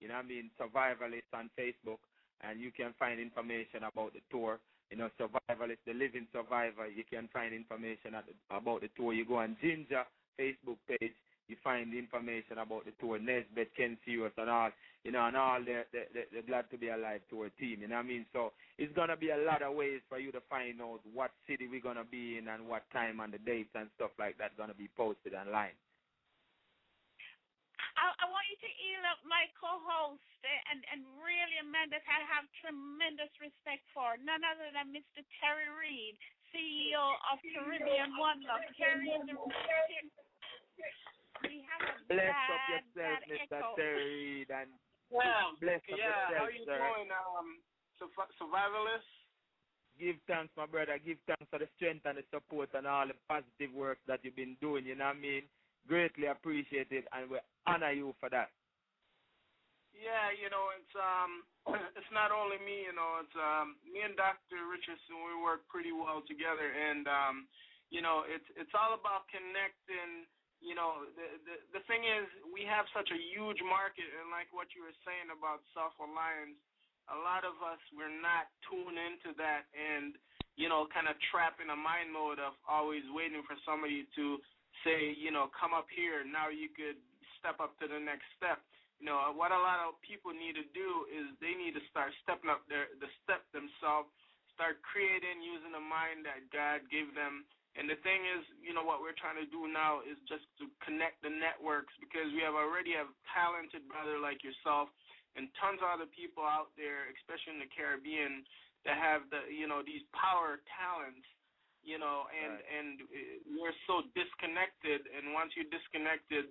[0.00, 0.50] You know what I mean?
[0.60, 2.02] Survivalist on Facebook,
[2.42, 4.58] and you can find information about the tour.
[4.90, 6.86] You know, Survivalist, the Living Survivor.
[6.86, 9.12] You can find information at about the tour.
[9.12, 10.04] You go on Ginjah
[10.38, 11.14] Facebook page
[11.52, 14.72] you find information about the tour, Nesbeth, Ken Sirius, and all,
[15.04, 17.88] you know, and all the, the, the, the Glad to Be Alive tour team, you
[17.88, 18.24] know what I mean?
[18.32, 21.30] So it's going to be a lot of ways for you to find out what
[21.44, 24.40] city we're going to be in and what time and the dates and stuff like
[24.40, 25.76] that going to be posted online.
[27.92, 31.92] I, I want you to email up my co-host eh, and and really a man
[31.92, 35.20] that I have tremendous respect for, none other than Mr.
[35.40, 36.16] Terry Reed,
[36.52, 38.64] CEO of Caribbean One Love.
[38.76, 39.36] Terry is the
[41.42, 43.58] we have a Bless bad, up yourself, Mr.
[43.58, 43.76] echo.
[43.76, 44.70] Terry and
[45.10, 45.52] Yeah.
[45.60, 46.38] bless up yeah.
[46.38, 46.78] How you sir.
[46.78, 47.62] doing, um,
[48.40, 49.06] survivalist?
[49.98, 50.98] Give thanks, my brother.
[50.98, 54.36] Give thanks for the strength and the support and all the positive work that you've
[54.36, 55.42] been doing, you know what I mean?
[55.86, 58.50] Greatly appreciate it, and we honor you for that.
[59.92, 61.32] Yeah, you know, it's um,
[61.98, 64.64] it's not not only me, you know, it's um, me and Dr.
[64.66, 65.20] Richardson.
[65.20, 67.36] We work pretty well together, and um,
[67.92, 70.24] you know, it's it's all about connecting.
[70.62, 72.24] You know, the the the thing is,
[72.54, 76.56] we have such a huge market, and like what you were saying about self reliance,
[77.10, 80.14] a lot of us we're not tuned into that, and
[80.54, 84.38] you know, kind of trapped in a mind mode of always waiting for somebody to
[84.86, 86.22] say, you know, come up here.
[86.22, 87.00] Now you could
[87.40, 88.62] step up to the next step
[89.02, 92.14] you know, what a lot of people need to do is they need to start
[92.22, 94.06] stepping up their the step themselves,
[94.54, 97.42] start creating using the mind that God gave them.
[97.72, 100.68] And the thing is, you know, what we're trying to do now is just to
[100.84, 104.92] connect the networks because we have already have talented brother like yourself
[105.34, 108.44] and tons of other people out there, especially in the Caribbean,
[108.84, 111.22] that have the you know these power talents
[111.86, 112.66] you know and right.
[112.66, 116.50] and uh, we're so disconnected and once you're disconnected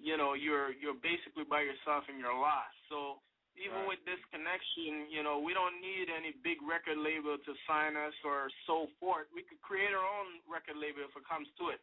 [0.00, 2.74] you know you're you're basically by yourself and you're lost.
[2.88, 3.20] So
[3.58, 3.96] even right.
[3.96, 8.14] with this connection, you know, we don't need any big record label to sign us
[8.22, 9.26] or so forth.
[9.34, 11.82] We could create our own record label if it comes to it,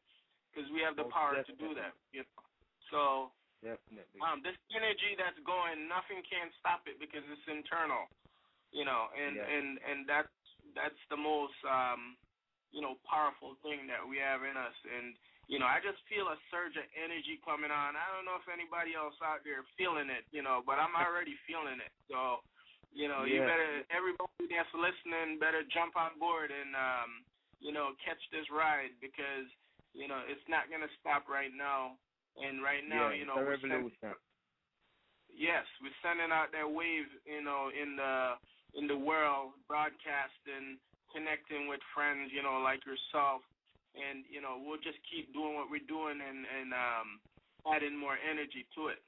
[0.49, 1.53] because we have the power definitely.
[1.53, 1.94] to do that.
[2.15, 2.41] You know?
[2.89, 3.02] So
[3.61, 8.07] definitely, um, this energy that's going, nothing can stop it because it's internal.
[8.76, 9.48] You know, and yeah.
[9.48, 10.31] and and that's
[10.76, 12.19] that's the most um,
[12.76, 15.15] you know powerful thing that we have in us, and
[15.48, 17.95] you know, I just feel a surge of energy coming on.
[17.95, 21.40] I don't know if anybody else out there feeling it, you know, but I'm already
[21.48, 21.91] feeling it.
[22.11, 22.44] So,
[22.91, 23.32] you know, yeah.
[23.32, 27.24] you better everybody that's listening better jump on board and um,
[27.64, 29.48] you know, catch this ride because,
[29.95, 31.95] you know, it's not gonna stop right now.
[32.38, 33.98] And right now, yeah, you know, we're revolution.
[33.98, 34.14] Send,
[35.34, 38.38] yes, we're sending out that wave, you know, in the
[38.76, 40.78] in the world, broadcasting,
[41.10, 43.41] connecting with friends, you know, like yourself
[43.98, 47.19] and you know we'll just keep doing what we're doing and and um
[47.68, 49.02] adding more energy to it.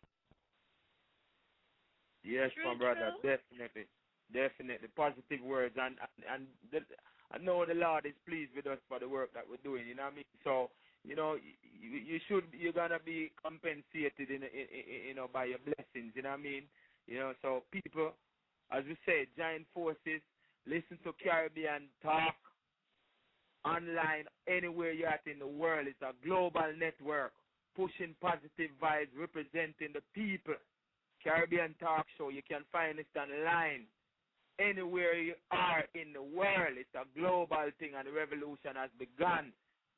[2.23, 3.37] Yes, true, my brother, true.
[3.37, 3.87] definitely,
[4.33, 5.95] definitely positive words, and
[6.27, 6.85] and and
[7.31, 9.87] I know the Lord is pleased with us for the work that we're doing.
[9.87, 10.33] You know what I mean?
[10.43, 10.69] So
[11.07, 15.45] you know you, you should you're gonna be compensated in, in, in you know by
[15.45, 16.11] your blessings.
[16.15, 16.63] You know what I mean?
[17.07, 18.13] You know, so people,
[18.71, 20.21] as we say, giant forces,
[20.67, 22.35] listen to Caribbean talk
[23.65, 25.87] online anywhere you're at in the world.
[25.87, 27.33] It's a global network
[27.75, 30.55] pushing positive vibes, representing the people.
[31.23, 32.29] Caribbean Talk Show.
[32.29, 33.85] You can find it online
[34.59, 36.75] anywhere you are in the world.
[36.75, 39.51] It's a global thing, and the revolution has begun.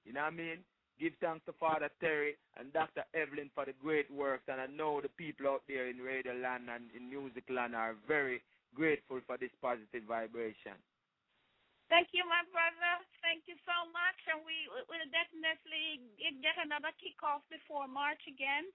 [0.05, 0.57] You know what I mean?
[0.99, 3.03] Give thanks to Father Terry and Dr.
[3.15, 6.69] Evelyn for the great works, and I know the people out there in radio land
[6.69, 8.41] and in music land are very
[8.75, 10.77] grateful for this positive vibration.
[11.91, 13.03] Thank you, my brother.
[13.21, 14.55] Thank you so much, and we
[14.89, 16.01] will definitely
[16.41, 18.65] get another kickoff before March again.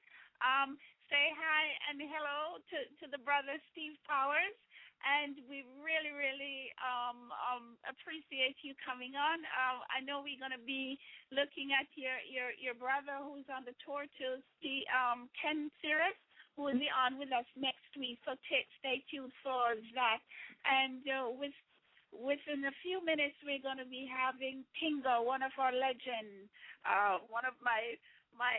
[0.45, 0.79] Um,
[1.11, 4.55] say hi and hello to to the brother Steve Powers,
[5.03, 9.43] and we really, really um, um, appreciate you coming on.
[9.51, 11.01] Uh, I know we're going to be
[11.35, 14.27] looking at your your your brother who's on the tour to
[14.63, 16.15] see um, Ken Cirrus
[16.57, 18.19] who will be on with us next week.
[18.27, 20.21] So t- stay tuned for that.
[20.67, 21.55] And uh, with
[22.21, 26.49] within a few minutes we're going to be having Tinga, one of our legends,
[26.85, 27.97] uh, one of my
[28.37, 28.53] my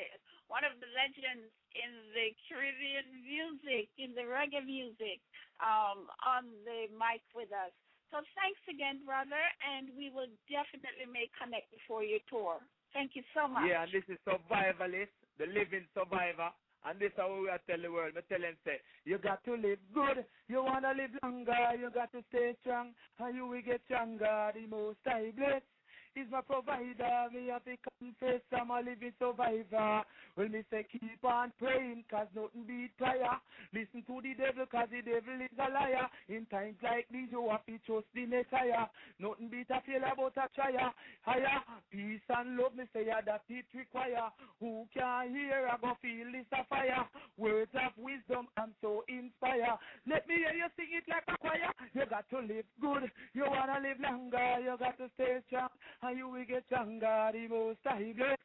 [0.48, 5.20] one of the legends in the Caribbean music, in the reggae music,
[5.60, 7.74] um, on the mic with us.
[8.10, 12.64] So thanks again, brother, and we will definitely make connect before your tour.
[12.96, 13.68] Thank you so much.
[13.68, 16.50] Yeah, this is Survivalist, the living survivor.
[16.86, 18.16] And this is how we are tell the world.
[18.16, 20.26] Me tell them say, you got to live good.
[20.48, 21.76] You wanna live longer.
[21.80, 22.94] You got to stay strong.
[23.20, 24.52] And you will get stronger.
[24.54, 25.62] The most I bless
[26.18, 27.30] is my provider.
[27.30, 30.02] Me have to confess I'm a living survivor.
[30.36, 33.38] Well, me say keep on praying, cause nothing beat prayer.
[33.74, 36.10] Listen to the devil, cause the devil is a liar.
[36.30, 38.90] In times like these, you have to trust the Messiah.
[39.20, 40.90] Nothing beat a fail about a trier.
[41.22, 41.62] Higher,
[41.92, 44.34] peace and love, me say yeah, that it require.
[44.60, 47.06] Who can hear, I go feel this a fire.
[47.38, 49.78] Words of wisdom, I'm so inspired.
[50.10, 51.70] Let me hear you sing it like a choir.
[51.94, 55.70] You got to live good, you wanna live longer, you got to stay strong
[56.08, 57.36] and you will get stronger.
[57.36, 58.40] The most I bless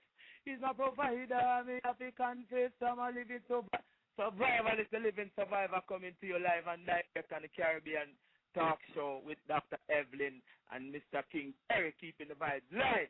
[0.46, 1.62] is my provider.
[1.62, 3.86] Me have to confess I'm a living survivor.
[4.18, 8.18] Survival is the living survivor coming to your life and direct on the Caribbean
[8.52, 9.78] talk show with Dr.
[9.88, 10.42] Evelyn
[10.74, 11.22] and Mr.
[11.30, 13.08] King Terry keeping the vibes live.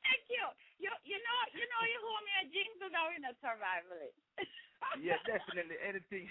[0.00, 0.44] Thank you.
[0.80, 4.16] You you know you know you owe me a jingle now in a survivalist.
[5.04, 5.76] yeah, definitely.
[5.84, 6.26] Anything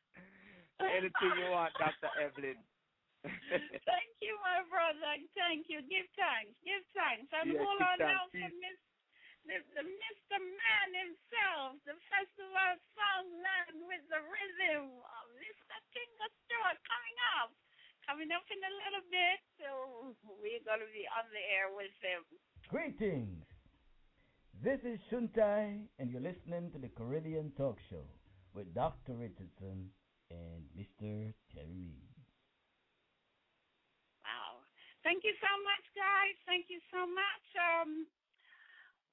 [0.80, 2.08] anything you want, Dr.
[2.22, 2.56] Evelyn.
[3.90, 5.20] Thank you, my brother.
[5.36, 5.84] Thank you.
[5.84, 6.56] Give thanks.
[6.64, 7.28] Give thanks.
[7.36, 8.78] And yes, hold on now for Miss
[9.48, 10.36] the, the Mr.
[10.36, 15.76] Man himself, the festival songland with the rhythm of Mr.
[15.96, 17.50] Tinga Stewart coming up.
[18.08, 19.68] Coming up in a little bit, so
[20.40, 22.24] we're going to be on the air with him.
[22.68, 23.44] Greetings.
[24.62, 28.04] This is Shuntai, and you're listening to the Caribbean Talk Show
[28.52, 29.14] with Dr.
[29.14, 29.92] Richardson
[30.30, 31.32] and Mr.
[31.54, 32.09] Terry Reed.
[35.00, 36.36] Thank you so much, guys.
[36.44, 37.46] Thank you so much.
[37.56, 37.90] Um,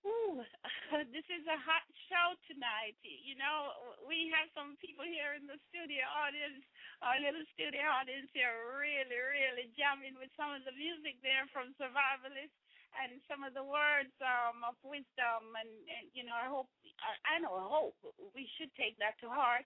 [0.04, 0.44] ooh,
[1.16, 3.00] this is a hot show tonight.
[3.04, 3.72] You know,
[4.04, 6.60] we have some people here in the studio audience,
[7.00, 11.72] our little studio audience here, really, really jamming with some of the music there from
[11.80, 12.60] Survivalists
[13.00, 15.56] and some of the words um, of wisdom.
[15.56, 16.68] And, and you know, I hope,
[17.00, 17.96] I, I know, I hope
[18.36, 19.64] we should take that to heart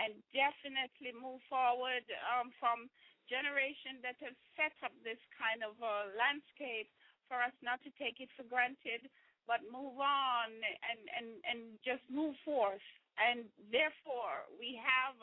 [0.00, 2.88] and definitely move forward um, from
[3.28, 6.90] generation that have set up this kind of uh, landscape
[7.28, 9.04] for us not to take it for granted,
[9.44, 12.84] but move on and and and just move forth.
[13.20, 15.16] And therefore, we have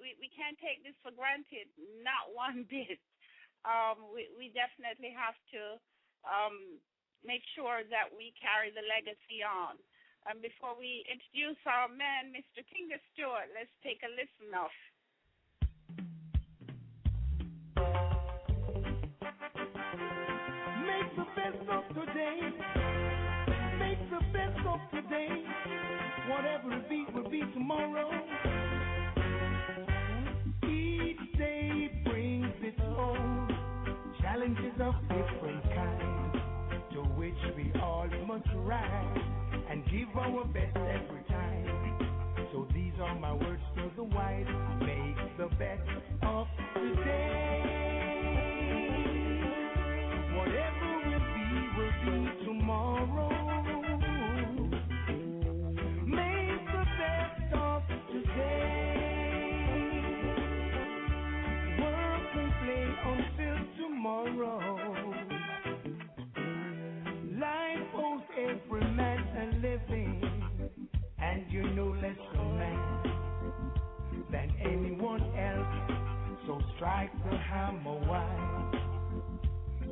[0.00, 1.68] we we can't take this for granted,
[2.04, 3.00] not one bit.
[3.64, 5.80] Um, we we definitely have to
[6.24, 6.80] um,
[7.24, 9.76] make sure that we carry the legacy on.
[10.28, 12.60] And before we introduce our man, Mr.
[12.68, 14.68] Tinga Stewart, let's take a listen of.
[21.16, 22.40] The best of today.
[23.78, 25.44] Make the best of today.
[26.28, 26.80] Whatever
[27.14, 28.10] will be tomorrow.
[30.64, 33.56] Each day brings its own
[34.20, 36.36] challenges of different kinds
[36.94, 39.18] to which we all must rise
[39.70, 42.48] and give our best every time.
[42.52, 44.46] So these are my words to the wise.
[44.80, 45.88] Make the best
[46.22, 47.89] of today.
[76.80, 78.74] Strike the hammer wide.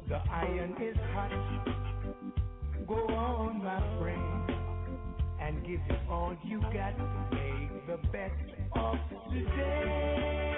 [0.08, 1.97] The iron is hot.
[5.88, 6.96] It all you got.
[6.98, 8.34] To make the best
[8.76, 8.96] of
[9.30, 10.54] today.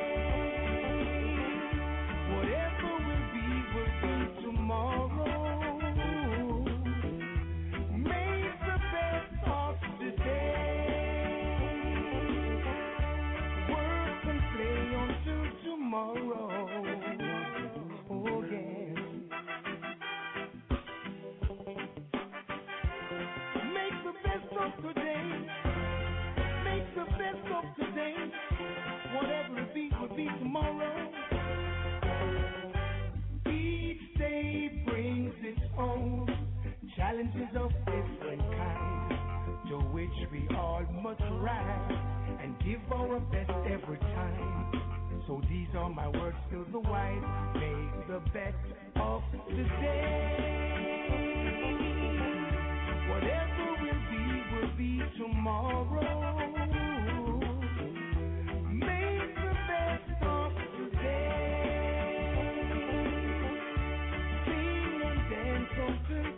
[2.35, 5.20] Whatever will be, will be tomorrow.
[24.83, 25.47] Today.
[26.65, 28.17] Make the best of today.
[29.15, 31.13] Whatever it be, will be tomorrow.
[33.47, 36.27] Each day brings its own
[36.97, 41.93] challenges of different kinds to which we all must rise
[42.43, 44.73] and give our best every time.
[45.27, 47.55] So these are my words to the wise.
[47.55, 48.57] Make the best
[48.97, 51.30] of today.
[54.81, 56.09] Be tomorrow.
[58.73, 62.23] Make the best of today.
[64.47, 65.77] Sing and dance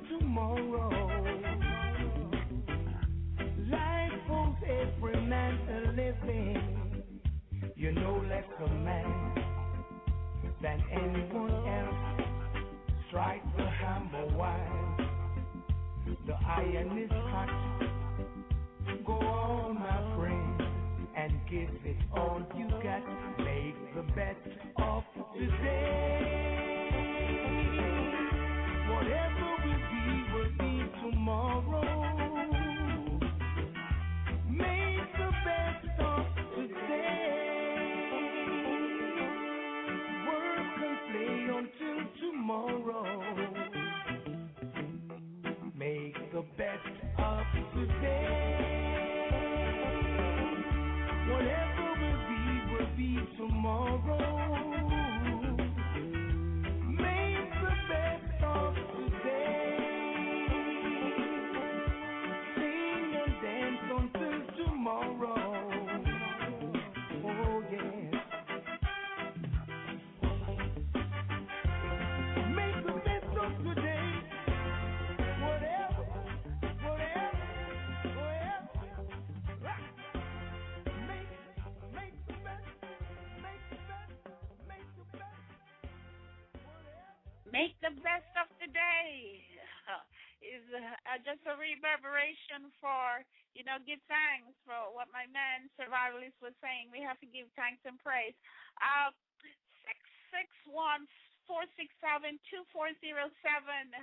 [0.09, 0.90] tomorrow.
[3.70, 6.59] Life owes every man a living.
[7.77, 9.35] You know less a man
[10.60, 12.27] than anyone else.
[13.06, 15.09] Strike the hammer wide.
[16.27, 17.91] The iron is hot.
[19.07, 20.63] Go on, my friend,
[21.17, 23.03] and give it all you got.
[23.39, 24.39] Make the best
[24.79, 25.05] of
[25.35, 26.49] today.
[28.91, 31.93] Whatever will be, will be tomorrow.
[34.51, 36.27] Make the best of
[36.57, 38.11] today.
[40.27, 43.52] Work and play until tomorrow.
[53.73, 54.52] Tomorrow.
[87.53, 89.45] Make the best of the day.
[90.43, 93.23] is uh, just a reverberation for,
[93.55, 96.91] you know, give thanks for what my man survivalist was saying.
[96.91, 98.35] We have to give thanks and praise.
[98.83, 99.15] Uh,
[99.87, 99.99] six
[100.35, 101.07] six one
[101.47, 103.95] four six seven two four zero seven.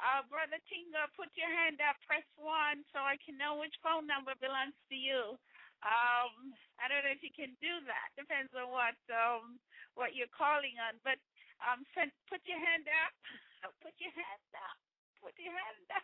[0.00, 4.08] Uh, Brother Tinga, put your hand up, press one, so I can know which phone
[4.08, 5.36] number belongs to you.
[5.84, 8.08] Um, I don't know if you can do that.
[8.16, 9.60] Depends on what um
[9.92, 11.20] what you're calling on, but
[11.66, 13.14] um, send, put your hand up.
[13.78, 14.74] Put your hand up
[15.22, 16.02] Put your hand up.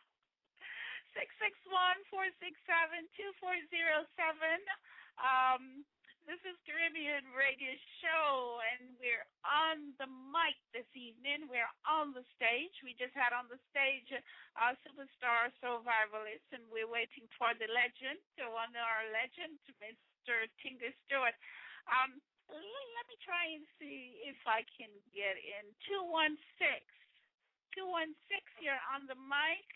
[1.11, 4.63] Six six one four six seven two four zero seven.
[5.19, 5.83] Um,
[6.23, 11.51] this is Caribbean Radio Show, and we're on the mic this evening.
[11.51, 12.71] We're on the stage.
[12.87, 14.07] We just had on the stage
[14.55, 20.47] our superstar survivalist, and we're waiting for the legend, one of our legend, Mr.
[20.63, 21.35] Tinga Stewart.
[21.91, 22.23] Um,
[22.53, 25.65] let me try and see if I can get in.
[25.89, 26.37] 216
[27.77, 29.69] 216, you're on the mic.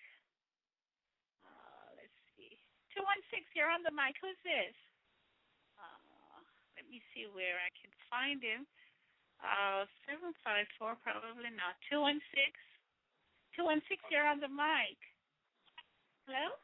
[1.45, 2.57] Uh, let's see.
[2.97, 4.17] 216, you're on the mic.
[4.19, 4.75] Who's this?
[5.79, 6.43] Uh,
[6.75, 8.67] let me see where I can find him.
[9.39, 11.79] Uh, 754, probably not.
[11.93, 12.19] 216.
[13.55, 14.99] 216, you're on the mic.
[16.27, 16.59] Hello?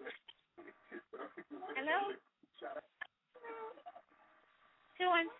[1.76, 2.14] Hello?
[5.00, 5.32] 216?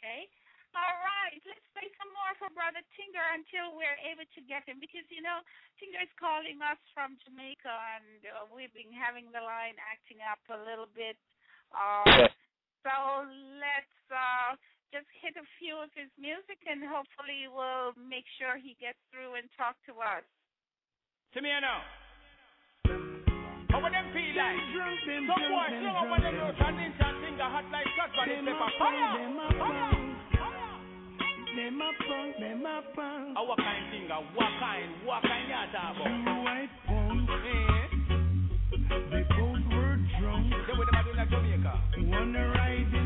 [0.00, 0.24] Okay.
[0.72, 4.80] All right, let's play some more for Brother Tinga until we're able to get him
[4.80, 5.42] because you know
[5.76, 10.40] Tinga is calling us from Jamaica and uh, we've been having the line acting up
[10.48, 11.18] a little bit.
[11.74, 12.30] Uh,
[12.86, 12.94] so
[13.58, 14.54] let's uh,
[14.94, 19.36] just hit a few of his music and hopefully we'll make sure he gets through
[19.36, 20.24] and talk to us.
[21.34, 21.82] To me now.
[23.70, 24.58] How would them feel like?
[24.74, 28.42] Some boy slung up on the road and ninja Tinga hot like scotch but it's
[28.42, 28.70] pepper.
[28.78, 29.30] Fire!
[29.58, 30.10] Fire!
[31.50, 33.38] Them a punk, them a punk.
[33.38, 34.10] What kind thing?
[34.10, 34.90] What kind?
[35.06, 36.06] What kind you talk about?
[36.06, 37.30] Two white punks.
[37.30, 37.90] Eh?
[39.10, 40.50] They both were drunk.
[40.50, 41.74] They with them a doing like Jamaica.
[42.10, 42.99] One ride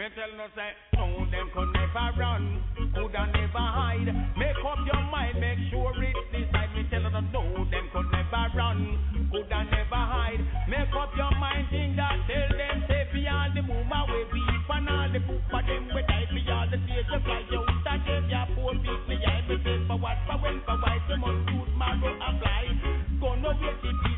[0.00, 2.64] Me tell no say, no, them could never run,
[2.96, 4.08] coulda never hide.
[4.32, 6.72] Make up your mind, make sure it's decide.
[6.72, 8.96] Me tell them, no, them could never run,
[9.28, 10.40] coulda never hide.
[10.72, 14.72] Make up your mind, think that tell them, say, for all the mama we beef
[14.72, 17.60] and all the poop for them we die for all the stage you fly you
[17.60, 22.16] and give your poor me I be for what, for when, for why, shoot, marrow
[22.16, 22.64] and fly.
[23.20, 24.09] Gonna wait the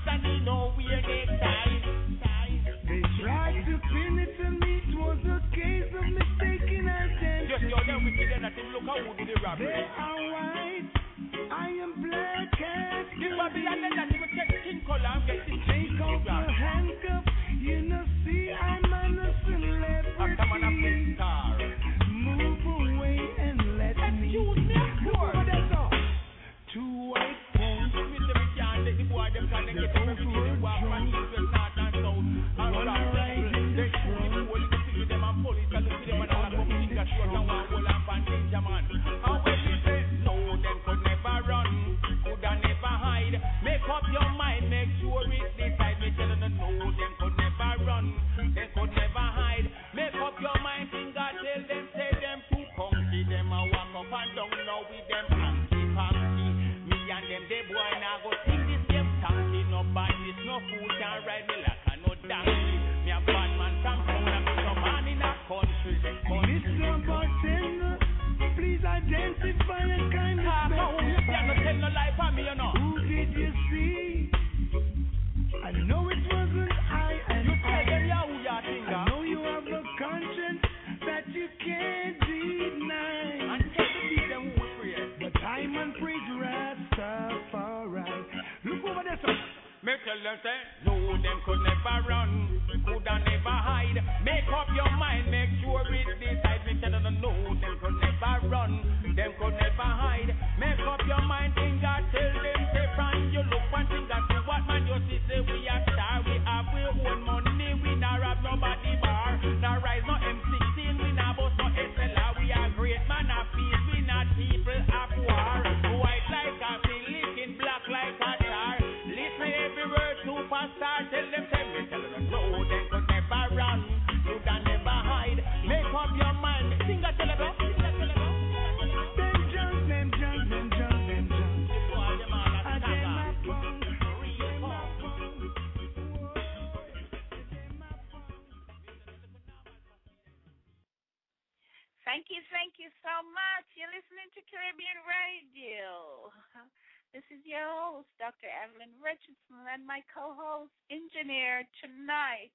[149.72, 152.52] and my co-host, engineer tonight,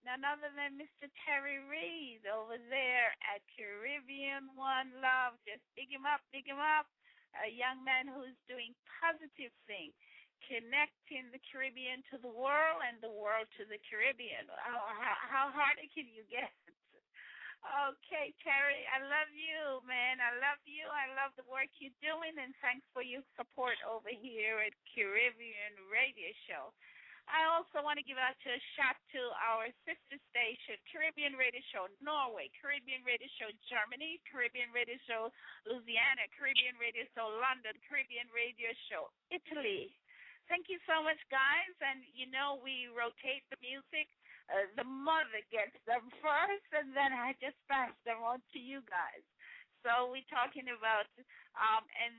[0.00, 1.12] none other than Mr.
[1.20, 5.36] Terry Reed over there at Caribbean One Love.
[5.44, 6.88] Just big him up, big him up.
[7.44, 9.92] A young man who's doing positive things
[10.48, 14.48] connecting the Caribbean to the world and the world to the Caribbean.
[14.60, 16.52] How, how, how hard can you get?
[17.64, 20.20] Okay, Terry, I love you, man.
[20.20, 20.84] I love you.
[20.84, 25.74] I love the work you're doing, and thanks for your support over here at Caribbean
[25.88, 26.76] Radio Show.
[27.24, 31.88] I also want to give out a shout to our sister station, Caribbean Radio Show
[32.04, 35.32] Norway, Caribbean Radio Show Germany, Caribbean Radio Show
[35.64, 39.96] Louisiana, Caribbean Radio Show London, Caribbean Radio Show Italy.
[40.52, 41.72] Thank you so much, guys.
[41.80, 44.04] And you know, we rotate the music.
[44.52, 48.84] Uh, the mother gets them first, and then I just pass them on to you
[48.88, 49.24] guys.
[49.84, 51.08] So we're talking about
[51.60, 52.16] um, and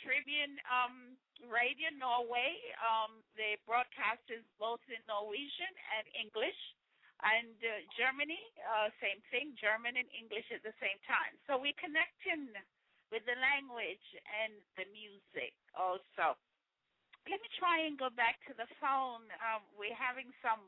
[0.00, 2.56] Caribbean um, Radio Norway.
[2.80, 6.58] Um, the broadcast is both in Norwegian and English.
[7.22, 11.38] And uh, Germany, uh, same thing, German and English at the same time.
[11.46, 12.50] So we're connecting
[13.14, 14.02] with the language
[14.42, 16.34] and the music also
[17.30, 19.22] let me try and go back to the phone.
[19.38, 20.62] Um, we're having some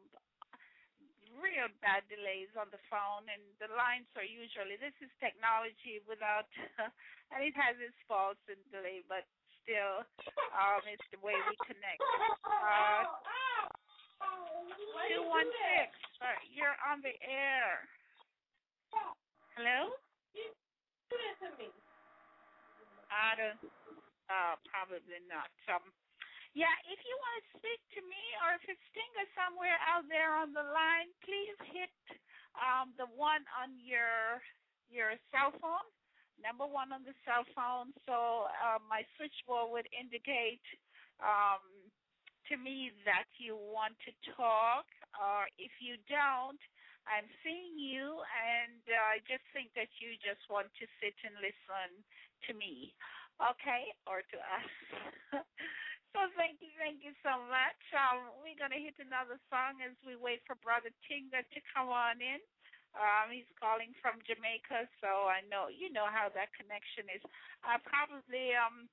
[1.38, 6.48] real bad delays on the phone, and the lines are usually this is technology without,
[7.32, 9.26] and it has its faults and delay, but
[9.64, 10.04] still,
[10.54, 12.00] um, it's the way we connect.
[12.44, 13.08] Uh,
[15.08, 15.90] two one six.
[16.52, 17.84] You're on the air.
[19.56, 19.94] Hello.
[20.34, 21.68] Do this to me.
[23.10, 23.60] I don't.
[24.26, 25.52] Uh, probably not.
[25.68, 25.84] Um,
[26.54, 30.38] yeah, if you want to speak to me or if it's Stinger somewhere out there
[30.38, 31.90] on the line, please hit
[32.54, 34.38] um, the one on your
[34.86, 35.88] your cell phone,
[36.38, 37.90] number one on the cell phone.
[38.06, 40.62] So uh, my switchboard would indicate
[41.18, 41.90] um,
[42.46, 44.86] to me that you want to talk,
[45.18, 46.60] or if you don't,
[47.10, 51.34] I'm seeing you, and uh, I just think that you just want to sit and
[51.42, 51.90] listen
[52.48, 52.94] to me,
[53.42, 55.42] okay, or to us.
[56.14, 57.80] So thank you, thank you so much.
[57.90, 62.22] Um, we're gonna hit another song as we wait for Brother Tinga to come on
[62.22, 62.38] in.
[62.94, 67.18] Um, he's calling from Jamaica, so I know you know how that connection is.
[67.66, 68.86] I probably um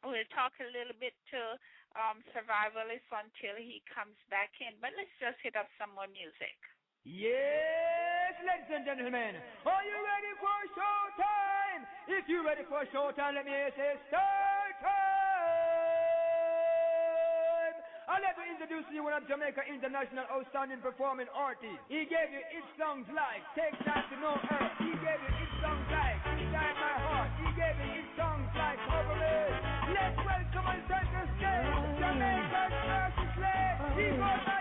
[0.00, 1.60] we'll talk a little bit to
[2.00, 4.72] um survivalists until he comes back in.
[4.80, 6.56] But let's just hit up some more music.
[7.04, 9.36] Yes, ladies and gentlemen,
[9.68, 11.84] are you ready for showtime?
[12.08, 14.47] If you're ready for showtime, let me say start
[18.08, 21.76] I'd like to introduce you one of Jamaica International Outstanding Performing Artist.
[21.92, 24.64] He gave you his songs like Take Time to Know Her.
[24.80, 27.30] He gave you his songs like Inside My Heart.
[27.36, 29.12] He gave you his songs like Cover
[29.92, 33.76] Let's welcome on center stage Jamaica's first slave.
[34.00, 34.57] He goes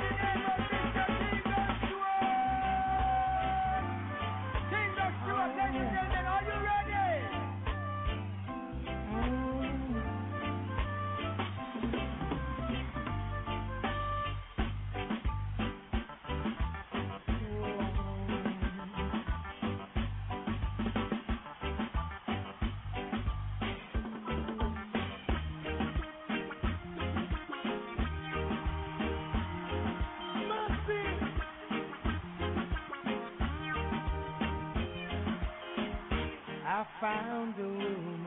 [37.00, 38.18] found a woman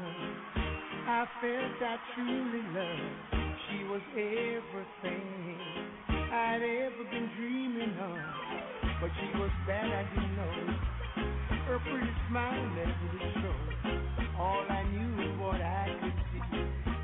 [1.08, 3.58] I felt I truly loved.
[3.66, 5.58] She was everything
[6.08, 8.18] I'd ever been dreaming of.
[9.00, 10.54] But she was bad, I didn't know.
[11.66, 14.38] Her pretty smile never would show.
[14.38, 16.58] All I knew was what I could see.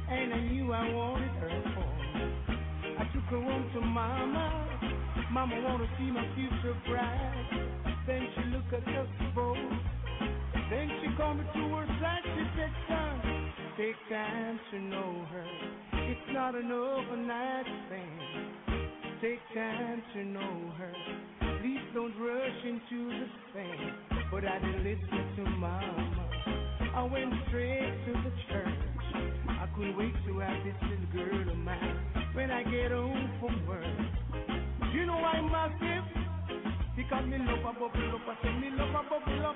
[0.09, 3.01] And I knew I wanted her for.
[3.01, 4.69] I took her home to mama.
[5.33, 7.67] Mama wanna see my future bride.
[8.07, 9.09] Then she looked at us
[11.19, 12.21] me to her side.
[12.25, 15.47] She said, son, take time to know her.
[15.93, 18.19] It's not an overnight thing.
[19.23, 20.93] Take time to know her.
[21.61, 23.93] Please don't rush into the thing.
[24.31, 26.31] But I didn't listen to mama.
[26.95, 29.49] I went straight to the church.
[29.49, 31.99] I couldn't wait to have this little girl of mine
[32.35, 33.85] when I get home from work.
[34.93, 36.26] You know I must massive.
[37.07, 39.55] Because me love a bubble up, I say me love a bubble up.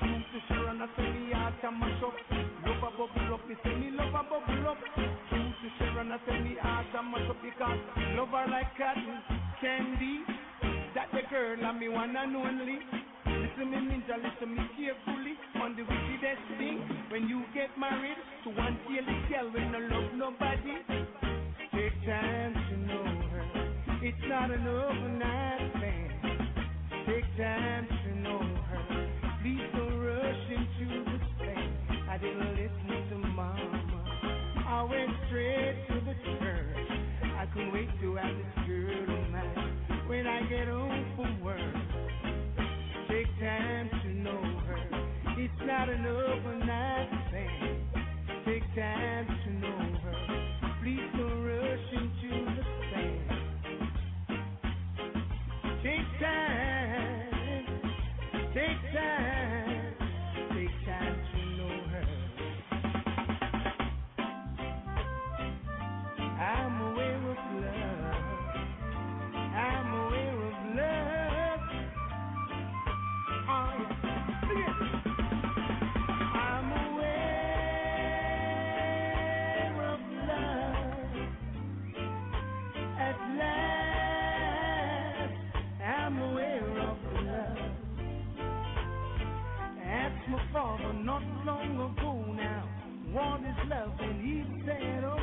[0.00, 2.16] True to Sharon, I say me heart a mash up.
[2.64, 4.80] Love a bubble up, me say me love a bubble up.
[5.28, 7.80] True to Sharon, I say me heart a mash up because
[8.16, 9.20] love her like cotton
[9.60, 10.24] candy.
[10.96, 12.80] That the girl and me one and only.
[13.28, 15.36] Listen me ninja, listen me carefully.
[15.60, 16.80] on the wickedest thing
[17.12, 20.80] when you get married to one silly girl when no love nobody.
[21.76, 23.44] Take time to know her.
[24.00, 26.05] It's not an overnight thing.
[27.36, 29.08] Time to know her.
[29.74, 30.48] Don't rush
[31.38, 31.76] thing.
[32.08, 34.64] I didn't listen to mama.
[34.66, 36.88] I went straight to the church.
[37.24, 39.16] I wait to have this girl
[40.08, 41.60] when I get home from work.
[43.10, 44.80] Take time to know her.
[45.36, 47.86] It's not an overnight thing.
[48.46, 49.75] Take time to know
[93.68, 93.92] love?
[94.00, 95.18] And he said, oh,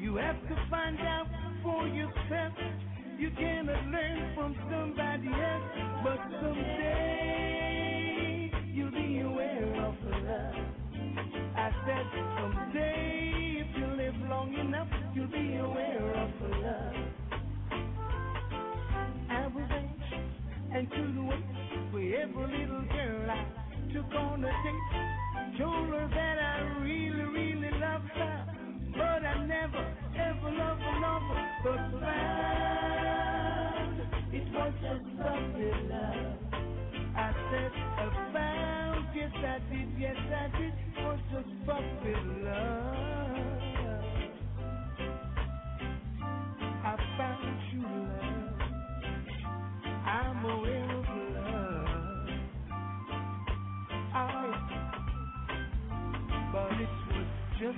[0.00, 1.26] you have to find out
[1.62, 2.52] for yourself.
[3.18, 5.62] You cannot learn from somebody else,
[6.04, 6.92] but someday
[8.72, 10.54] you'll be aware of love.
[11.56, 12.06] I said
[12.38, 16.30] someday, if you live long enough, you'll be aware of
[16.62, 16.94] love.
[19.30, 20.30] I was anxious
[20.74, 21.44] and couldn't wait
[21.90, 23.46] for every little girl I
[23.92, 25.25] took on a date.
[25.58, 28.46] Told her that I really, really loved her,
[28.92, 31.48] but I never, ever loved another.
[31.64, 32.76] But found
[34.32, 36.38] it was just puppy love.
[37.16, 42.14] I said I found, yes I did, yes I did, was just puppy
[42.44, 43.15] love.
[57.58, 57.72] Every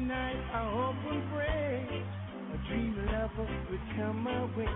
[0.00, 2.04] night I hope and pray
[2.68, 4.66] dream lover would come my way.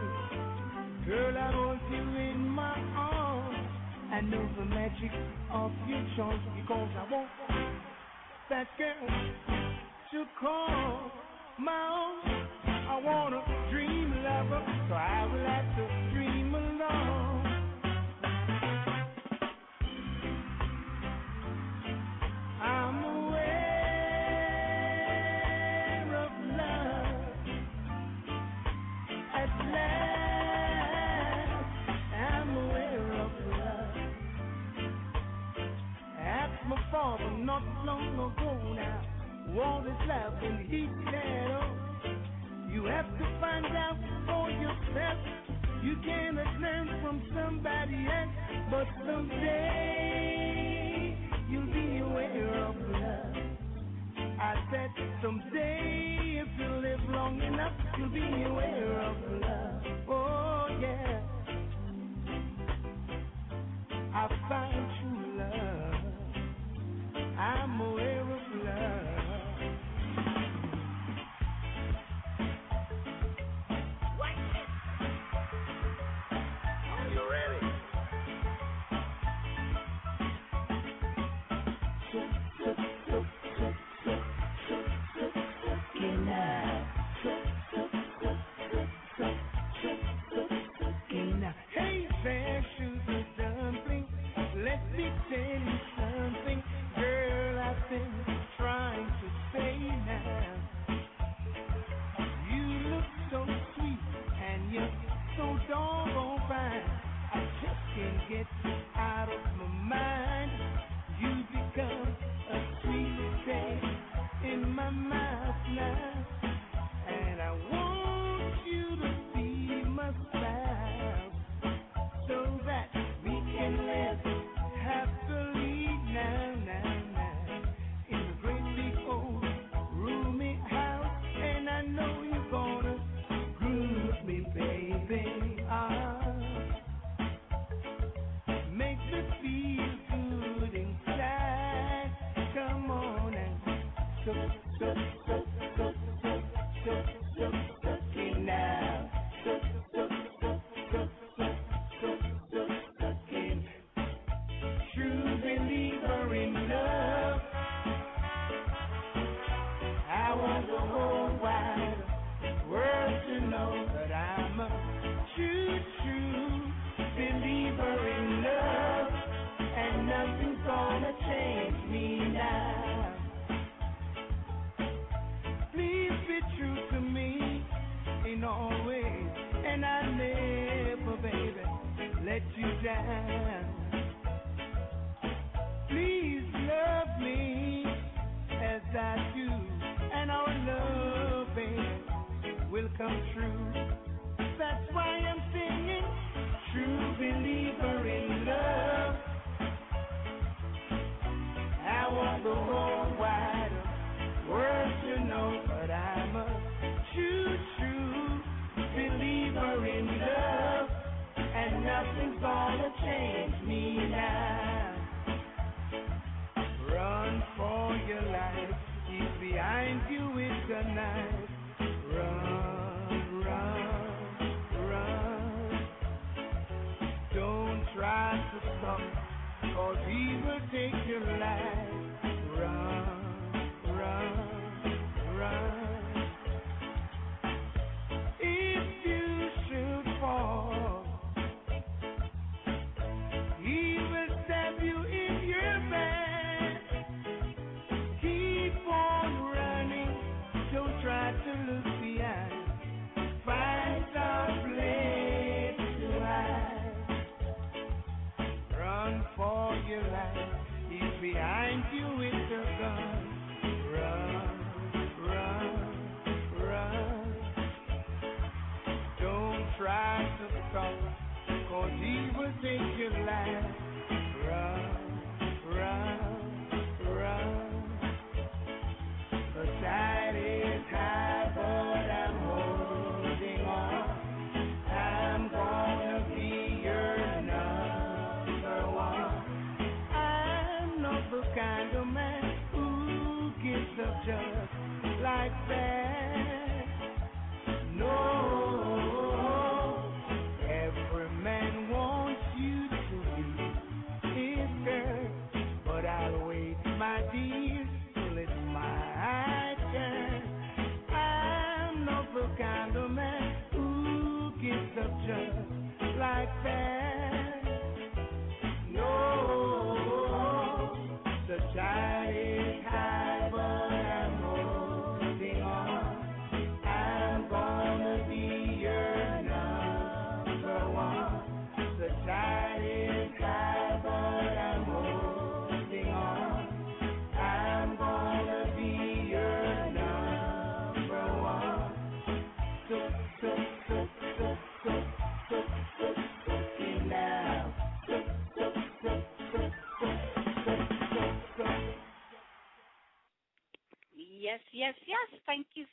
[1.07, 3.57] Girl, I want you in my arms.
[4.13, 5.11] I know the magic
[5.53, 7.29] of your charms because I want
[8.51, 9.09] that girl
[10.13, 11.11] to call
[11.59, 12.49] my own.
[12.67, 15.98] I want a dream lover, so I will have to
[36.99, 39.01] father not long ago now,
[39.55, 40.35] what is love?
[40.43, 41.71] And he said, oh,
[42.73, 45.19] you have to find out for yourself.
[45.85, 48.35] You cannot learn from somebody else,
[48.73, 50.57] but someday
[51.49, 53.37] you'll be aware of love.
[54.41, 54.91] I said
[55.23, 59.83] someday if you live long enough, you'll be aware of love.
[60.09, 60.38] Oh
[105.39, 106.85] so doggone fine.
[107.35, 108.78] I just can't get you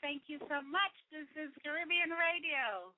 [0.06, 0.94] Thank you, so much.
[1.10, 2.94] This is Caribbean Radio.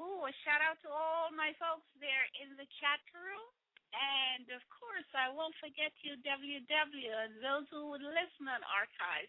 [0.00, 3.44] Ooh, a shout out to all my folks there in the chat room.
[3.92, 9.28] And of course, I won't forget you, WW, and those who would listen on archives.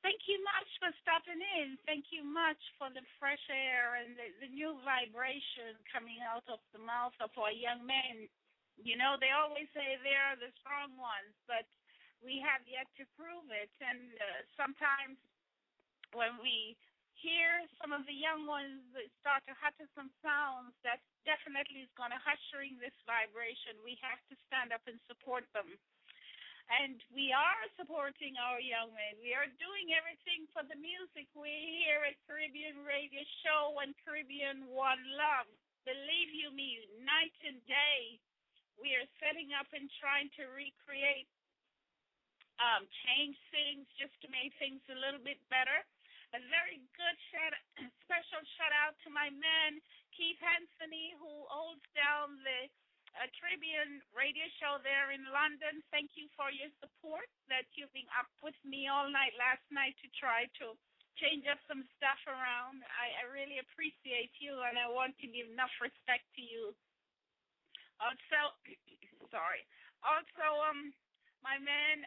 [0.00, 1.76] Thank you much for stopping in.
[1.84, 6.64] Thank you much for the fresh air and the, the new vibration coming out of
[6.72, 8.24] the mouth of our young men.
[8.80, 11.68] You know, they always say they're the strong ones, but
[12.24, 13.68] we have yet to prove it.
[13.84, 15.20] And uh, sometimes
[16.14, 16.78] when we
[17.18, 18.84] hear some of the young ones
[19.22, 24.20] start to utter some sounds that definitely is going to ushering this vibration, we have
[24.28, 25.68] to stand up and support them.
[26.80, 29.20] And we are supporting our young men.
[29.20, 31.52] We are doing everything for the music we
[31.84, 35.48] hear at Caribbean Radio Show and Caribbean One Love.
[35.84, 38.16] Believe you me, night and day,
[38.80, 41.28] we are setting up and trying to recreate,
[42.56, 45.84] um, change things just to make things a little bit better.
[46.34, 47.54] A very good shout,
[48.02, 49.78] special shout out to my man
[50.18, 52.66] Keith Anthony, who holds down the
[53.14, 55.78] uh, Caribbean radio show there in London.
[55.94, 57.30] Thank you for your support.
[57.46, 60.74] That you've been up with me all night last night to try to
[61.22, 62.82] change up some stuff around.
[62.82, 66.74] I, I really appreciate you, and I want to give enough respect to you.
[68.02, 68.58] Also,
[69.30, 69.62] sorry.
[70.02, 70.90] Also, um,
[71.46, 72.02] my man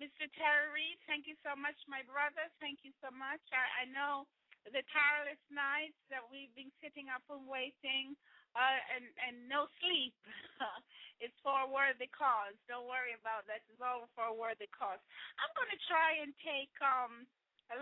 [0.00, 0.26] Mr.
[0.34, 2.48] Terry Reed, thank you so much, my brother.
[2.58, 3.42] Thank you so much.
[3.52, 4.24] I, I know
[4.64, 8.16] the tireless nights that we've been sitting up and waiting,
[8.56, 10.16] uh, and and no sleep.
[11.22, 12.56] it's for a worthy cause.
[12.66, 13.60] Don't worry about that.
[13.68, 15.00] It's all for a worthy cause.
[15.38, 17.28] I'm going to try and take um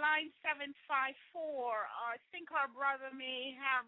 [0.02, 1.86] line seven five four.
[1.86, 3.86] I think our brother may have.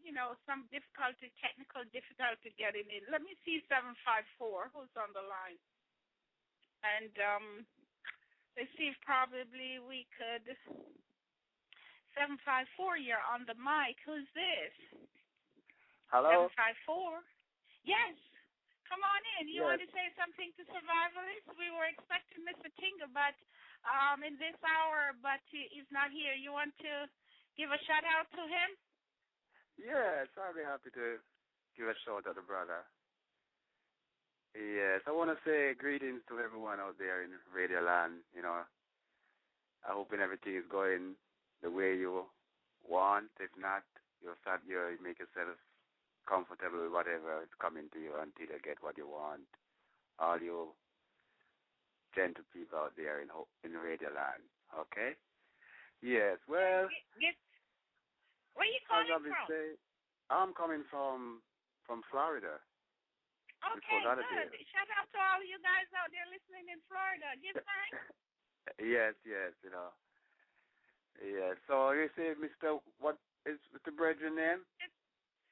[0.00, 3.04] You know, some difficulty, technical difficulty getting in.
[3.12, 4.72] Let me see 754.
[4.72, 5.58] Who's on the line?
[6.84, 7.46] And um
[8.58, 10.44] let's see if probably we could
[12.16, 14.74] seven five four you're on the mic who's this
[16.10, 16.30] Hello.
[16.30, 17.22] seven five four
[17.86, 18.16] yes
[18.88, 19.68] come on in you Yes.
[19.68, 23.36] want to say something to survivalists we were expecting mr tinga but
[23.86, 27.06] um in this hour but he, he's not here you want to
[27.58, 28.70] give a shout out to him?
[29.78, 31.18] Yes, I'll be happy to
[31.74, 32.86] give a shout out to brother.
[34.58, 38.26] Yes, I want to say greetings to everyone out there in Radio Land.
[38.34, 38.66] You know,
[39.86, 41.14] I hope everything is going
[41.62, 42.26] the way you
[42.82, 43.30] want.
[43.38, 43.86] If not,
[44.18, 45.54] you'll start you make yourself
[46.26, 49.46] comfortable with whatever is coming to you until you get what you want.
[50.18, 50.74] All you
[52.18, 53.30] gentle people out there in
[53.62, 54.42] in Radio Land.
[54.74, 55.14] Okay?
[56.02, 56.42] Yes.
[56.50, 56.90] Well.
[57.22, 57.38] Yes.
[58.58, 59.46] Where are you calling from?
[59.46, 59.78] Say,
[60.34, 61.46] I'm coming from
[61.86, 62.58] from Florida.
[63.58, 64.48] Okay, good.
[64.70, 67.34] Shout out to all you guys out there listening in Florida.
[67.42, 67.98] Give thanks.
[68.78, 69.90] yes, yes, you know.
[71.18, 71.58] Yeah.
[71.66, 74.62] So you say, Mister, what is the brethren name?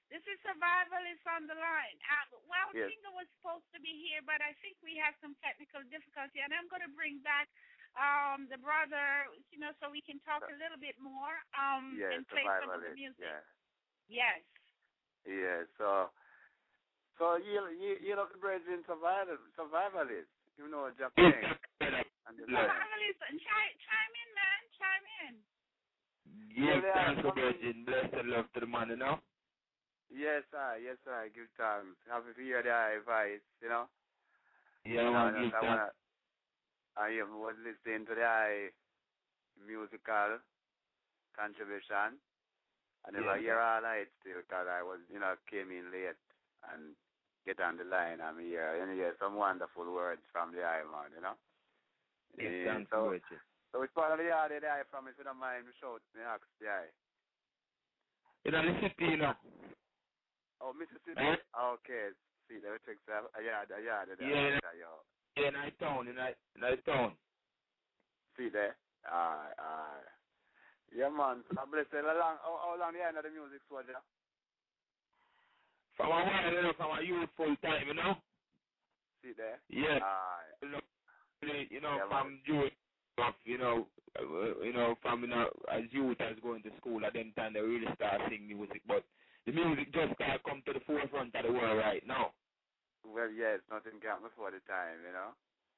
[0.06, 1.98] This is Survivalist on the line.
[2.06, 2.86] Uh, well, yes.
[2.94, 6.54] Tinga was supposed to be here, but I think we have some technical difficulty, and
[6.54, 7.50] I'm going to bring back
[7.98, 12.12] um the brother, you know, so we can talk a little bit more um yes,
[12.14, 13.18] and play some of the music.
[13.18, 13.42] Yeah.
[14.06, 14.44] Yes.
[15.26, 15.66] Yeah.
[15.74, 16.12] So
[17.18, 21.42] so you you you know the brethren survival survivalist, you know Japan.
[22.28, 25.34] survivalist, chime chime in, man, chime in.
[26.56, 29.18] Give thanks to brethren, bless and love to the man, you know.
[30.10, 30.78] Yes, sir.
[30.82, 31.28] Yes, sir.
[31.34, 31.98] Give thanks.
[32.08, 33.86] Happy to hear the advice, you know.
[34.84, 35.66] Yeah, you man, know, give I thanks.
[35.66, 35.90] wanna,
[36.96, 38.70] I was listening to the
[39.66, 40.38] musical
[41.36, 42.18] contribution.
[43.06, 43.40] I never Yeah.
[43.40, 46.18] hear all night still because I was, you know, came in late
[46.72, 46.96] and
[47.46, 48.20] get on the line.
[48.20, 51.38] I'm here and hear some wonderful words from the eye man, you know.
[52.36, 53.14] Give Yeah, thanks so,
[53.72, 56.02] so which part of the yard did I from if you don't mind me shout
[56.12, 56.90] me ask the eye.
[58.46, 59.36] Know, listen to you now.
[60.62, 61.18] Oh, Mississippi.
[61.18, 61.36] Eh?
[61.54, 62.14] Okay.
[62.46, 64.58] See, they take a yard, a yard, a Yeah.
[64.62, 65.02] yard, yo.
[65.36, 67.12] Yeah, in our town, in our, in our town.
[68.36, 68.76] See there?
[69.04, 70.06] Aye, aye.
[70.94, 71.42] Yeah, man.
[71.50, 72.00] So bless you.
[72.06, 73.98] How long, how, how long the end of the music, soldier?
[75.96, 78.14] From a while, you know, from a youthful time, you know.
[79.22, 79.60] See there?
[79.68, 79.98] Yeah.
[80.00, 80.52] Aye.
[80.62, 80.80] You know,
[81.70, 82.72] you know Yeah, from youth,
[83.18, 83.86] of, you know,
[84.18, 87.54] uh, you know, from you know, as youth as going to school, at them time
[87.54, 89.04] they really start singing music, but
[89.46, 92.32] the music just start come to the forefront of the world right now.
[93.04, 95.32] Well, yes, nothing can before the time, you know?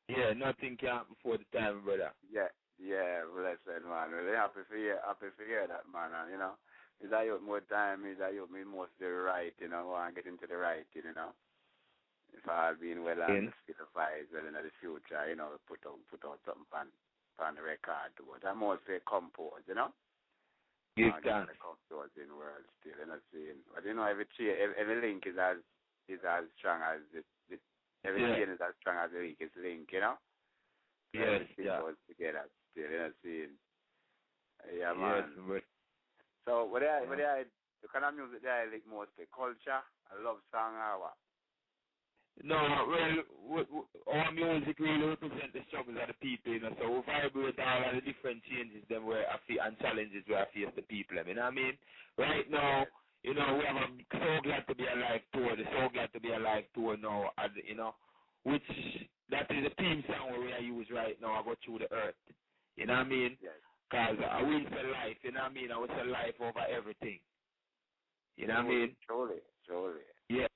[0.08, 2.12] Yeah, nothing can before the time, brother.
[2.30, 4.10] Yeah, yeah, blessed, man.
[4.10, 6.12] Really happy for hear, happy for hear that, man.
[6.14, 6.56] And, you know,
[7.02, 10.26] is that you more time, is that you me mostly right, you know, to get
[10.26, 11.32] into the right, you know?
[12.34, 16.00] If I had been well and certified well in the future, you know, put out
[16.10, 16.88] put out something on
[17.40, 18.44] on the record it.
[18.46, 19.92] I'm mostly composed, you know?
[20.96, 23.62] Give Uh, the composed in world still, you know, seeing.
[23.74, 25.58] But you know every chain every, every link is as
[26.08, 27.58] is as strong as the, the
[28.04, 28.34] every Yeah.
[28.34, 30.16] chain is as strong as the weakest link, you know?
[31.14, 31.80] Yes, everything yeah.
[31.80, 33.54] goes together still, you know, seeing.
[34.78, 35.62] Yeah, Yes, but
[36.48, 37.44] So what I what I
[37.84, 41.16] the kind of music that I like mostly culture, a love song or what?
[42.40, 42.56] no,
[42.88, 46.72] well, our music really represent the struggles of the people, you know.
[46.80, 50.46] So we vibrate all of the different changes them where I feel and challenges where
[50.46, 51.20] I face the people.
[51.20, 51.76] You know what I mean?
[52.16, 52.86] Right now,
[53.20, 55.52] you know, we have a so glad to be alive tour.
[55.52, 57.92] The so glad to be alive tour now, and, you know,
[58.48, 58.64] which
[59.28, 61.36] that is the theme song where we use right now.
[61.36, 62.16] I go through the earth.
[62.76, 63.36] You know what I mean?
[63.42, 63.58] Yes.
[63.90, 65.16] Cause I will say life.
[65.22, 65.72] You know what I mean?
[65.72, 67.20] I will say life over everything.
[68.36, 68.90] You know what I mean?
[69.06, 70.04] Truly, truly.
[70.28, 70.46] Yeah,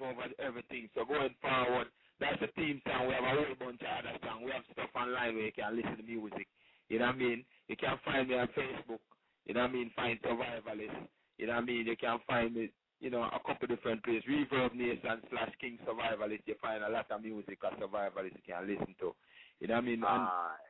[0.00, 0.88] over everything.
[0.94, 1.88] So going forward,
[2.20, 3.08] that's the theme song.
[3.08, 4.42] We have a whole bunch of other songs.
[4.44, 6.46] We have stuff online where you can listen to music.
[6.88, 7.44] You know what I mean?
[7.68, 9.02] You can find me on Facebook.
[9.46, 9.90] You know what I mean?
[9.96, 11.10] Find Survivalist.
[11.38, 11.86] You know what I mean?
[11.86, 12.70] You can find me,
[13.00, 14.24] you know, a couple different places.
[14.28, 16.46] ReverbNation slash King Survivalist.
[16.46, 19.14] You find a lot of music as Survivalist you can listen to.
[19.60, 20.04] You know what I mean?
[20.04, 20.69] And Aye.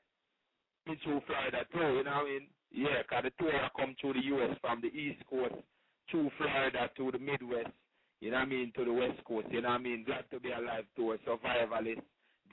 [1.05, 2.49] Through Florida too, you know what I mean?
[2.71, 4.57] Yeah, 'cause the tour come through the U.S.
[4.61, 5.55] from the East Coast
[6.11, 7.71] through Florida to the Midwest,
[8.21, 10.05] you know what I mean, to the West Coast, you know what I mean?
[10.05, 12.03] Glad to be alive tour, Survivalist,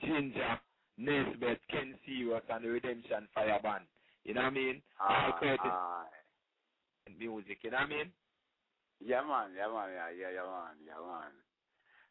[0.02, 0.60] Ginjah,
[0.98, 3.84] Nesbeth, Ken Serious, and the Redemption Fire Band.
[4.24, 4.82] You know what I mean?
[5.00, 5.38] All Aye.
[5.40, 5.72] Curtis
[7.18, 8.12] music, you know what I mean?
[9.00, 9.54] Yeah, man.
[9.56, 9.90] Yeah, man.
[9.94, 10.76] Yeah, yeah, yeah, man.
[10.86, 11.32] Yeah, man.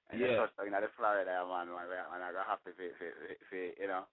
[0.10, 0.28] And Yeah.
[0.28, 0.46] yeah.
[0.48, 3.28] just like in the Florida, yeah, man, man, man, I got happy for, for, for,
[3.50, 4.06] for you know,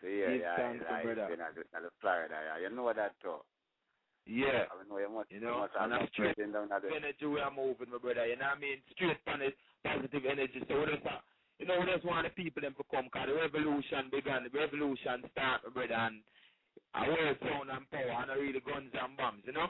[0.00, 2.58] for yeah, Give yeah, yeah, you know, the, the Florida, yeah.
[2.68, 3.38] You know that too.
[4.26, 4.66] Yeah.
[4.70, 7.26] I know you must, You know, must have and I'm straight down at the, energy
[7.26, 8.26] we are moving, my brother.
[8.26, 8.82] You know what I mean?
[8.92, 10.60] Straight on it, positive energy.
[10.68, 11.20] So we just, uh,
[11.58, 14.44] you know, we just want the people them to come because the revolution began.
[14.44, 16.24] The revolution start, my brother, and
[16.94, 19.68] I wear sound and power and not really guns and bombs, you know?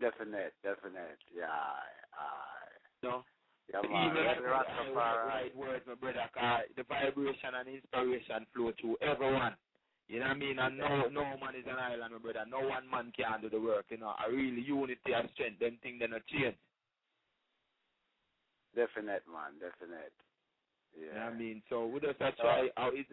[0.00, 1.18] definite, definite.
[1.34, 2.78] Yeah, aye, aye.
[3.68, 4.16] Yeah, man.
[4.16, 9.56] even the right, words, my brother, 'cause the vibration and inspiration flow through everyone.
[10.08, 10.58] You know what I mean?
[10.58, 12.46] And no no man is an island, my brother.
[12.48, 14.16] No one man can do the work, you know.
[14.24, 16.56] A real unity and strength, them things they not change.
[18.74, 19.58] Definite, man.
[19.60, 20.12] Definite.
[20.96, 21.04] Yeah.
[21.04, 21.62] You know what I mean?
[21.68, 23.06] So we just a try how it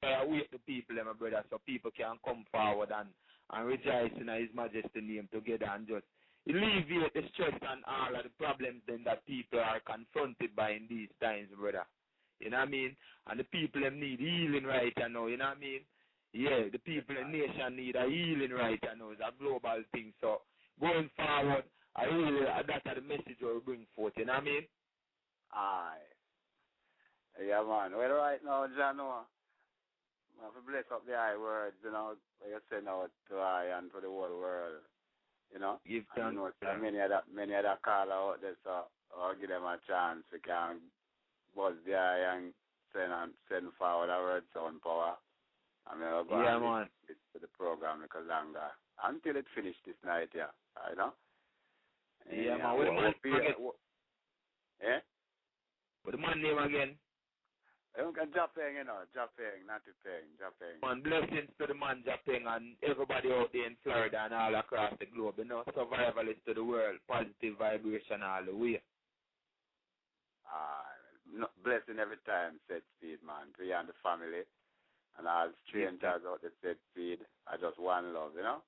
[0.00, 3.08] try to wake the people, eh, my brother, so people can come forward and,
[3.50, 6.06] and rejoice in His Majesty name together and just
[6.46, 10.86] alleviate the stress and all of the problems then that people are confronted by in
[10.88, 11.84] these times, brother.
[12.40, 12.96] You know what I mean?
[13.26, 15.80] And the people them need healing right now, you know what I mean?
[16.32, 19.10] Yeah, the people in the nation need a healing right now.
[19.10, 20.12] It's a global thing.
[20.20, 20.42] So
[20.80, 21.64] going forward,
[21.96, 24.62] I really that's the message we bring forth, you know what I mean?
[25.52, 25.98] Aye.
[27.40, 27.96] Yeah, man.
[27.96, 29.24] Well, right now, Jano,
[30.38, 33.36] I have to bless up the high words, you know, like you say now to
[33.36, 34.82] I and to the whole world,
[35.52, 35.80] you know.
[35.86, 36.36] Give I thanks.
[36.36, 36.50] know
[36.80, 38.84] many other many other caller out there, so
[39.16, 40.80] I'll give them a chance to can
[41.56, 42.54] buzz the eye and
[42.92, 45.16] send and send forward word sound power.
[45.86, 46.88] I mean, I'll go Yeah, man.
[47.08, 48.70] listen to the program because longer
[49.02, 50.50] until it finished this night, yeah,
[50.90, 51.12] you know.
[52.30, 52.76] Yeah, man.
[52.76, 53.76] What the what- man what what-
[54.80, 55.00] Eh?
[56.02, 56.98] What the man name again?
[57.98, 60.78] Japan, you know, Japan, not Japan, Japan.
[60.78, 64.94] Man, blessings to the man Japan and everybody out there in Florida and all across
[65.02, 65.34] the globe.
[65.42, 68.78] You know, survivalists to the world, positive vibration all the way.
[70.46, 70.86] Ah,
[71.26, 74.46] no, blessing every time, set speed, man, to you and the family.
[75.18, 77.18] And all strangers out the set speed
[77.50, 78.62] are just one love, you know?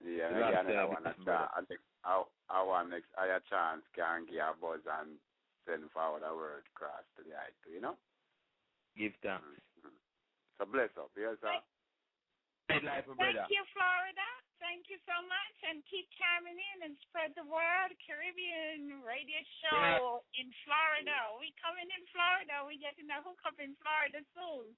[0.00, 1.68] Yeah, You and again, I have want a chance,
[2.00, 5.20] I, I want next, I a chance can give a buzz and
[5.68, 8.00] send forward a word across to the eye, you know?
[8.96, 9.44] Give thanks.
[9.84, 9.92] Mhm.
[10.56, 11.60] So bless up, yes, sir.
[12.68, 14.28] Good life, my Thank you, Florida.
[14.58, 17.94] Thank you so much, and keep coming in and spread the word.
[18.04, 21.38] Caribbean radio show in Florida.
[21.38, 22.66] We coming in Florida.
[22.66, 24.76] We getting a hookup in Florida soon.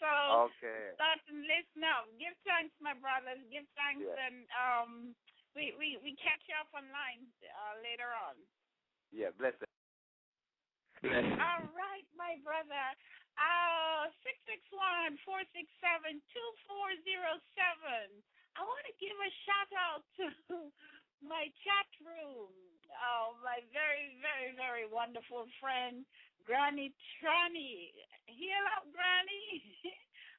[0.00, 0.08] So
[0.50, 0.92] Okay.
[0.94, 2.08] start and listen up.
[2.18, 3.40] Give thanks, my brothers.
[3.48, 4.26] Give thanks, Yeah.
[4.26, 5.16] and um,
[5.54, 8.36] we we we catch you up online uh, later on.
[9.12, 9.60] Yeah, bless it.
[9.60, 9.79] Bless.
[11.04, 12.86] All right, my brother.
[13.40, 18.12] Uh, six six one four six seven two four zero seven.
[18.52, 20.24] I want to give a shout out to
[21.24, 22.52] my chat room.
[23.00, 26.04] Oh, my very, very, very wonderful friend,
[26.44, 27.94] Granny Trani.
[28.28, 29.62] Heal up, Granny.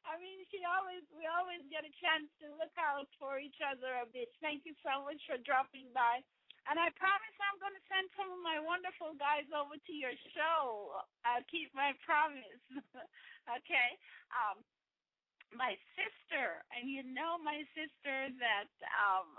[0.06, 4.04] I mean, she always, we always get a chance to look out for each other
[4.04, 4.30] a bit.
[4.44, 6.22] Thank you so much for dropping by.
[6.70, 10.14] And I promise I'm going to send some of my wonderful guys over to your
[10.38, 10.94] show.
[11.26, 12.62] I'll keep my promise.
[13.58, 13.90] okay.
[14.34, 14.62] Um,
[15.56, 19.36] my sister, and you know my sister that um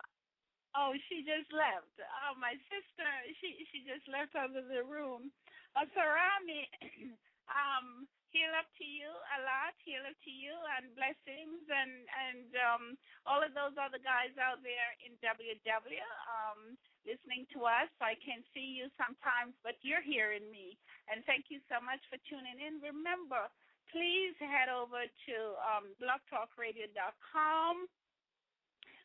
[0.76, 1.92] oh she just left.
[2.28, 3.08] Oh my sister
[3.40, 5.32] she she just left out of the room.
[5.76, 6.68] Uh Sarami
[7.48, 11.92] um heal up to you a lot, heal up to you and blessings and
[12.28, 12.84] and um
[13.28, 17.92] all of those other guys out there in WW um listening to us.
[18.00, 20.74] I can see you sometimes but you're hearing me.
[21.12, 22.82] And thank you so much for tuning in.
[22.82, 23.52] Remember
[23.92, 27.74] please head over to um, blogtalkradio.com,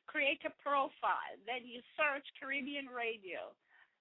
[0.07, 3.51] create a profile, then you search Caribbean Radio,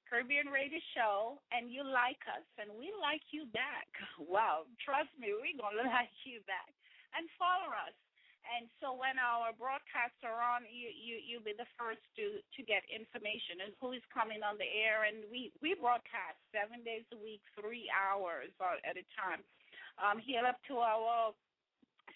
[0.06, 3.90] Caribbean Radio Show, and you like us, and we like you back.
[4.22, 6.70] Wow, trust me, we're going to like you back.
[7.14, 7.96] And follow us.
[8.46, 12.60] And so when our broadcasts are on, you you you'll be the first to to
[12.62, 15.02] get information and who is coming on the air.
[15.02, 19.42] And we we broadcast seven days a week, three hours at a time
[20.00, 21.32] um, heal up to our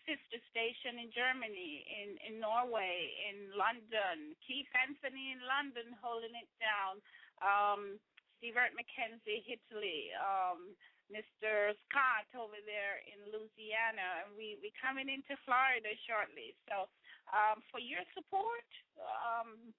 [0.05, 6.51] sister station in Germany, in, in Norway, in London, Keith Anthony in London holding it
[6.61, 7.01] down,
[7.41, 8.01] um,
[8.39, 10.73] Steve Ert McKenzie, Italy, um,
[11.13, 11.75] Mr.
[11.85, 16.55] Scott over there in Louisiana, and we we coming into Florida shortly.
[16.71, 16.87] So
[17.35, 18.69] um, for your support,
[19.05, 19.75] um,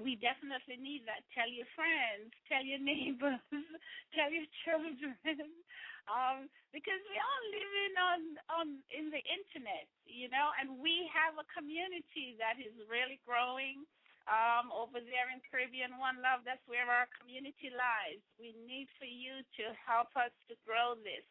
[0.00, 1.26] we definitely need that.
[1.34, 3.42] Tell your friends, tell your neighbors,
[4.16, 5.18] tell your children,
[6.08, 11.36] um, because we all living on on in the internet, you know, and we have
[11.36, 13.84] a community that is really growing
[14.30, 16.46] um, over there in Caribbean One Love.
[16.46, 18.22] That's where our community lies.
[18.38, 21.24] We need for you to help us to grow this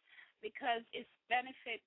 [0.44, 1.80] because it's benefit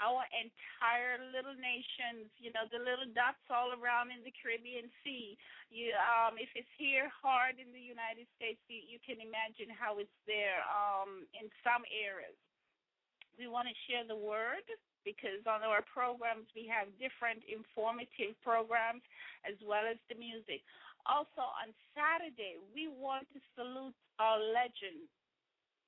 [0.00, 5.36] our entire little nations, you know, the little dots all around in the Caribbean Sea.
[5.68, 10.00] You, um, if it's here hard in the United States, you, you can imagine how
[10.00, 12.34] it's there um, in some areas.
[13.36, 14.64] We want to share the word
[15.04, 19.04] because on our programs we have different informative programs
[19.48, 20.60] as well as the music.
[21.08, 25.08] Also on Saturday we want to salute our legend,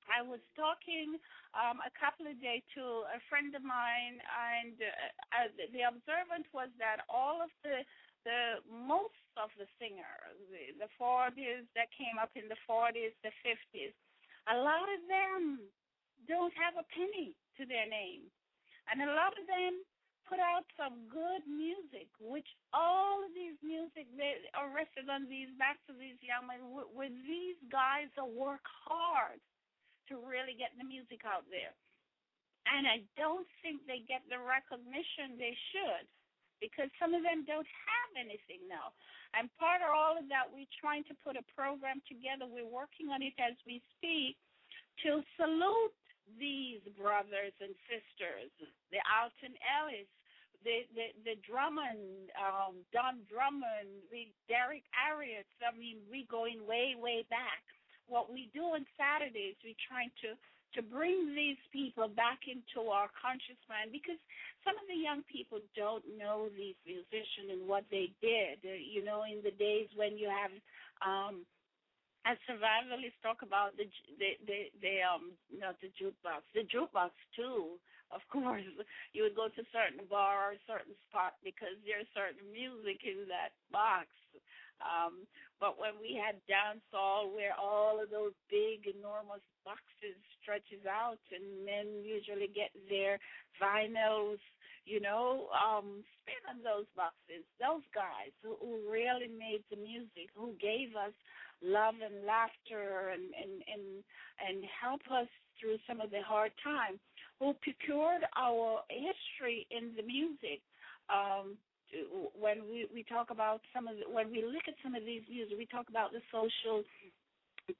[0.09, 1.15] I was talking
[1.55, 6.49] um, a couple of days to a friend of mine, and uh, uh, the observant
[6.51, 7.85] was that all of the
[8.23, 13.35] the most of the singers, the, the 40s that came up in the 40s, the
[13.43, 13.91] 50s,
[14.47, 15.59] a lot of them
[16.23, 18.31] don't have a penny to their name,
[18.91, 19.83] and a lot of them
[20.27, 25.51] put out some good music, which all of these music they are rested on these
[25.59, 26.63] backs of these young men.
[26.95, 29.39] With these guys that work hard
[30.09, 31.75] to really get the music out there.
[32.63, 36.07] And I don't think they get the recognition they should
[36.63, 38.95] because some of them don't have anything now.
[39.35, 42.47] And part of all of that, we're trying to put a program together.
[42.47, 44.39] We're working on it as we speak
[45.03, 45.91] to salute
[46.39, 48.51] these brothers and sisters,
[48.91, 50.09] the Alton Ellis,
[50.63, 55.47] the the, the Drummond, um, Don Drummond, the Derek Arias.
[55.63, 57.63] I mean, we going way way back
[58.07, 60.35] what we do on Saturdays, we're trying to
[60.73, 64.17] to bring these people back into our conscious mind because
[64.65, 68.57] some of the young people don't know these musicians and what they did.
[68.65, 70.49] You know, in the days when you have
[71.05, 71.45] um
[72.25, 73.85] as survivalists talk about the
[74.19, 77.77] the the, the um not the jukebox the jukebox too
[78.11, 78.65] of course
[79.13, 83.51] you would go to certain bar or certain spot because there's certain music in that
[83.71, 84.07] box
[84.83, 85.27] um,
[85.59, 91.63] but when we had dancehall, where all of those big, enormous boxes stretches out, and
[91.63, 93.19] men usually get their
[93.61, 94.43] vinyls,
[94.83, 97.47] you know, um, spin on those boxes.
[97.63, 101.15] Those guys who, who really made the music, who gave us
[101.63, 103.85] love and laughter, and and and
[104.37, 105.27] and help us
[105.59, 106.99] through some of the hard times,
[107.39, 110.59] who procured our history in the music.
[111.09, 111.55] Um,
[112.33, 115.23] when we we talk about some of the, when we look at some of these
[115.29, 116.83] views, we talk about the social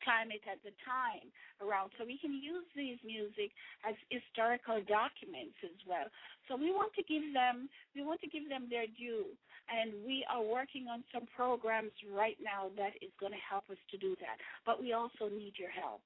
[0.03, 1.27] climate at the time
[1.59, 1.91] around.
[1.99, 3.51] So we can use these music
[3.83, 6.07] as historical documents as well.
[6.47, 9.35] So we want to give them we want to give them their due
[9.69, 13.79] and we are working on some programs right now that is going to help us
[13.91, 16.01] to do that but we also need your help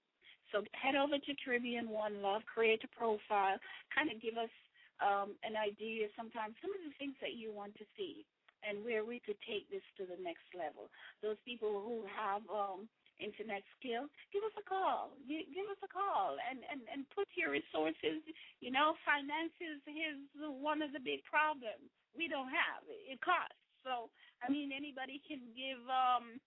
[0.52, 3.58] so head over to caribbean one love create a profile
[3.94, 4.52] kind of give us
[4.98, 8.26] um, an idea sometimes some of the things that you want to see
[8.66, 10.90] and where we could take this to the next level.
[11.22, 12.90] Those people who have um,
[13.22, 15.14] internet skills, give us a call.
[15.26, 18.22] Give us a call and, and, and put your resources.
[18.62, 21.90] You know, finances is one of the big problems.
[22.18, 23.22] We don't have it.
[23.22, 23.56] Costs.
[23.86, 24.10] So,
[24.44, 26.42] I mean, anybody can give um,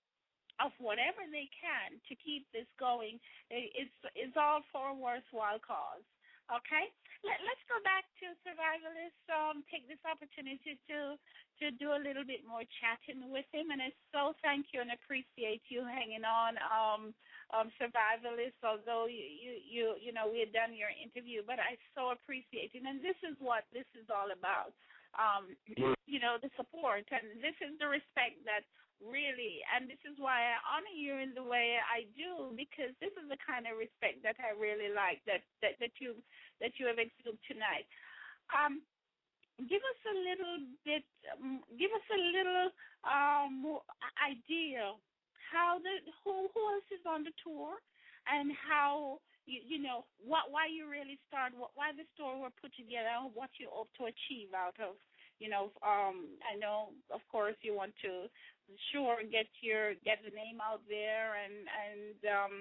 [0.60, 3.16] of whatever they can to keep this going.
[3.48, 6.04] It's it's all for a worthwhile cause.
[6.50, 6.90] Okay,
[7.22, 9.22] Let, us go back to survivalists.
[9.30, 11.14] Um, take this opportunity to
[11.62, 14.90] to do a little bit more chatting with him, and I so thank you and
[14.90, 17.14] appreciate you hanging on, um,
[17.54, 18.58] um, survivalists.
[18.66, 22.74] Although you you you you know we had done your interview, but I so appreciate
[22.74, 24.74] it, and this is what this is all about.
[25.18, 25.56] Um,
[26.06, 28.62] you know the support, and this is the respect that
[29.00, 33.12] really and this is why I honor you in the way I do because this
[33.16, 36.20] is the kind of respect that I really like that that, that you
[36.60, 37.88] that you have exuded tonight.
[38.52, 38.84] Um
[39.68, 42.66] give us a little bit um, give us a little
[43.08, 43.80] um
[44.20, 44.92] idea
[45.48, 47.80] how the who who else is on the tour
[48.28, 49.16] and how
[49.46, 53.12] you, you know what why you really start what why the story were put together
[53.34, 54.96] what you hope to achieve out of
[55.38, 58.28] you know um i know of course you want to
[58.92, 62.56] sure get your get the name out there and and um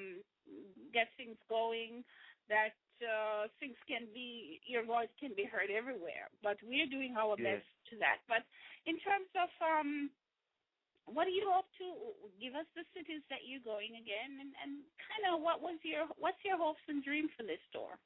[0.93, 2.01] get things going
[2.49, 2.73] that
[3.05, 7.61] uh things can be your voice can be heard everywhere but we're doing our yes.
[7.61, 8.41] best to that but
[8.89, 10.09] in terms of um
[11.13, 11.85] what are you up to?
[12.39, 14.71] Give us the cities that you're going again and and
[15.01, 17.97] kind of what was your what's your hopes and dream for this tour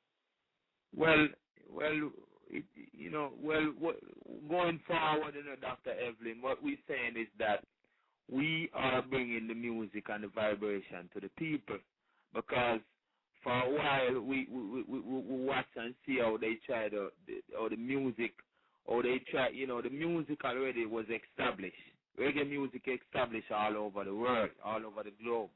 [0.95, 1.27] well
[1.71, 2.11] well
[2.49, 3.95] it, you know well what,
[4.49, 7.63] going forward you know dr evelyn what we're saying is that
[8.31, 11.77] we are bringing the music and the vibration to the people
[12.33, 12.79] because
[13.43, 17.41] for a while we we, we, we watch and see how they try to the,
[17.57, 18.31] how the music
[18.85, 21.75] or they try you know the music already was established
[22.19, 25.49] reggae music established all over the world all over the globe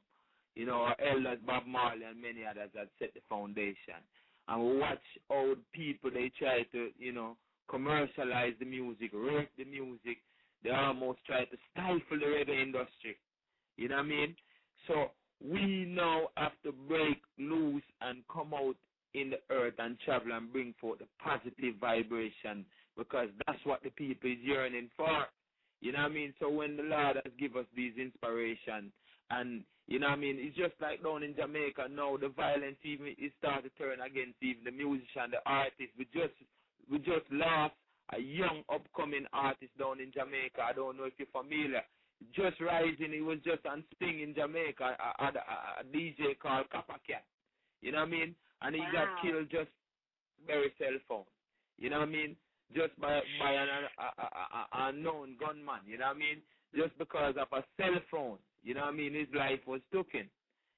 [0.54, 4.00] you know our elders Bob Marley and many others had set the foundation
[4.48, 4.98] and we watch
[5.28, 7.36] how people they try to you know
[7.70, 10.18] commercialize the music rape the music
[10.64, 13.16] they almost try to stifle the reggae industry.
[13.76, 14.36] You know what I mean?
[14.86, 15.10] So
[15.44, 18.76] we now have to break loose and come out
[19.14, 22.66] in the earth and travel and bring forth the positive vibration
[22.96, 25.26] because that's what the people is yearning for.
[25.80, 26.34] You know what I mean?
[26.40, 28.92] So when the Lord has given us these inspiration
[29.30, 30.36] and you know what I mean.
[30.38, 32.16] It's just like down in Jamaica now.
[32.20, 35.96] The violence even is started to turn against even the musician, the artist.
[35.96, 36.36] We just
[36.92, 37.72] we just lost
[38.12, 40.60] a young upcoming artist down in Jamaica.
[40.60, 41.80] I don't know if you're familiar.
[42.34, 46.66] Just rising, he was just on Sting in Jamaica, a, a, a, a DJ called
[47.06, 47.24] Cat.
[47.80, 48.34] You know what I mean?
[48.60, 48.92] And he wow.
[48.92, 49.70] got killed just
[50.44, 51.24] by very cell phone.
[51.78, 52.36] You know what I mean?
[52.74, 53.68] Just by by an
[54.72, 55.80] unknown gunman.
[55.86, 56.42] You know what I mean?
[56.76, 58.38] Just because of a cell phone.
[58.62, 59.14] You know what I mean?
[59.14, 60.28] His life was taken.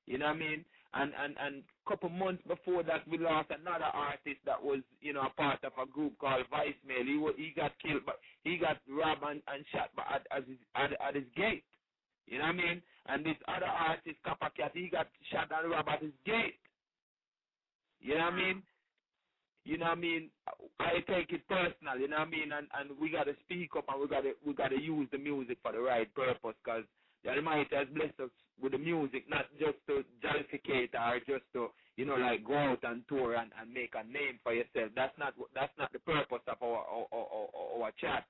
[0.07, 0.65] You know what I mean?
[0.95, 5.23] And and and couple months before that, we lost another artist that was you know
[5.23, 7.05] a part of a group called Voicemail.
[7.05, 10.47] He was, he got killed, but he got robbed and, and shot by, at, at,
[10.47, 11.65] his, at, at his gate.
[12.27, 12.83] You know what I mean?
[13.07, 16.61] And this other artist, Cat, he got shot and robbed at his gate.
[18.01, 18.63] You know what I mean?
[19.65, 20.31] You know what I mean?
[20.81, 21.99] I take it personal.
[21.99, 22.53] You know what I mean?
[22.53, 25.73] And and we gotta speak up and we gotta we gotta use the music for
[25.73, 26.85] the right purpose because
[27.23, 28.31] the Almighty has blessed us
[28.61, 32.79] with the music, not just to jollificate or just to, you know, like go out
[32.85, 34.93] and tour and, and make a name for yourself.
[34.95, 38.25] That's not that's not the purpose of our our, our, our chat.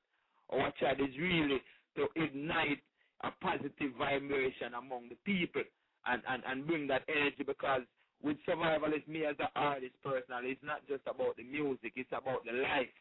[0.51, 1.62] Our chat is really
[1.97, 2.82] to ignite
[3.23, 5.62] a positive vibration among the people
[6.07, 7.83] and, and, and bring that energy because
[8.23, 12.44] with survivalist me as an artist personally, it's not just about the music, it's about
[12.44, 12.92] the life.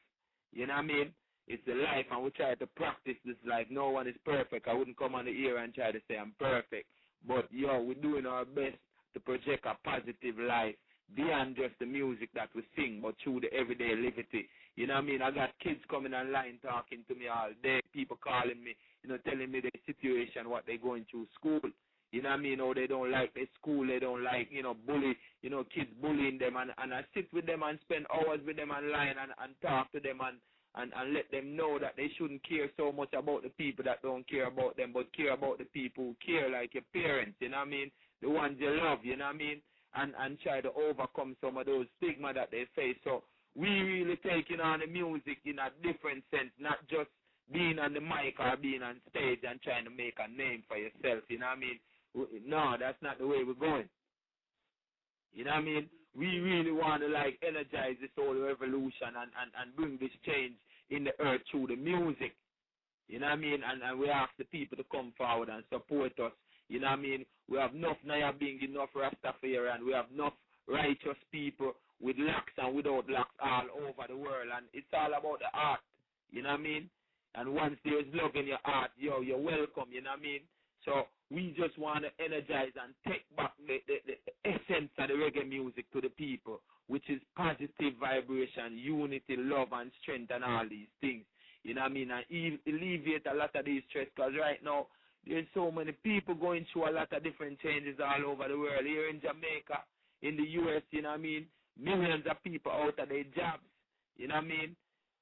[0.52, 1.14] You know what I mean?
[1.48, 3.68] It's the life, and we try to practice this life.
[3.70, 4.68] No one is perfect.
[4.68, 6.88] I wouldn't come on the air and try to say I'm perfect.
[7.28, 8.78] But, yo, we're doing our best
[9.14, 10.76] to project a positive life
[11.16, 14.48] beyond just the music that we sing, but through the everyday liberty.
[14.76, 15.22] You know what I mean?
[15.22, 19.18] I got kids coming online talking to me all day, people calling me, you know,
[19.18, 21.60] telling me their situation, what they're going through school.
[22.12, 22.60] You know what I mean?
[22.60, 25.90] Or they don't like their school, they don't like, you know, bully, you know, kids
[26.02, 26.56] bullying them.
[26.58, 29.92] And, and I sit with them and spend hours with them online and, and talk
[29.94, 30.38] to them and
[30.76, 34.02] and, and let them know that they shouldn't care so much about the people that
[34.04, 37.50] don't care about them, but care about the people who care, like your parents, you
[37.50, 37.92] know what I mean?
[38.22, 39.62] The ones you love, you know what I mean?
[39.96, 42.98] And and try to overcome some of those stigma that they face.
[43.04, 43.24] So
[43.56, 47.10] we really taking on the music in a different sense, not just
[47.52, 50.78] being on the mic or being on stage and trying to make a name for
[50.78, 51.80] yourself, you know what I mean?
[52.16, 53.90] No, that's not the way we're going.
[55.34, 55.90] You know what I mean?
[56.18, 60.56] We really want to like energize this whole revolution and, and, and bring this change
[60.90, 62.34] in the earth through the music.
[63.08, 63.62] You know what I mean?
[63.66, 66.32] And, and we ask the people to come forward and support us.
[66.68, 67.26] You know what I mean?
[67.50, 69.86] We have enough Nyabinghi enough Rastafarian.
[69.86, 70.34] We have enough
[70.68, 74.50] righteous people with locks and without locks all over the world.
[74.56, 75.80] And it's all about the art.
[76.32, 76.90] You know what I mean?
[77.36, 79.90] And once there's love in your heart, yo, you're welcome.
[79.92, 80.42] You know what I mean?
[80.86, 85.14] So we just want to energize and take back the, the, the, essence of the
[85.14, 90.68] reggae music to the people, which is positive vibration, unity, love, and strength, and all
[90.68, 91.24] these things.
[91.64, 92.10] You know what I mean?
[92.12, 94.88] And alleviate a lot of these stress because right now
[95.28, 98.86] there's so many people going through a lot of different changes all over the world.
[98.86, 99.84] Here in Jamaica,
[100.22, 101.46] in the U.S., you know what I mean?
[101.78, 103.64] Millions of people out of their jobs.
[104.18, 104.76] You know what I mean?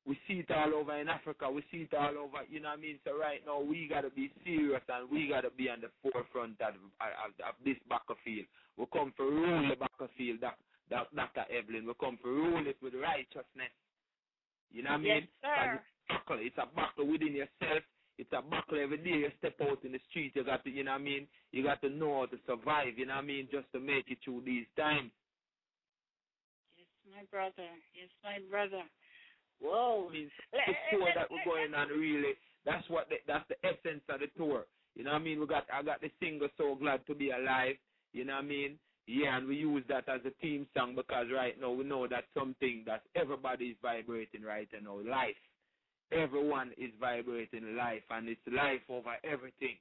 [0.08, 1.52] We see it all over in Africa.
[1.52, 2.48] We see it all over.
[2.50, 2.98] You know what I mean?
[3.04, 6.80] So right now we gotta be serious and we gotta be on the forefront of,
[7.04, 8.48] of, of this battlefield.
[8.78, 11.46] We come for rule the battlefield, Dr.
[11.52, 11.86] Evelyn.
[11.86, 13.76] We come for rule it with righteousness.
[14.72, 15.28] You know what I mean?
[15.44, 15.76] Yes, sir.
[15.76, 16.40] It's a battle.
[16.40, 17.84] It's a battle within yourself.
[18.18, 20.34] It's a battle every day you step out in the street.
[20.36, 21.28] You got to, you know what I mean?
[21.52, 22.98] You got to know how to survive.
[22.98, 23.48] You know what I mean?
[23.52, 25.12] Just to make it through these times.
[26.78, 27.70] Yes, my brother.
[27.94, 28.84] Yes, my brother.
[29.62, 30.08] Whoa.
[30.10, 32.36] I mean, the tour that we're going on really
[32.68, 34.66] that's what the, that's the essence of the tour.
[34.96, 35.40] You know what I mean?
[35.40, 37.76] We got I got the single So Glad to Be Alive,
[38.14, 38.80] you know what I mean?
[39.08, 42.28] Yeah, and we use that as a theme song because right now we know that's
[42.38, 44.98] something that everybody is vibrating right now.
[45.10, 45.40] Life.
[46.12, 49.78] Everyone is vibrating life and it's life over everything.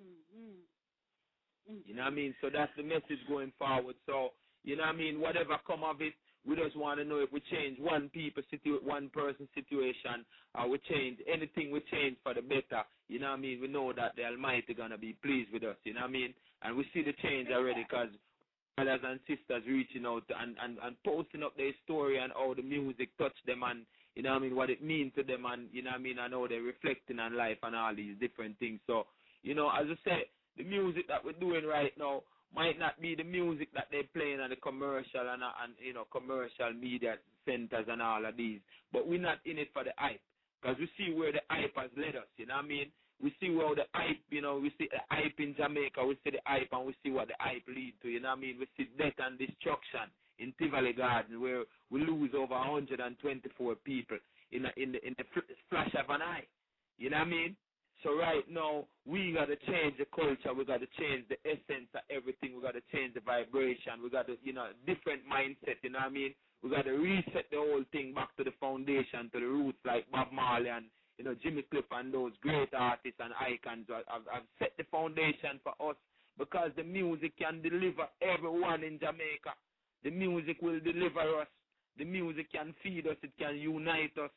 [0.00, 1.76] Mm-hmm.
[1.86, 2.34] You know what I mean?
[2.40, 3.96] So that's the message going forward.
[4.06, 4.30] So,
[4.64, 5.20] you know what I mean?
[5.20, 6.14] Whatever come of it,
[6.46, 10.68] we just want to know if we change one people situ- one person situation, or
[10.68, 12.82] we change anything we change for the better.
[13.08, 13.60] You know what I mean?
[13.60, 15.76] We know that the Almighty gonna be pleased with us.
[15.84, 16.34] You know what I mean?
[16.62, 18.08] And we see the change already because
[18.76, 22.62] brothers and sisters reaching out and, and and posting up their story and how the
[22.62, 25.68] music touched them and you know what I mean what it means to them and
[25.72, 28.58] you know what I mean I know they're reflecting on life and all these different
[28.58, 28.80] things.
[28.86, 29.04] So
[29.42, 32.22] you know as I say, the music that we're doing right now
[32.54, 35.94] might not be the music that they're playing on the commercial and, uh, and you
[35.94, 38.60] know commercial media centers and all of these.
[38.92, 40.20] But we're not in it for the hype
[40.60, 42.28] because we see where the hype has led us.
[42.36, 42.86] You know what I mean?
[43.22, 46.30] We see where the hype, you know, we see the hype in Jamaica, we see
[46.30, 48.08] the hype and we see what the hype lead to.
[48.08, 48.56] You know what I mean?
[48.58, 54.16] We see death and destruction in Tivoli Garden where we lose over 124 people
[54.52, 55.24] in a, in the in the
[55.68, 56.46] flash of an eye.
[56.98, 57.56] You know what I mean?
[58.02, 60.54] So right now, we got to change the culture.
[60.56, 62.56] We got to change the essence of everything.
[62.56, 64.00] We got to change the vibration.
[64.02, 65.76] We got to, you know, different mindset.
[65.82, 66.34] You know what I mean?
[66.62, 70.10] We got to reset the whole thing back to the foundation, to the roots, like
[70.10, 73.86] Bob Marley and you know Jimmy Cliff and those great artists and icons.
[73.92, 75.96] I've, I've set the foundation for us
[76.38, 79.52] because the music can deliver everyone in Jamaica.
[80.04, 81.48] The music will deliver us.
[81.98, 83.16] The music can feed us.
[83.22, 84.30] It can unite us.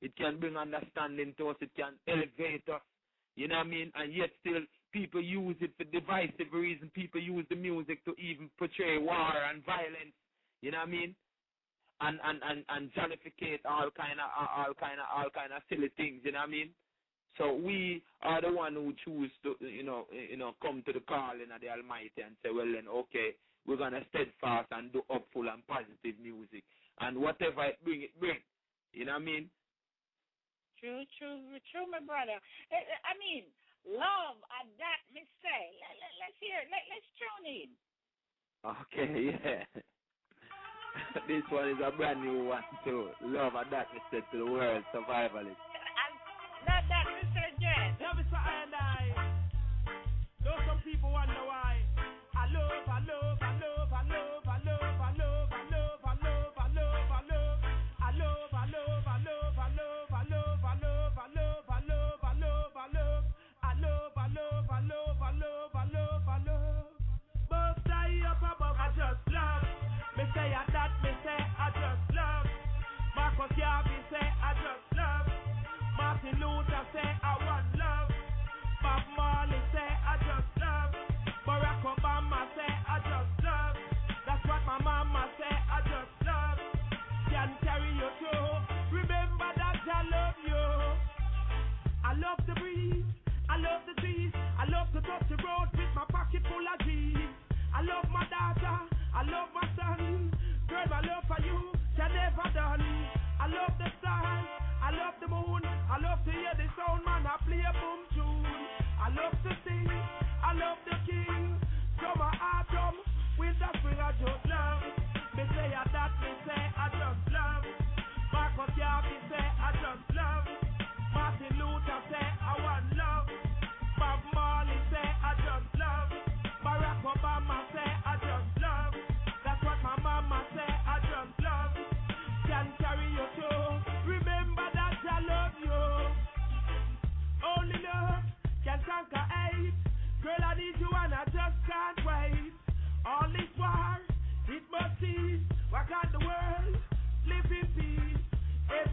[0.00, 1.56] It can bring understanding to us.
[1.60, 2.82] It can elevate us.
[3.38, 3.92] You know what I mean?
[3.94, 6.90] And yet still people use it for divisive reasons.
[6.92, 10.10] People use the music to even portray war and violence.
[10.60, 11.14] You know what I mean?
[12.00, 15.86] And and and and jollificate all kind of all kind of all kind of silly
[15.96, 16.22] things.
[16.24, 16.70] You know what I mean?
[17.38, 21.00] So we are the one who choose to you know you know come to the
[21.06, 25.46] calling of the Almighty and say, well then okay, we're gonna steadfast and do upful
[25.46, 26.64] and positive music
[27.00, 28.42] and whatever it bring it bring.
[28.92, 29.50] You know what I mean?
[30.78, 31.42] True, true,
[31.74, 32.38] true, my brother.
[32.70, 33.50] Eh, eh, I mean,
[33.82, 35.62] love, and that me say.
[35.82, 37.70] Let, let, let's hear, let, let's tune in.
[38.62, 39.10] Okay,
[39.42, 39.66] yeah.
[41.26, 43.10] this one is a brand new one too.
[43.26, 45.58] Love and that me say to the world survivalist.
[46.62, 47.98] Let that me say, yes.
[47.98, 49.02] Love is for I and I.
[50.46, 51.34] Though some people wonder
[100.92, 102.42] I love for you never.
[103.40, 104.46] I love the stars,
[104.82, 107.26] I love the moon, I love to hear the sound man.
[107.26, 108.46] I play a boom tune.
[109.00, 109.50] I love to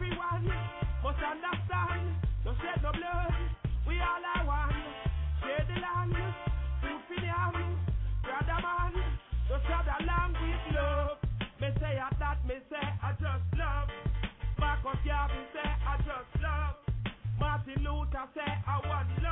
[0.06, 0.46] everyone
[1.02, 2.14] must understand.
[2.44, 3.34] No shed no blood,
[3.86, 4.74] we all are one.
[5.42, 6.14] Share the land,
[6.80, 7.76] food for the.
[8.22, 8.94] Brother man,
[9.50, 11.18] no shed along with love.
[11.60, 13.88] Me say at that, me say I just love.
[14.58, 16.76] Marcus Garvey say I just love.
[17.38, 19.25] Martin Luther say I want love.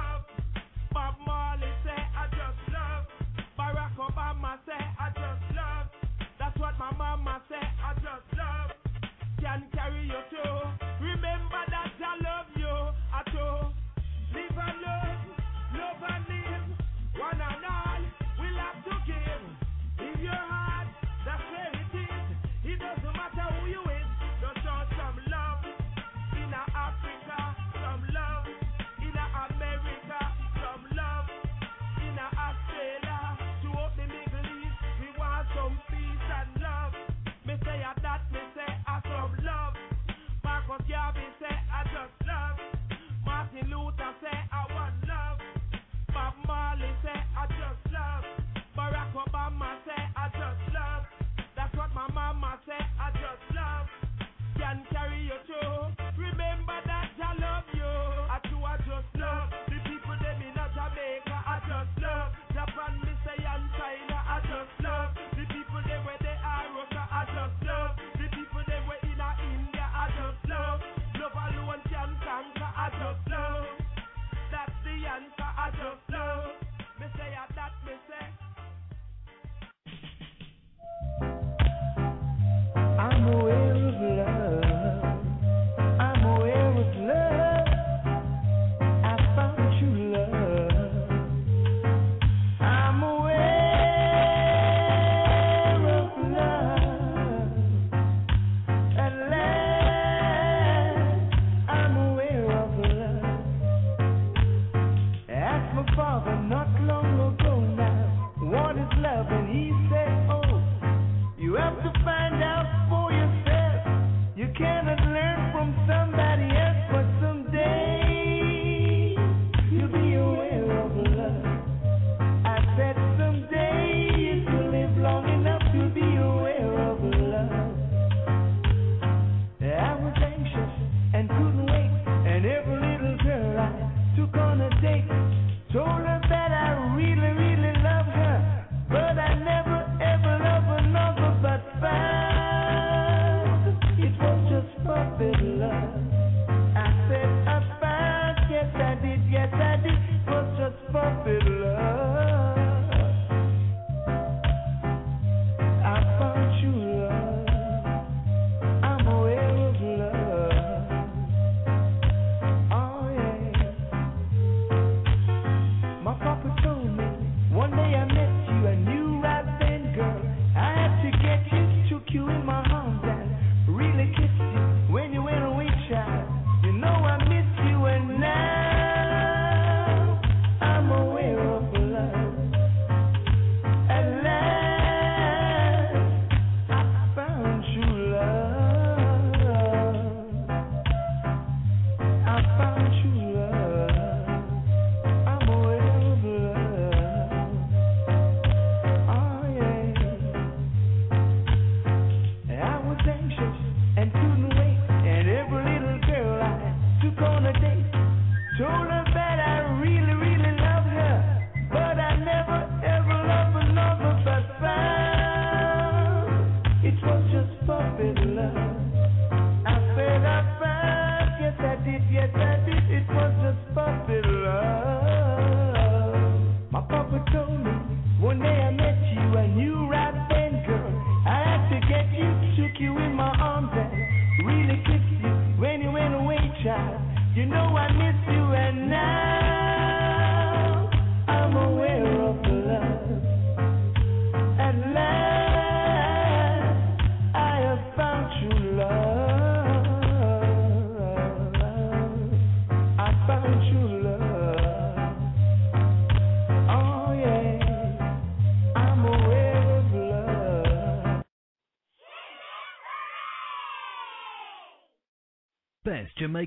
[83.05, 84.44] I'm aware of love.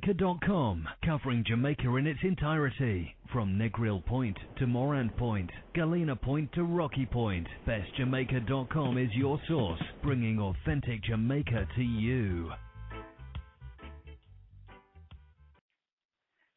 [0.08, 6.64] bestjamaica.com, covering Jamaica in its entirety, from Negril Point to Morant Point, Galina Point to
[6.64, 7.48] Rocky Point.
[7.68, 12.52] Bestjamaica.com is your source, bringing authentic Jamaica to you.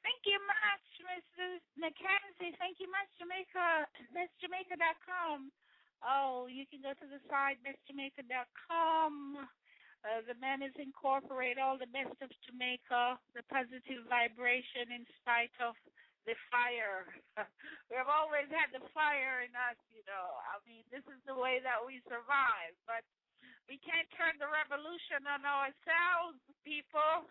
[0.02, 1.58] Thank you much, Mr.
[1.76, 2.56] Mackenzie.
[2.58, 3.88] Thank you much, Jamaica.
[4.14, 5.50] BestJamaica.com.
[6.02, 9.48] Oh, you can go to the site, bestjamaica.com.
[10.00, 15.52] Uh, the men is incorporate all the best of Jamaica, the positive vibration in spite
[15.60, 15.76] of
[16.24, 17.04] the fire.
[17.88, 20.40] we have always had the fire in us, you know.
[20.48, 22.72] I mean, this is the way that we survive.
[22.88, 23.04] But
[23.68, 27.28] we can't turn the revolution on ourselves, people.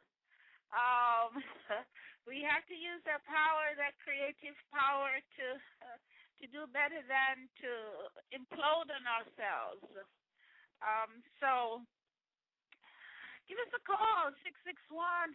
[0.70, 1.42] Um,
[2.30, 5.46] we have to use our power, that creative power, to
[5.82, 5.98] uh,
[6.40, 7.72] to do better than to
[8.32, 9.84] implode on ourselves.
[10.80, 11.84] Um, so
[13.50, 14.30] Give us a call,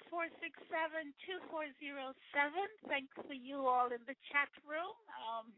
[0.07, 2.15] 661-467-2407.
[2.87, 4.95] Thanks for you all in the chat room.
[5.19, 5.51] Um,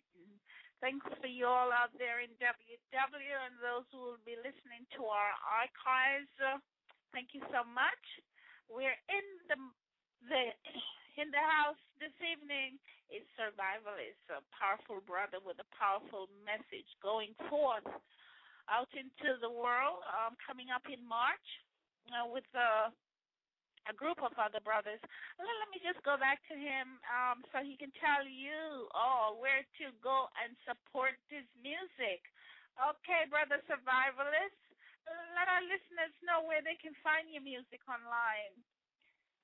[0.80, 5.04] thanks for you all out there in WW and those who will be listening to
[5.04, 6.32] our archives.
[6.40, 6.56] Uh,
[7.12, 8.04] thank you so much.
[8.72, 9.60] We're in the
[10.24, 10.56] the
[11.20, 12.80] in the house this evening
[13.12, 17.84] is survivalist, a powerful brother with a powerful message going forth
[18.72, 20.00] out into the world.
[20.08, 21.44] Um, coming up in March,
[22.12, 22.90] uh, with a,
[23.90, 25.00] a group of other brothers.
[25.38, 29.62] Let me just go back to him um, so he can tell you all where
[29.82, 32.22] to go and support this music.
[32.76, 34.60] Okay, brother survivalist,
[35.38, 38.52] let our listeners know where they can find your music online.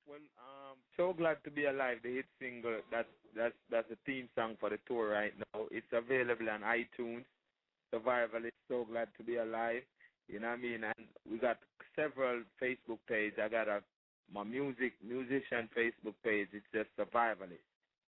[0.06, 2.02] Well, um, so glad to be alive.
[2.02, 5.70] The hit single that's that's that's the theme song for the tour right now.
[5.70, 7.24] It's available on iTunes.
[7.94, 9.82] Survivalist, so glad to be alive.
[10.28, 10.84] You know what I mean?
[10.84, 11.58] And we got
[11.96, 13.38] several Facebook pages.
[13.42, 13.80] I got a
[14.32, 16.48] my music musician Facebook page.
[16.52, 17.66] It's just Survivalist.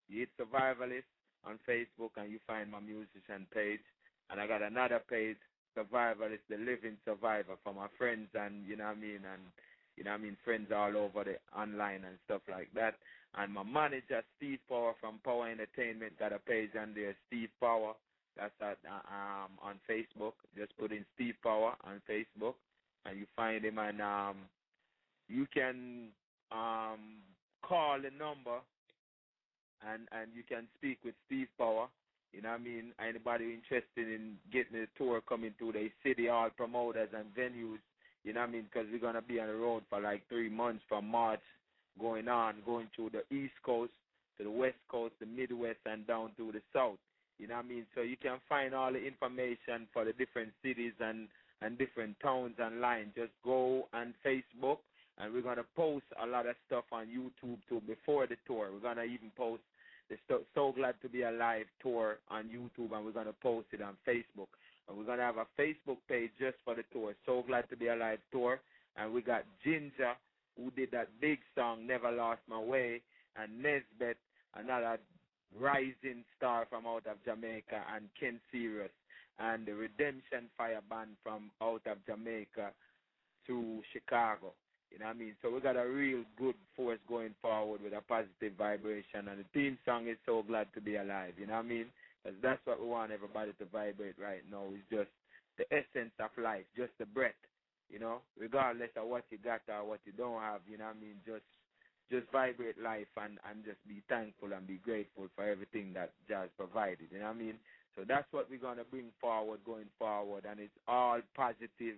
[0.08, 1.10] You hit Survivalist
[1.46, 3.84] on Facebook and you find my musician page.
[4.30, 5.38] And I got another page,
[5.78, 9.44] Survivalist, the Living Survivor, for my friends and you know what I mean and
[9.98, 12.96] you know what I mean friends all over the online and stuff like that.
[13.36, 17.94] And my manager Steve Power from Power Entertainment got a page on there, Steve Power.
[18.38, 20.34] That's at, um, on Facebook.
[20.58, 22.56] Just put in Steve Power on Facebook,
[23.06, 23.78] and you find him.
[23.78, 24.36] And um,
[25.28, 26.08] you can
[26.52, 27.22] um,
[27.62, 28.60] call the number,
[29.88, 31.88] and and you can speak with Steve Power.
[32.34, 32.94] You know what I mean?
[33.00, 37.78] Anybody interested in getting a tour coming to the city, all promoters and venues.
[38.24, 38.66] You know what I mean?
[38.72, 41.42] Because we're gonna be on the road for like three months from March,
[42.00, 43.92] going on, going to the East Coast,
[44.38, 46.98] to the West Coast, the Midwest, and down to the South.
[47.40, 47.86] You know what I mean?
[47.96, 51.28] So you can find all the information for the different cities and
[51.62, 53.14] and different towns online.
[53.16, 54.80] Just go on Facebook,
[55.18, 58.70] and we're gonna post a lot of stuff on YouTube too before the tour.
[58.74, 59.62] We're gonna even post
[60.10, 60.18] the
[60.54, 64.52] So Glad to Be Alive tour on YouTube, and we're gonna post it on Facebook.
[64.88, 67.16] And we're gonna have a Facebook page just for the tour.
[67.26, 68.60] So Glad to Be Alive tour,
[68.98, 70.16] and we got Ginjah
[70.58, 73.02] who did that big song Never Lost My Way,
[73.36, 74.16] and Nesbeth,
[74.56, 75.00] another
[75.60, 78.92] rising star from out of Jamaica, and Ken Sirius,
[79.40, 82.72] and the Redemption Fire Band from out of Jamaica
[83.48, 84.54] to Chicago.
[84.92, 85.36] You know what I mean?
[85.42, 89.46] So we got a real good force going forward with a positive vibration, and the
[89.54, 91.34] theme song is so glad to be alive.
[91.38, 91.86] You know what I mean?
[92.22, 94.70] Because that's what we want everybody to vibrate right now.
[94.70, 95.10] Is just
[95.58, 97.34] the essence of life, just the breath.
[97.90, 100.62] You know, regardless of what you got or what you don't have.
[100.70, 101.18] You know what I mean?
[101.26, 101.46] Just
[102.12, 106.50] just vibrate life and, and just be thankful and be grateful for everything that Jah's
[106.58, 107.08] provided.
[107.12, 107.56] You know what I mean?
[107.96, 111.98] So that's what we're gonna bring forward going forward and it's all positive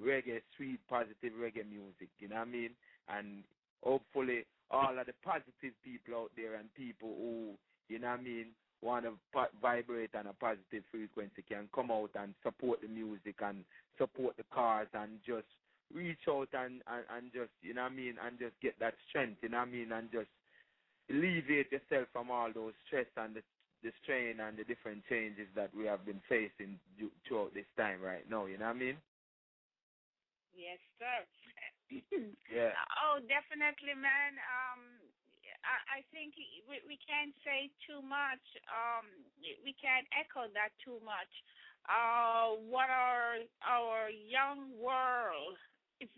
[0.00, 2.70] reggae, sweet positive reggae music, you know what I mean?
[3.08, 3.44] And
[3.82, 7.52] hopefully all of the positive people out there and people who,
[7.88, 8.46] you know what I mean,
[8.82, 13.36] want to po- vibrate on a positive frequency can come out and support the music
[13.40, 13.64] and
[13.98, 15.46] support the cars and just
[15.94, 18.94] reach out and, and, and just, you know what I mean, and just get that
[19.08, 20.30] strength, you know what I mean, and just
[21.10, 23.42] alleviate yourself from all those stress and the,
[23.82, 26.78] the strain and the different changes that we have been facing
[27.26, 28.96] throughout this time right now, you know what I mean?
[30.54, 31.18] Yes, sir.
[32.52, 32.72] yeah.
[33.04, 34.36] Oh, definitely, man.
[34.40, 34.80] Um,
[35.62, 36.34] I, I think
[36.66, 38.42] we, we can't say too much.
[38.70, 39.06] Um,
[39.62, 41.30] we can't echo that too much.
[41.82, 45.51] Uh, what our our young world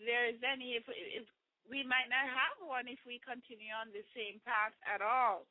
[0.04, 1.26] there is any, if if
[1.68, 5.48] we might not have one if we continue on the same path at all.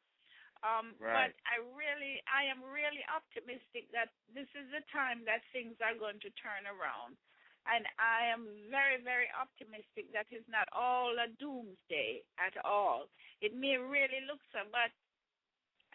[0.63, 1.27] Um, right.
[1.27, 5.97] But I really, I am really optimistic that this is the time that things are
[5.97, 7.19] going to turn around.
[7.67, 13.07] And I am very, very optimistic that it's not all a doomsday at all.
[13.39, 14.91] It may really look so, but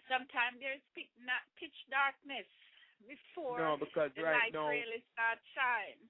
[0.08, 2.48] sometimes there's pitch, not pitch darkness
[3.04, 6.00] before No, because the right light now- really starts shine.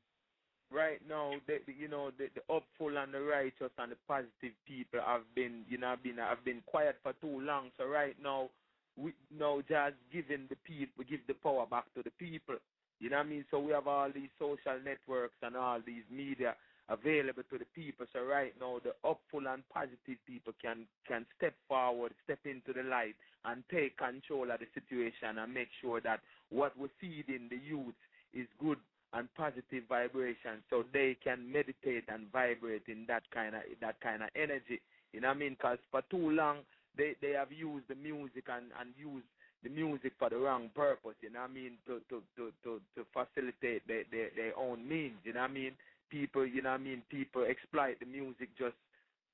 [0.73, 5.01] Right now, the, you know, the, the hopeful and the righteous and the positive people
[5.05, 7.71] have been, you know, have been have been quiet for too long.
[7.79, 8.51] So right now,
[8.97, 12.57] we now just giving the people, give the power back to the people.
[13.01, 13.45] You know what I mean?
[13.51, 16.57] So we have all these social networks and all these media
[16.89, 18.07] available to the people.
[18.13, 22.83] So right now, the hopeful and positive people can can step forward, step into the
[22.89, 23.15] light,
[23.45, 27.57] and take control of the situation and make sure that what we feed in the
[27.57, 27.95] youth
[28.35, 28.79] is good
[29.13, 34.23] and positive vibration, so they can meditate and vibrate in that kind of that kind
[34.23, 34.81] of energy.
[35.13, 35.53] You know what I mean?
[35.55, 36.59] Because for too long
[36.97, 39.27] they they have used the music and and used
[39.63, 41.17] the music for the wrong purpose.
[41.21, 41.73] You know what I mean?
[41.87, 45.17] To to to to, to facilitate their, their their own means.
[45.25, 45.73] You know what I mean?
[46.11, 47.03] People, you know what I mean?
[47.11, 48.77] People exploit the music just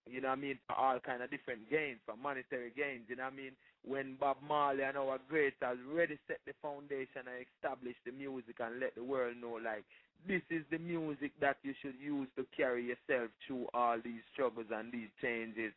[0.06, 3.16] you know what I mean, for all kind of different gains, for monetary gains, you
[3.16, 3.52] know what I mean?
[3.86, 8.56] When Bob Marley and our greats has already set the foundation and established the music
[8.60, 9.84] and let the world know, like,
[10.26, 14.66] this is the music that you should use to carry yourself through all these struggles
[14.72, 15.72] and these changes.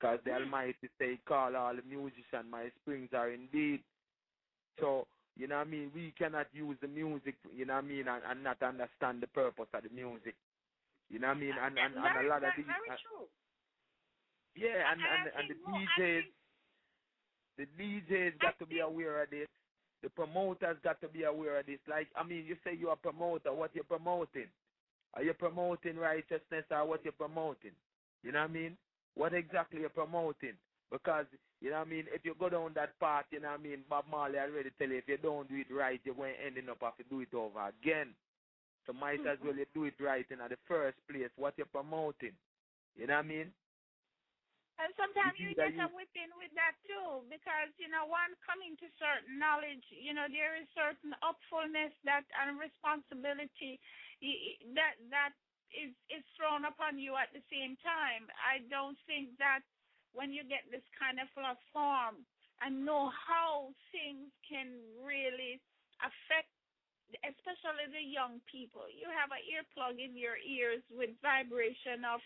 [0.00, 3.80] Because the Almighty say, call all the musicians, my springs are indeed.
[4.80, 5.06] So,
[5.36, 8.08] you know what I mean, we cannot use the music, you know what I mean,
[8.08, 10.34] and, and not understand the purpose of the music.
[11.08, 11.54] You know what I mean?
[11.54, 12.64] And, and, and very, a lot of these...
[12.64, 13.28] very uh, true.
[14.56, 16.26] yeah, and I and, and the DJs,
[17.58, 19.48] the DJs got to be aware of this.
[20.02, 21.78] The promoters got to be aware of this.
[21.88, 23.52] Like, I mean, you say you're a promoter.
[23.52, 24.48] What you're promoting?
[25.14, 27.76] Are you promoting righteousness or what you're promoting?
[28.24, 28.76] You know what I mean?
[29.14, 30.54] What exactly you're promoting?
[30.90, 31.26] Because
[31.60, 32.04] you know what I mean.
[32.12, 33.78] If you go down that path, you know what I mean.
[33.88, 36.68] Bob Marley already tell you if you don't do it right, you're going to ending
[36.68, 38.08] up have to do it over again.
[38.86, 39.46] So might as mm-hmm.
[39.46, 41.30] well you do it right in the first place.
[41.36, 42.32] What you're promoting?
[42.96, 43.52] You know what I mean?
[44.82, 48.74] And sometimes You you get a whipping with that too, because you know, one coming
[48.82, 53.78] to certain knowledge, you know, there is certain upfulness that and responsibility
[54.74, 55.32] that that
[55.70, 58.26] is is thrown upon you at the same time.
[58.42, 59.62] I don't think that
[60.18, 62.26] when you get this kind of platform
[62.58, 65.62] and know how things can really
[66.02, 66.50] affect
[67.20, 68.88] especially the young people.
[68.88, 72.24] You have an earplug in your ears with vibration of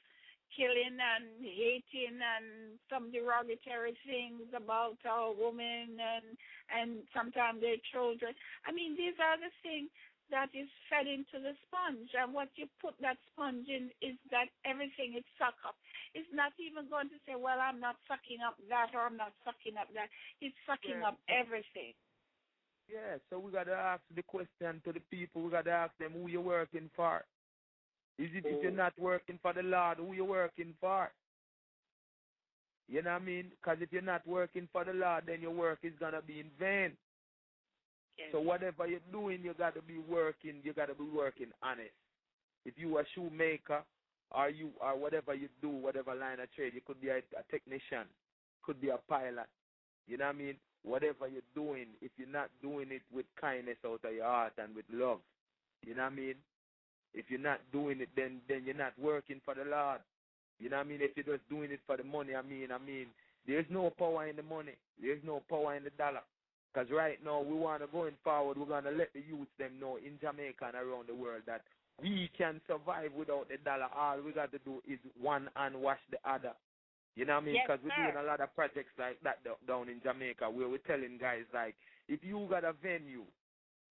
[0.54, 6.26] killing and hating and some derogatory things about our women and
[6.70, 8.34] and sometimes their children.
[8.66, 9.90] I mean, these are the things
[10.30, 14.50] that is fed into the sponge, and what you put that sponge in is that
[14.66, 15.78] everything is suck up.
[16.18, 19.34] It's not even going to say, "Well, I'm not sucking up that," or "I'm not
[19.46, 20.10] sucking up that."
[20.40, 21.14] It's sucking Yeah.
[21.14, 21.94] up everything.
[22.88, 25.42] Yeah, so we gotta ask the question to the people.
[25.42, 27.24] We gotta ask them who you're working for.
[28.18, 31.10] Is it if you're not working for the Lord, who you working for?
[32.88, 33.50] You know what I mean?
[33.50, 36.50] Because if you're not working for the Lord, then your work is gonna be in
[36.58, 36.96] vain.
[38.32, 40.60] So whatever you're doing, you gotta be working.
[40.62, 41.92] You gotta be working honest.
[42.64, 43.84] If you a shoemaker,
[44.30, 47.42] or you or whatever you do, whatever line of trade, you could be a, a
[47.50, 48.06] technician,
[48.62, 49.46] could be a pilot.
[50.06, 50.56] You know what I mean?
[50.82, 54.74] Whatever you're doing, if you're not doing it with kindness out of your heart and
[54.74, 55.20] with love,
[55.84, 56.34] you know what I mean?
[57.16, 60.00] If you're not doing it, then then you're not working for the Lord.
[60.60, 61.00] You know what I mean?
[61.02, 63.06] If you're just doing it for the money, I mean, I mean,
[63.46, 64.72] there's no power in the money.
[65.00, 66.22] There's no power in the dollar.
[66.72, 69.80] Because right now, we want to going forward, we're going to let the youth them
[69.80, 71.62] know in Jamaica and around the world that
[72.00, 73.88] we can survive without the dollar.
[73.96, 76.52] All we got to do is one and wash the other.
[77.16, 77.54] You know what I mean?
[77.56, 80.84] Yes, Because we're doing a lot of projects like that down in Jamaica where we're
[80.84, 81.74] telling guys, like,
[82.08, 83.24] if you got a venue,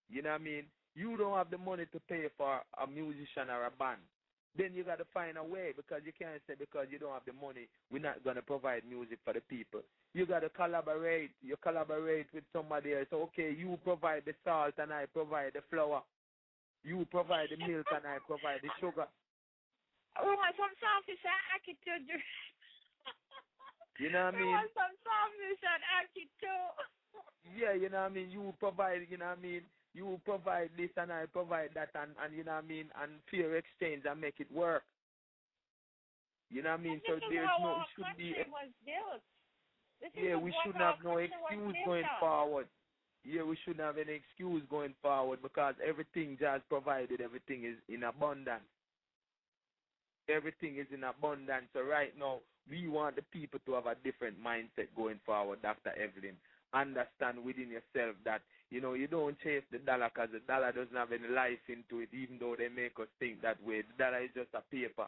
[0.10, 0.64] you know what I mean?
[0.96, 4.00] You don't have the money to pay for a musician or a band.
[4.58, 7.28] Then you got to find a way because you can't say because you don't have
[7.28, 9.84] the money, we're not going to provide music for the people.
[10.16, 11.36] You got to collaborate.
[11.44, 13.12] You collaborate with somebody else.
[13.12, 16.00] Okay, you provide the salt and I provide the flour.
[16.88, 19.12] You provide the milk and I provide the sugar.
[20.16, 21.20] Oh, my some selfish
[21.52, 22.08] attitude.
[24.00, 24.56] You know what I mean?
[24.72, 25.64] some selfish
[26.00, 26.32] attitude.
[27.60, 28.32] Yeah, you know what I mean?
[28.32, 29.62] You provide, you know what I mean?
[29.96, 32.88] You provide this and I provide that and, and you know what I mean?
[33.02, 34.84] And fair exchange and make it work.
[36.52, 37.02] You know what I mean?
[37.08, 38.36] So there's no, it should be.
[40.14, 42.68] Yeah, we shouldn't have no excuse going forward.
[43.24, 48.04] Yeah, we shouldn't have any excuse going forward because everything just provided, everything is in
[48.04, 48.68] abundance.
[50.28, 51.66] Everything is in abundance.
[51.74, 55.92] So right now, we want the people to have a different mindset going forward, Dr.
[55.92, 56.36] Evelyn.
[56.76, 60.96] understand within yourself that you know you don't chase the dollar because the dollar doesn't
[60.96, 63.82] have any life into it, even though they make us think that way.
[63.82, 65.08] The dollar is just a paper.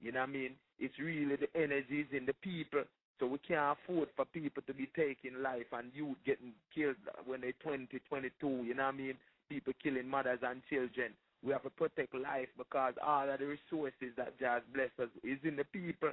[0.00, 0.52] You know what I mean?
[0.78, 2.84] It's really the energies in the people.
[3.18, 7.40] So we can't afford for people to be taking life and youth getting killed when
[7.40, 8.30] they're 20, 22.
[8.46, 9.14] You know what I mean?
[9.48, 11.12] People killing mothers and children.
[11.42, 15.38] We have to protect life because all of the resources that just bless us is
[15.44, 16.10] in the people.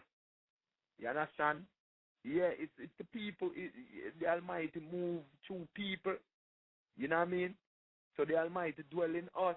[0.99, 1.63] You understand?
[2.23, 3.51] Yeah, it's it's the people.
[3.55, 3.71] It,
[4.21, 6.13] the Almighty move through people.
[6.97, 7.55] You know what I mean?
[8.17, 9.55] So the Almighty dwell in us.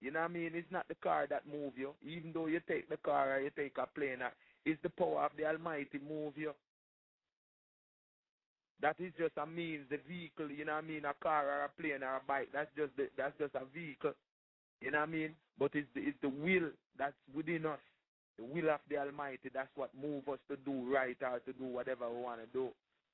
[0.00, 0.50] You know what I mean?
[0.54, 1.92] It's not the car that move you.
[2.06, 4.18] Even though you take the car or you take a plane,
[4.64, 6.52] it's the power of the Almighty move you.
[8.80, 10.50] That is just a means, the vehicle.
[10.50, 11.04] You know what I mean?
[11.04, 12.48] A car or a plane or a bike.
[12.52, 14.12] That's just the, that's just a vehicle.
[14.80, 15.34] You know what I mean?
[15.58, 17.78] But it's the, it's the will that's within us.
[18.38, 19.50] The will of the Almighty.
[19.52, 22.68] That's what move us to do right or to do whatever we want to do.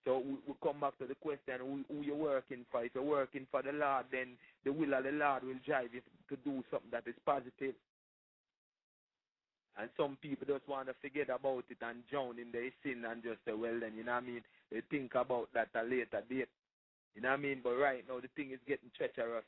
[0.07, 2.85] So we, we come back to the question who, who you're working for.
[2.85, 6.01] If you're working for the Lord, then the will of the Lord will drive you
[6.31, 7.75] to do something that is positive.
[9.77, 13.23] And some people just want to forget about it and drown in their sin and
[13.23, 14.43] just say, well, then, you know what I mean?
[14.71, 16.49] They think about that at a later date.
[17.15, 17.61] You know what I mean?
[17.63, 19.45] But right now, the thing is getting treacherous.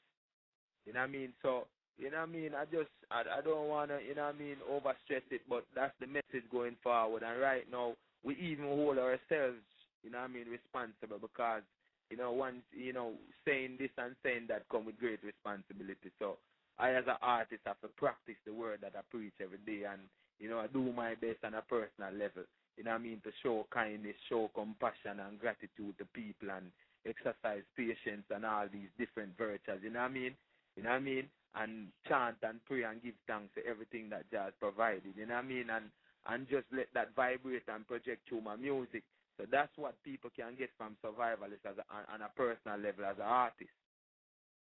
[0.85, 1.33] You know what I mean?
[1.41, 2.51] So, you know what I mean?
[2.53, 5.65] I just, I, I don't want to, you know what I mean, overstress it, but
[5.75, 7.23] that's the message going forward.
[7.23, 9.63] And right now, we even hold ourselves
[10.03, 11.63] you know I mean, responsible because,
[12.11, 13.13] you know, once, you know,
[13.45, 16.11] saying this and saying that come with great responsibility.
[16.19, 16.39] So
[16.79, 20.01] I as an artist have to practice the word that I preach every day and,
[20.39, 22.45] you know, I do my best on a personal level.
[22.77, 26.71] You know I mean, to show kindness, show compassion and gratitude to people and
[27.05, 30.35] exercise patience and all these different virtues, you know I mean?
[30.77, 31.27] You know I mean?
[31.57, 35.43] And chant and pray and give thanks for everything that God provided, you know I
[35.43, 35.71] mean?
[35.71, 35.91] And
[36.29, 39.03] and just let that vibrate and project through my music.
[39.39, 43.17] So that's what people can get from survivalists as a, on a personal level as
[43.17, 43.71] an artist.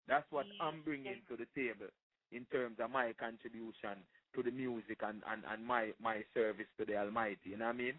[0.08, 0.58] That's what yes.
[0.60, 1.88] I'm bringing to the table
[2.32, 4.02] in terms of my contribution
[4.34, 7.54] to the music and, and, and my, my service to the Almighty.
[7.54, 7.96] You know what I mean?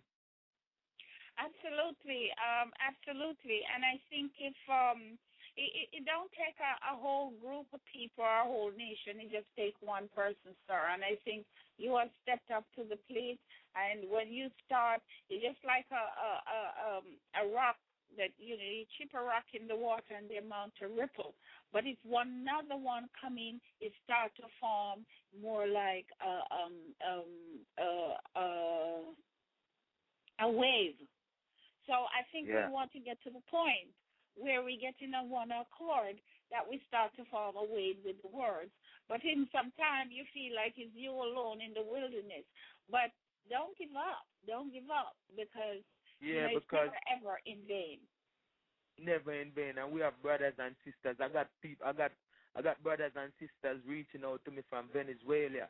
[1.39, 3.63] Absolutely, um, absolutely.
[3.71, 5.19] And I think if um,
[5.58, 9.24] it, it don't take a, a whole group of people or a whole nation.
[9.24, 10.92] It just takes one person, sir.
[10.92, 11.48] And I think
[11.80, 13.40] you have stepped up to the plate.
[13.75, 15.00] And when you start,
[15.32, 17.80] it's just like a a a, um, a rock
[18.19, 21.35] that you know you chip a rock in the water and the amount to ripple.
[21.72, 25.03] But if one another one come in, it start to form
[25.35, 27.32] more like a um um
[27.75, 29.03] uh, uh,
[30.40, 31.00] a wave.
[31.88, 32.67] So I think yeah.
[32.67, 33.92] we want to get to the point
[34.35, 36.19] where we get in a one accord
[36.51, 38.72] that we start to form a wave with the words.
[39.07, 42.45] But in some time you feel like it's you alone in the wilderness.
[42.91, 43.11] But
[43.49, 44.25] don't give up.
[44.45, 45.81] Don't give up because
[46.22, 47.99] yeah, you know, because it's never ever in vain.
[48.99, 49.77] Never in vain.
[49.77, 51.17] And we have brothers and sisters.
[51.19, 52.11] I got people I got
[52.55, 55.67] I got brothers and sisters reaching out to me from Venezuela,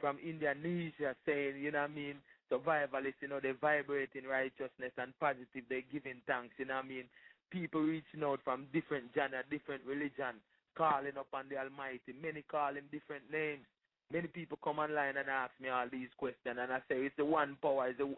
[0.00, 2.16] from Indonesia saying, you know what I mean,
[2.50, 6.84] survivalists, you know, they vibrate in righteousness and positive, they're giving thanks, you know what
[6.84, 7.06] I mean?
[7.50, 10.40] People reaching out from different genre, different religion,
[10.76, 12.12] calling upon the Almighty.
[12.20, 13.64] Many call him different names.
[14.12, 17.24] Many people come online and ask me all these questions, and I say it's the
[17.24, 18.14] one power, it's the,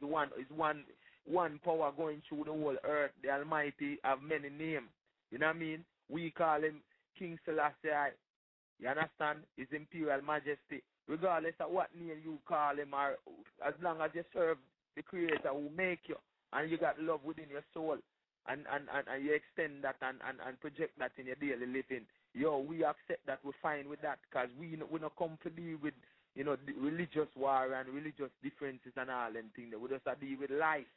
[0.00, 0.84] the one, it's one,
[1.26, 3.12] one power going through the whole earth.
[3.22, 4.90] The Almighty have many names.
[5.30, 5.84] You know what I mean?
[6.10, 6.82] We call him
[7.18, 8.14] King Selassie.
[8.80, 9.40] You understand?
[9.56, 10.82] His Imperial Majesty.
[11.08, 13.16] Regardless of what name you call him, or
[13.66, 14.58] as long as you serve
[14.96, 16.16] the Creator who make you,
[16.52, 17.96] and you got love within your soul,
[18.48, 21.66] and and, and, and you extend that and, and, and project that in your daily
[21.66, 25.50] living, yo, we accept that, we're fine with that, because we we not come to
[25.50, 25.94] deal with,
[26.34, 29.74] you know, religious war and religious differences and all them things.
[29.74, 30.88] We just deal with life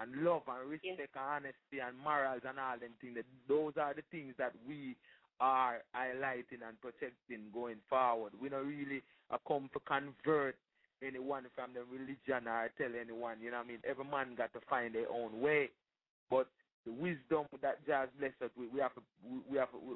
[0.00, 1.08] and love and respect yes.
[1.14, 3.18] and honesty and morals and all them things.
[3.48, 4.96] Those are the things that we
[5.40, 8.32] are highlighting and protecting going forward.
[8.40, 10.56] We don't really uh, come to convert
[11.02, 13.82] anyone from the religion or tell anyone, you know what I mean?
[13.88, 15.70] Every man got to find their own way.
[16.28, 16.46] But
[16.86, 19.02] the wisdom that just bless us with, we have to
[19.48, 19.94] we have to, we,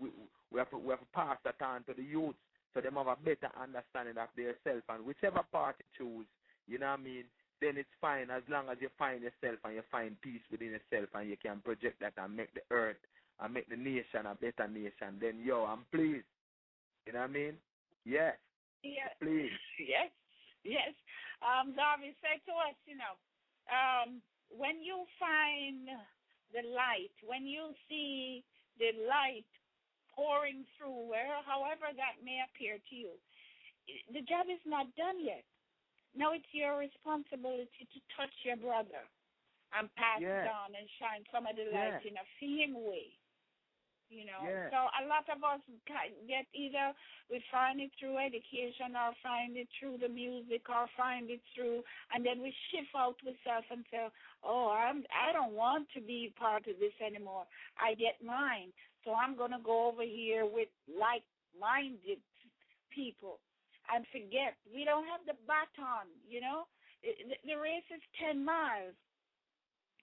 [0.00, 0.08] we,
[0.50, 2.38] we have to, we have to pass that on to the youths
[2.72, 6.26] so them have a better understanding of themselves and whichever party you choose,
[6.66, 7.24] you know what I mean,
[7.60, 11.12] then it's fine as long as you find yourself and you find peace within yourself
[11.14, 12.96] and you can project that and make the earth
[13.40, 16.26] and make the nation a better nation, then yo, I'm pleased.
[17.06, 17.54] You know what I mean?
[18.04, 18.36] Yes.
[18.82, 19.12] Yes.
[19.20, 19.52] Please.
[19.78, 20.10] Yes.
[20.64, 20.94] Yes.
[21.42, 23.18] Um, Darby said to us, you know,
[23.66, 25.90] um, when you find
[26.52, 28.44] the light, when you see
[28.78, 29.48] the light
[30.14, 33.12] pouring through, where however that may appear to you,
[34.12, 35.44] the job is not done yet.
[36.14, 39.08] Now it's your responsibility to touch your brother
[39.72, 40.44] and pass Yeah.
[40.44, 43.16] it on and shine some of the light in a same way.
[44.12, 44.68] You know, Yeah.
[44.68, 45.60] so a lot of us
[46.28, 46.92] get either
[47.30, 51.82] we find it through education or find it through the music or find it through,
[52.12, 54.10] and then we shift out with ourselves and say,
[54.44, 57.46] "Oh, I'm I don't want to be part of this anymore.
[57.78, 62.20] I get mine, so I'm gonna go over here with like-minded
[62.90, 63.40] people."
[63.88, 66.06] And forget we don't have the baton.
[66.28, 66.66] You know,
[67.02, 68.94] the, the race is ten miles.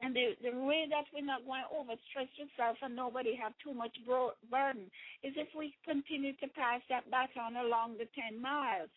[0.01, 3.73] And the the way that we're not going to overstretch ourselves and nobody have too
[3.73, 4.89] much bro- burden
[5.23, 8.89] is if we continue to pass that baton along the ten miles,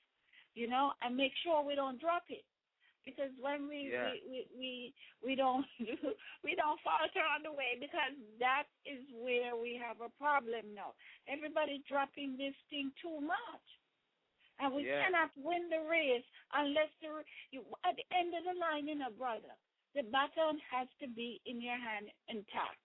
[0.54, 2.44] you know, and make sure we don't drop it.
[3.04, 4.14] Because when we Yeah.
[4.14, 4.94] we, we we
[5.26, 5.66] we don't
[6.46, 10.94] we don't falter on the way because that is where we have a problem now.
[11.26, 13.66] Everybody dropping this thing too much.
[14.60, 15.02] And we Yeah.
[15.02, 16.24] cannot win the race
[16.54, 19.56] unless the you, at the end of the line, you know, brother,
[19.94, 22.78] the baton has to be in your hand intact.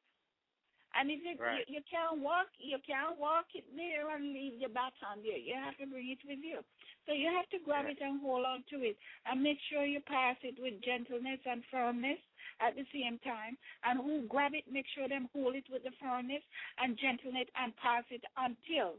[0.96, 1.68] And if it, Right.
[1.68, 5.38] you, you can't walk, you can't walk it there and leave your baton there.
[5.38, 6.64] You have to bring it with you.
[7.06, 7.92] So you have to grab Yeah.
[7.92, 11.64] it and hold on to it, and make sure you pass it with gentleness and
[11.72, 12.20] firmness
[12.60, 13.58] at the same time.
[13.84, 16.44] And who grab it, make sure them hold it with the firmness
[16.80, 18.96] and gentleness and pass it until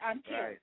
[0.00, 0.58] until Right.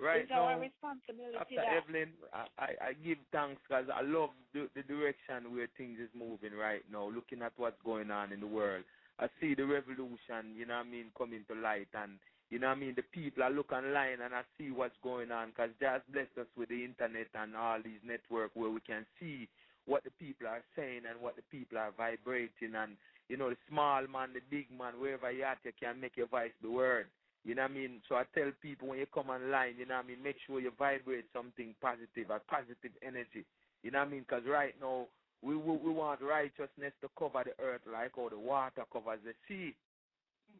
[0.00, 1.38] Right it's our now, responsibility.
[1.38, 1.86] after that.
[1.86, 6.10] Evelyn, I, I, I give thanks because I love the, the direction where things is
[6.18, 7.06] moving right now.
[7.06, 8.82] Looking at what's going on in the world,
[9.20, 10.58] I see the revolution.
[10.58, 12.18] You know what I mean, coming to light, and
[12.50, 12.94] you know what I mean.
[12.98, 16.50] The people I look online and I see what's going on because just blessed us
[16.58, 19.46] with the internet and all these network where we can see
[19.86, 22.98] what the people are saying and what the people are vibrating and
[23.28, 26.26] you know the small man, the big man, wherever you at, you can make your
[26.26, 27.06] voice be heard.
[27.44, 28.00] You know what I mean?
[28.08, 30.60] So I tell people when you come online, you know what I mean, make sure
[30.60, 33.44] you vibrate something positive, a positive energy.
[33.82, 34.24] You know what I mean?
[34.26, 35.06] Because right now,
[35.42, 39.36] we, we we want righteousness to cover the earth like how the water covers the
[39.46, 39.76] sea.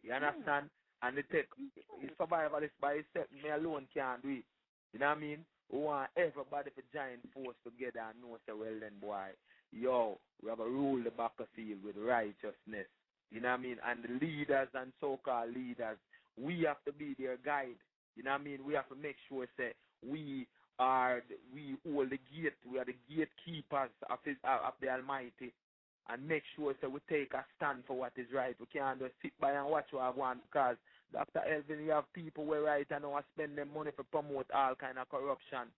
[0.02, 0.24] You mm-hmm.
[0.24, 0.68] understand?
[1.02, 1.48] And it take
[2.20, 4.44] survivalist by itself, me alone can't do it.
[4.92, 5.38] You know what I mean?
[5.72, 9.32] We want everybody to join force together and know say, well then boy,
[9.72, 12.88] yo, we have to rule the battlefield with righteousness.
[13.30, 13.76] You know what I mean?
[13.88, 15.98] And the leaders and so called leaders,
[16.40, 17.78] we have to be their guide.
[18.16, 18.64] You know what I mean?
[18.66, 19.72] We have to make sure say
[20.06, 20.46] we
[20.78, 25.52] are the, we hold the gate, we are the gatekeepers of his of the Almighty
[26.10, 28.56] and make sure so we take a stand for what is right.
[28.60, 30.76] We can't just sit by and watch what I want because
[31.12, 31.40] Dr.
[31.46, 34.98] Evelyn, you have people where right and now spend their money to promote all kind
[34.98, 35.70] of corruption.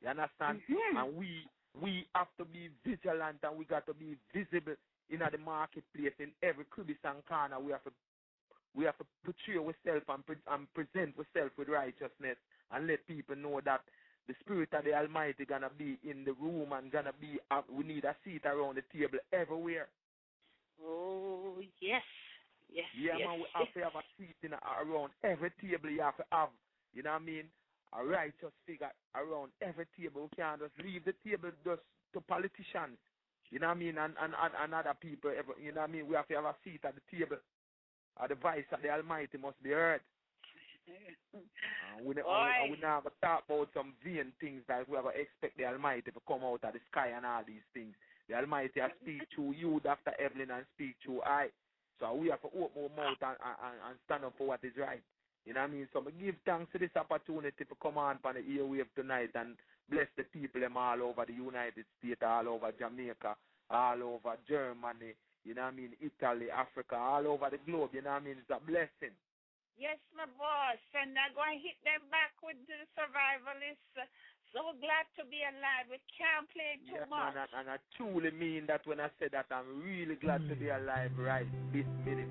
[0.00, 0.62] You understand?
[0.68, 0.96] Mhm.
[0.96, 1.46] And we
[1.80, 4.76] we have to be vigilant and we got to be visible
[5.10, 7.58] in the marketplace in every crevice and corner.
[7.60, 7.92] We have to
[8.74, 12.36] we have to portray ourselves and, pre- and present ourselves with righteousness
[12.72, 13.80] and let people know that
[14.28, 17.38] the spirit of the Almighty gonna be in the room and gonna be.
[17.50, 19.88] Uh, we need a seat around the table everywhere.
[20.82, 22.02] Oh yes,
[22.72, 23.26] yes, Yeah, yes.
[23.28, 25.90] man, we have to have a seat in a, around every table.
[25.90, 26.48] You have to have,
[26.94, 27.44] you know what I mean,
[27.92, 30.30] a righteous figure around every table.
[30.30, 31.82] We can't just leave the table just
[32.14, 32.98] to politicians.
[33.50, 35.30] You know what I mean, and and, and, and other people.
[35.60, 36.06] You know what I mean.
[36.08, 37.36] We have to have a seat at the table.
[38.20, 40.00] Uh, the voice of the Almighty must be heard.
[41.34, 45.56] Uh, we, ne- we, we now talk about some vain things that we to expect
[45.56, 47.94] the Almighty to come out of the sky and all these things.
[48.28, 50.12] The Almighty has speak to you, Dr.
[50.18, 51.48] Evelyn, and speak to I.
[52.00, 54.76] So we have to open our mouth and, and, and stand up for what is
[54.76, 55.02] right.
[55.46, 55.88] You know what I mean?
[55.92, 59.56] So I give thanks to this opportunity to come on on the airwave tonight and
[59.90, 63.34] bless the people them all over the United States, all over Jamaica,
[63.70, 68.02] all over Germany, you know what I mean, Italy, Africa, all over the globe, you
[68.02, 68.38] know what I mean?
[68.38, 69.14] It's a blessing.
[69.74, 73.96] Yes, my boss, and I'm going to hit them back with the survivalists.
[74.52, 75.88] So glad to be alive.
[75.88, 77.32] We can't play too Yeah, much.
[77.34, 80.54] man, and, and I truly mean that when I say that I'm really glad to
[80.54, 80.76] be hmm.
[80.76, 82.28] alive right this minute.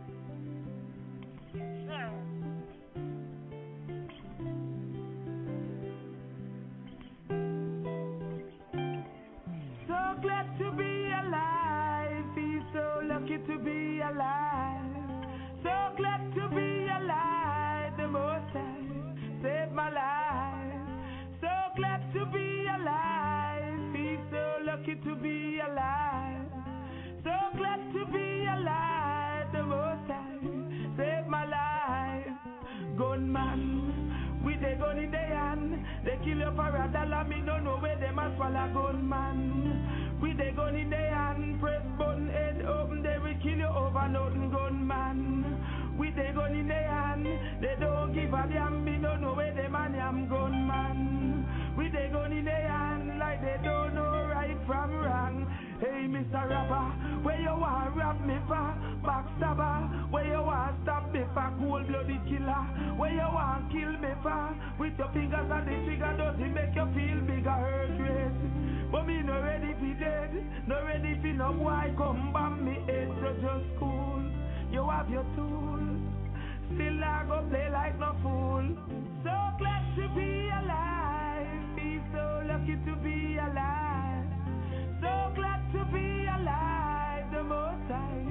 [36.23, 37.23] Kill you for a dollar.
[37.25, 40.19] Me don't know where them a swallow gunman.
[40.21, 41.10] With the gun in their
[44.01, 45.45] one out gunman.
[45.97, 47.27] With a gun in their hand,
[47.61, 48.85] they don't give a damn.
[48.85, 51.45] We don't know where the man am gunman.
[51.77, 55.45] With a gun in their hand, like they don't know right from wrong.
[55.79, 56.49] Hey, Mr.
[56.49, 56.87] Rapper,
[57.23, 58.73] where you want rap me for?
[59.05, 61.53] Backstabber, where you want stab me for?
[61.59, 62.65] Cold blooded killer,
[62.97, 64.55] where you want kill me for?
[64.79, 67.49] With your fingers on the trigger, does it make you feel bigger?
[67.51, 68.40] Hurt.
[69.07, 70.31] Me no ready for dead,
[70.67, 73.09] no ready for no boy come bomb me head.
[73.19, 73.81] So just
[74.71, 75.99] you have your tools.
[76.75, 78.63] Still I go play like no fool.
[79.23, 84.25] So glad to be alive, feel so lucky to be alive.
[85.01, 88.23] So glad to be alive, the most I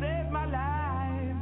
[0.00, 1.36] saved my life.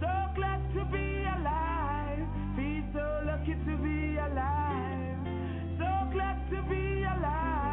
[0.00, 2.26] So glad to be alive,
[2.56, 5.18] feel so lucky to be alive.
[5.76, 7.71] So glad to be alive,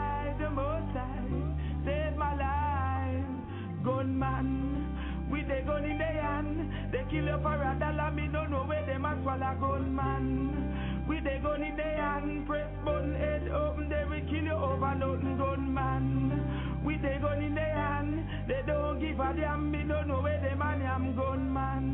[0.60, 1.08] most I
[1.86, 3.26] saved my life.
[3.86, 4.50] Gunman,
[5.32, 8.12] with the gun in their hand, they kill you for a dollar.
[8.12, 11.06] Me don't know where them a swallow gunman.
[11.08, 14.94] With the gun in their hand, press button, head open, they will kill you over
[14.96, 16.06] nothing gunman.
[16.84, 18.14] With the gun in their hand,
[18.48, 19.72] they don't give a damn.
[19.72, 21.86] Me don't know where them a am gunman.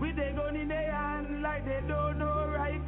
[0.00, 2.35] With the gun in their hand, like they don't know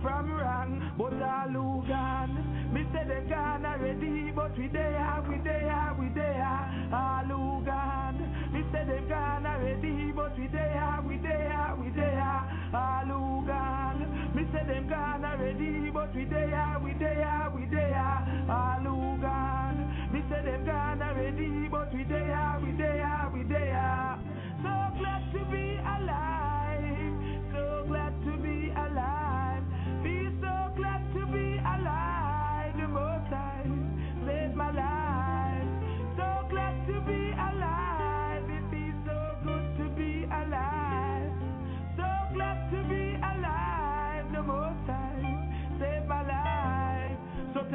[0.08, 0.72] from wrong.
[0.96, 6.08] But all who gone, me say they gone already, but we there, we there, we
[6.16, 6.88] there.
[6.92, 8.18] All who gone,
[8.52, 12.40] me say they gone already, but we there, we there, we there.
[12.74, 14.00] All who gone,
[14.34, 18.48] me say them gone already, but we there, we there, we there.
[18.48, 19.78] All who gone,
[20.12, 22.57] me say them gone already, but we there,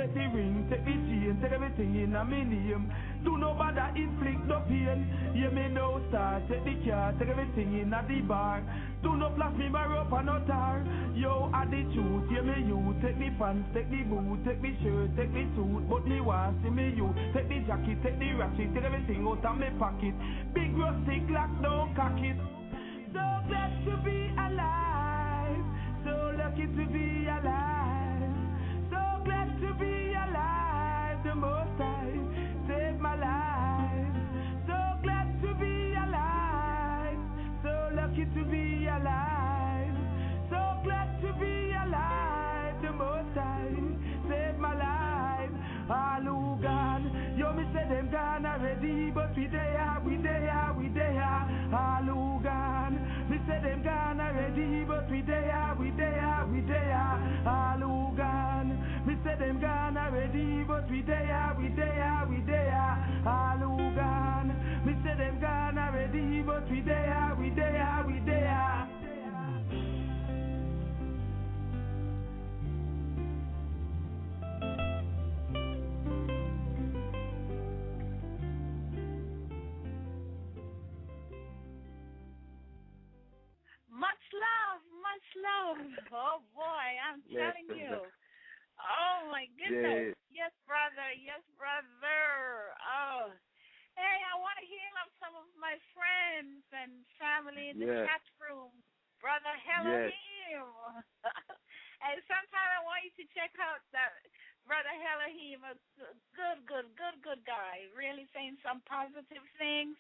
[0.04, 2.92] take the ring, take the chain, take everything in a me name.
[3.24, 5.08] Do no bother inflict no pain.
[5.34, 8.60] You may no start, take the car, take everything in a the bar.
[9.02, 10.84] Do no flash me my rope and no tar.
[11.16, 12.96] Yo, at the truth, yeah me you.
[13.00, 15.88] Take the pants, take the boot, take the shirt, take the suit.
[15.88, 17.08] But me want see me you.
[17.32, 20.16] Take the jacket, take the ratchet, take everything out of me pocket.
[20.52, 22.36] Big rusty clock, don't cock it.
[23.16, 25.64] So glad to be alive.
[26.04, 28.04] So lucky to be alive.
[28.92, 29.93] So glad to be
[53.84, 57.44] gone already, but we there, we there, we there.
[57.46, 63.24] All who gone, me say them gone already, but we there, we there, we there.
[63.28, 64.56] All who gone,
[64.86, 68.83] me say them gone already, but we there, we there, we there.
[85.44, 86.08] Much.
[86.12, 88.12] Oh boy, I'm Yes, telling you.
[88.80, 90.16] Oh my goodness.
[90.32, 91.14] Yes, brother.
[91.20, 92.74] Yes, brother.
[92.82, 93.34] Oh.
[93.94, 98.10] Hey, I want to hear of some of my friends and family in the Yes.
[98.10, 98.74] chat room.
[99.22, 100.68] Brother Elohim.
[102.04, 104.18] and sometime I want you to check out that
[104.66, 105.76] Brother Elohim, a
[106.36, 107.86] good, good, good, good guy.
[107.96, 109.96] Really saying some positive things.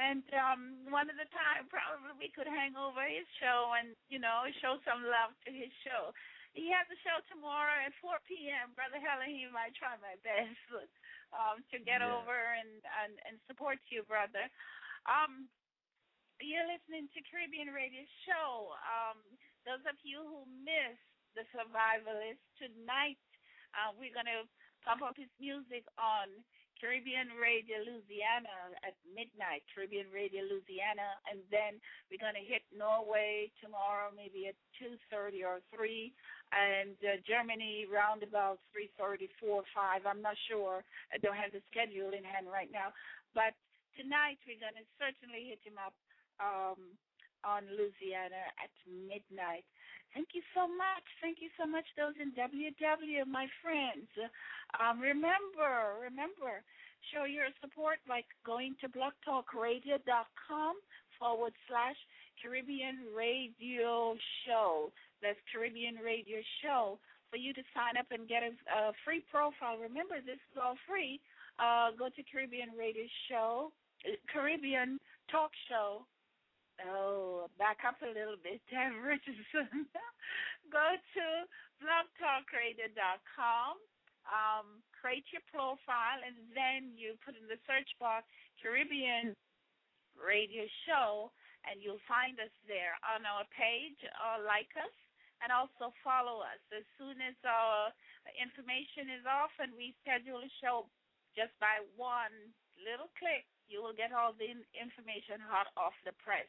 [0.00, 4.18] And um one of the time probably we could hang over his show and, you
[4.20, 6.12] know, show some love to his show.
[6.52, 8.76] He has a show tomorrow at four PM.
[8.76, 10.56] Brother Elohim, I might try my best
[11.32, 12.12] um to get Yeah.
[12.12, 14.48] over and, and, and support you, brother.
[15.08, 15.48] Um
[16.42, 18.74] you're listening to Caribbean Radio Show.
[18.82, 19.22] Um,
[19.62, 21.06] those of you who missed
[21.38, 23.20] the Survivalist tonight,
[23.78, 24.42] uh, we're going to
[24.82, 26.26] pump up his music on
[26.82, 31.78] Caribbean Radio Louisiana at midnight, Caribbean Radio Louisiana, and then
[32.10, 36.10] we're going to hit Norway tomorrow, maybe at two thirty or three,
[36.50, 40.02] and uh, Germany round about three thirty, four, five.
[40.10, 40.82] I'm not sure.
[41.14, 42.90] I don't have the schedule in hand right now,
[43.30, 43.54] but
[43.94, 45.94] tonight we're going to certainly hit him up
[46.42, 46.98] um,
[47.46, 49.62] on Louisiana at midnight.
[50.12, 51.06] Thank you so much.
[51.24, 54.08] Thank you so much, those in WW, my friends.
[54.76, 56.60] Um, remember, remember,
[57.08, 60.74] show your support by going to blogtalkradio.com
[61.16, 61.96] forward slash
[62.40, 64.92] Caribbean Radio Show.
[65.24, 67.00] That's Caribbean Radio Show
[67.32, 69.80] for you to sign up and get a, a free profile.
[69.80, 71.20] Remember, this is all free.
[71.56, 73.72] Uh, go to Caribbean Radio Show,
[74.04, 75.00] uh, Caribbean
[75.32, 76.04] Talk Show
[76.90, 79.86] Oh, back up a little bit, Dev Richardson.
[80.70, 81.24] Go to
[81.78, 83.72] blogtalkradio.com,
[84.26, 88.26] um, create your profile, and then you put in the search box
[88.58, 89.34] Caribbean
[90.18, 91.30] Radio Show,
[91.68, 93.98] and you'll find us there on our page.
[94.18, 94.94] Or like us,
[95.42, 96.62] and also follow us.
[96.74, 97.90] As soon as our
[98.38, 100.86] information is off and we schedule a show,
[101.34, 102.34] just by one
[102.78, 106.46] little click, you will get all the information hot off the press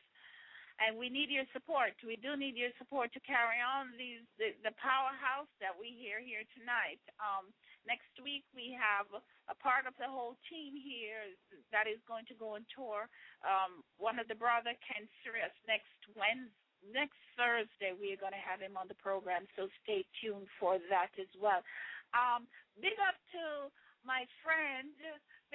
[0.84, 1.96] and we need your support.
[2.04, 6.20] We do need your support to carry on these the, the powerhouse that we hear
[6.20, 7.00] here tonight.
[7.24, 7.56] Um,
[7.88, 9.08] next week we have
[9.48, 11.32] a part of the whole team here
[11.72, 13.08] that is going to go on tour.
[13.48, 16.52] Um, one of the brother Ken Sirius next Wednesday.
[16.84, 20.84] Next Thursday, we are going to have him on the program, so stay tuned for
[20.92, 21.64] that as well.
[22.12, 22.44] Um,
[22.76, 23.72] big up to
[24.04, 24.92] my friend,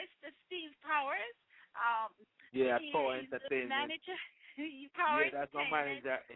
[0.01, 0.33] Mr.
[0.49, 1.37] Steve Powers.
[1.77, 2.17] Um,
[2.57, 2.81] yeah,
[3.29, 3.69] Entertainment.
[3.69, 4.17] Manager,
[4.99, 6.19] Power yeah, that's my manager.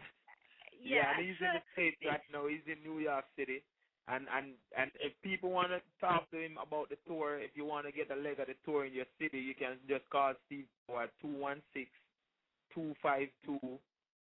[0.83, 2.43] Yeah, yeah, and he's in the States right now.
[2.49, 3.63] He's in New York City.
[4.09, 7.63] And and and if people want to talk to him about the tour, if you
[7.63, 10.33] want to get a leg of the tour in your city, you can just call
[10.45, 10.65] Steve
[11.01, 11.87] at two one six
[12.75, 13.79] two five two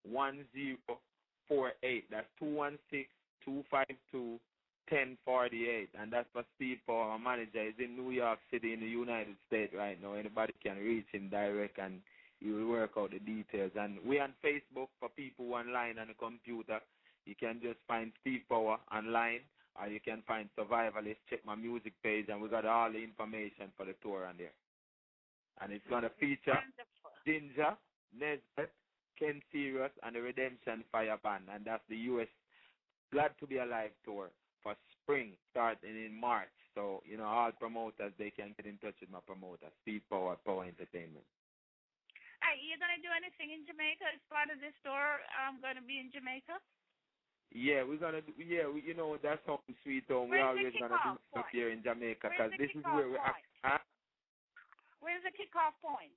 [0.09, 1.03] one zero
[1.49, 2.05] four eight.
[2.13, 3.09] That's two one six
[3.45, 4.39] two five two
[4.89, 7.65] ten forty eight, and that's for Steve Power, our manager.
[7.65, 10.15] He's in New York City in the United States right now.
[10.15, 11.99] Anybody can reach him direct and
[12.43, 13.73] he will work out the details.
[13.79, 16.81] And we on Facebook for people online on the computer.
[17.25, 19.41] You can just find Steve Power online,
[19.81, 21.23] or you can find Survivalist.
[21.31, 24.55] Check my music page, and we got all the information for the tour on there.
[25.61, 26.59] And it's gonna feature
[27.27, 27.77] Ginjah,
[28.19, 28.75] Nesbeth,
[29.19, 32.29] Ken Sirius, and the Redemption Fire Band, and that's the U.S.
[33.13, 34.31] Glad to Be Alive tour
[34.63, 36.49] for spring, starting in March.
[36.75, 40.37] So you know, all promoters they can get in touch with my promoter, Steve Power,
[40.45, 41.25] Power Entertainment.
[42.53, 45.25] Are you gonna do anything in Jamaica as part of this tour?
[45.33, 46.61] I'm gonna be in Jamaica.
[47.49, 48.37] Yeah, we're gonna do.
[48.37, 50.29] Yeah, we, you know that's home sweet home.
[50.29, 53.81] We're always gonna do stuff here in Jamaica because this is where we at, Huh?
[55.01, 56.13] Where's the kickoff point?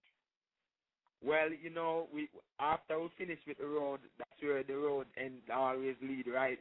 [1.24, 2.28] Well, you know, we
[2.60, 6.60] after we finish with the road, that's where the road and always lead right,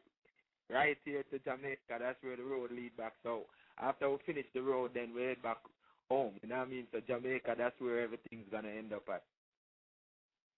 [0.70, 1.98] right here to Jamaica.
[1.98, 3.18] That's where the road lead back.
[3.26, 3.50] So
[3.82, 5.58] after we finish the road, then we head back
[6.06, 6.38] home.
[6.46, 6.86] You know what I mean?
[6.94, 9.26] So Jamaica, that's where everything's gonna end up at.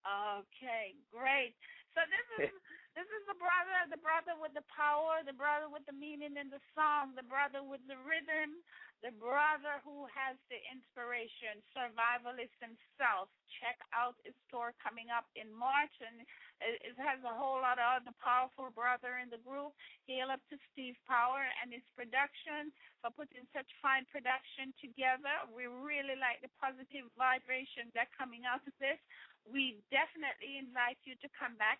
[0.06, 1.58] Okay, great.
[1.98, 2.52] So this is
[2.96, 6.48] this is the brother, the brother with the power, the brother with the meaning in
[6.48, 8.62] the song, the brother with the rhythm,
[9.04, 13.28] the brother who has the inspiration, survivalist himself.
[13.60, 16.24] Check out his tour coming up in March, and
[16.64, 19.76] it, has a whole lot of other powerful brother in the group.
[20.08, 22.72] Hail up to Steve Power and his production
[23.04, 25.44] for putting such fine production together.
[25.52, 29.00] We really like the positive vibration that coming out of this
[29.48, 31.78] we definitely invite you to come back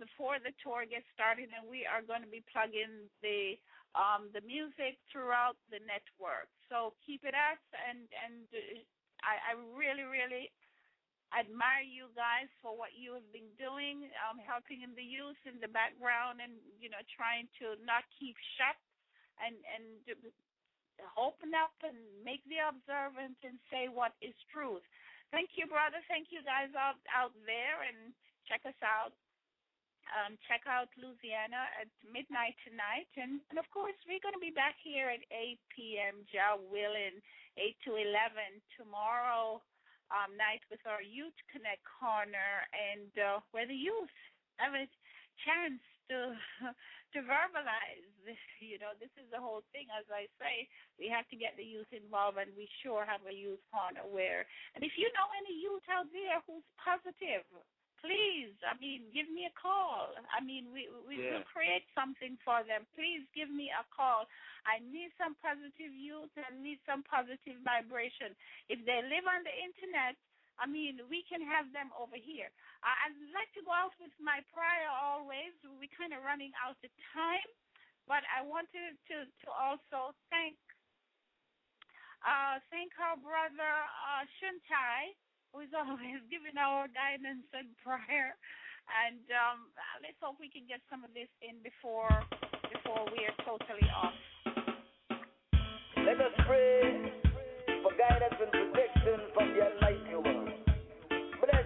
[0.00, 3.60] before the tour gets started, and we are going to be plugging the
[3.92, 6.46] um, the music throughout the network.
[6.70, 8.80] So keep it up, and and uh,
[9.26, 10.48] I, I really really
[11.30, 15.62] admire you guys for what you have been doing, um, helping in the youth in
[15.62, 18.78] the background, and you know trying to not keep shut
[19.42, 19.84] and and
[21.16, 24.84] open up and make the observant and say what is truth.
[25.30, 26.02] Thank you, brother.
[26.10, 28.10] Thank you guys out out there and
[28.50, 29.14] check us out.
[30.10, 34.50] Um, check out Louisiana at midnight tonight, and, and of course we're going to be
[34.50, 36.26] back here at 8 p.m.
[36.26, 37.22] Jah willing,
[37.54, 39.62] 8 to 11 tomorrow
[40.10, 44.10] um, night with our Youth Connect corner, and uh, where the youth
[44.58, 44.90] have a
[45.46, 46.34] chance to
[47.14, 48.06] to verbalize.
[48.26, 49.88] This, you know, this is the whole thing.
[49.94, 50.68] As I say,
[51.00, 54.44] we have to get the youth involved, and we sure have a youth corner where.
[54.76, 57.46] And if you know any youth out there who's positive,
[58.00, 60.12] please, I mean, give me a call.
[60.32, 61.40] I mean, we we yeah.
[61.40, 62.88] will create something for them.
[62.96, 64.26] Please give me a call.
[64.68, 68.36] I need some positive youth and need some positive vibration.
[68.68, 70.16] If they live on the internet,
[70.60, 72.52] I mean, we can have them over here.
[72.84, 75.56] I'd like to go out with my prayer always.
[75.64, 77.48] We're kind of running out of time,
[78.04, 80.60] but I wanted to to also thank
[82.20, 83.72] uh thank our brother
[84.04, 85.16] uh Shuntai,
[85.52, 88.36] who is always giving our guidance and prayer.
[88.88, 89.72] And um
[90.04, 92.12] let's hope we can get some of this in before
[92.68, 94.16] before we are totally off.
[96.04, 97.12] Let us pray
[97.82, 100.29] for guidance and protection from the Almighty One.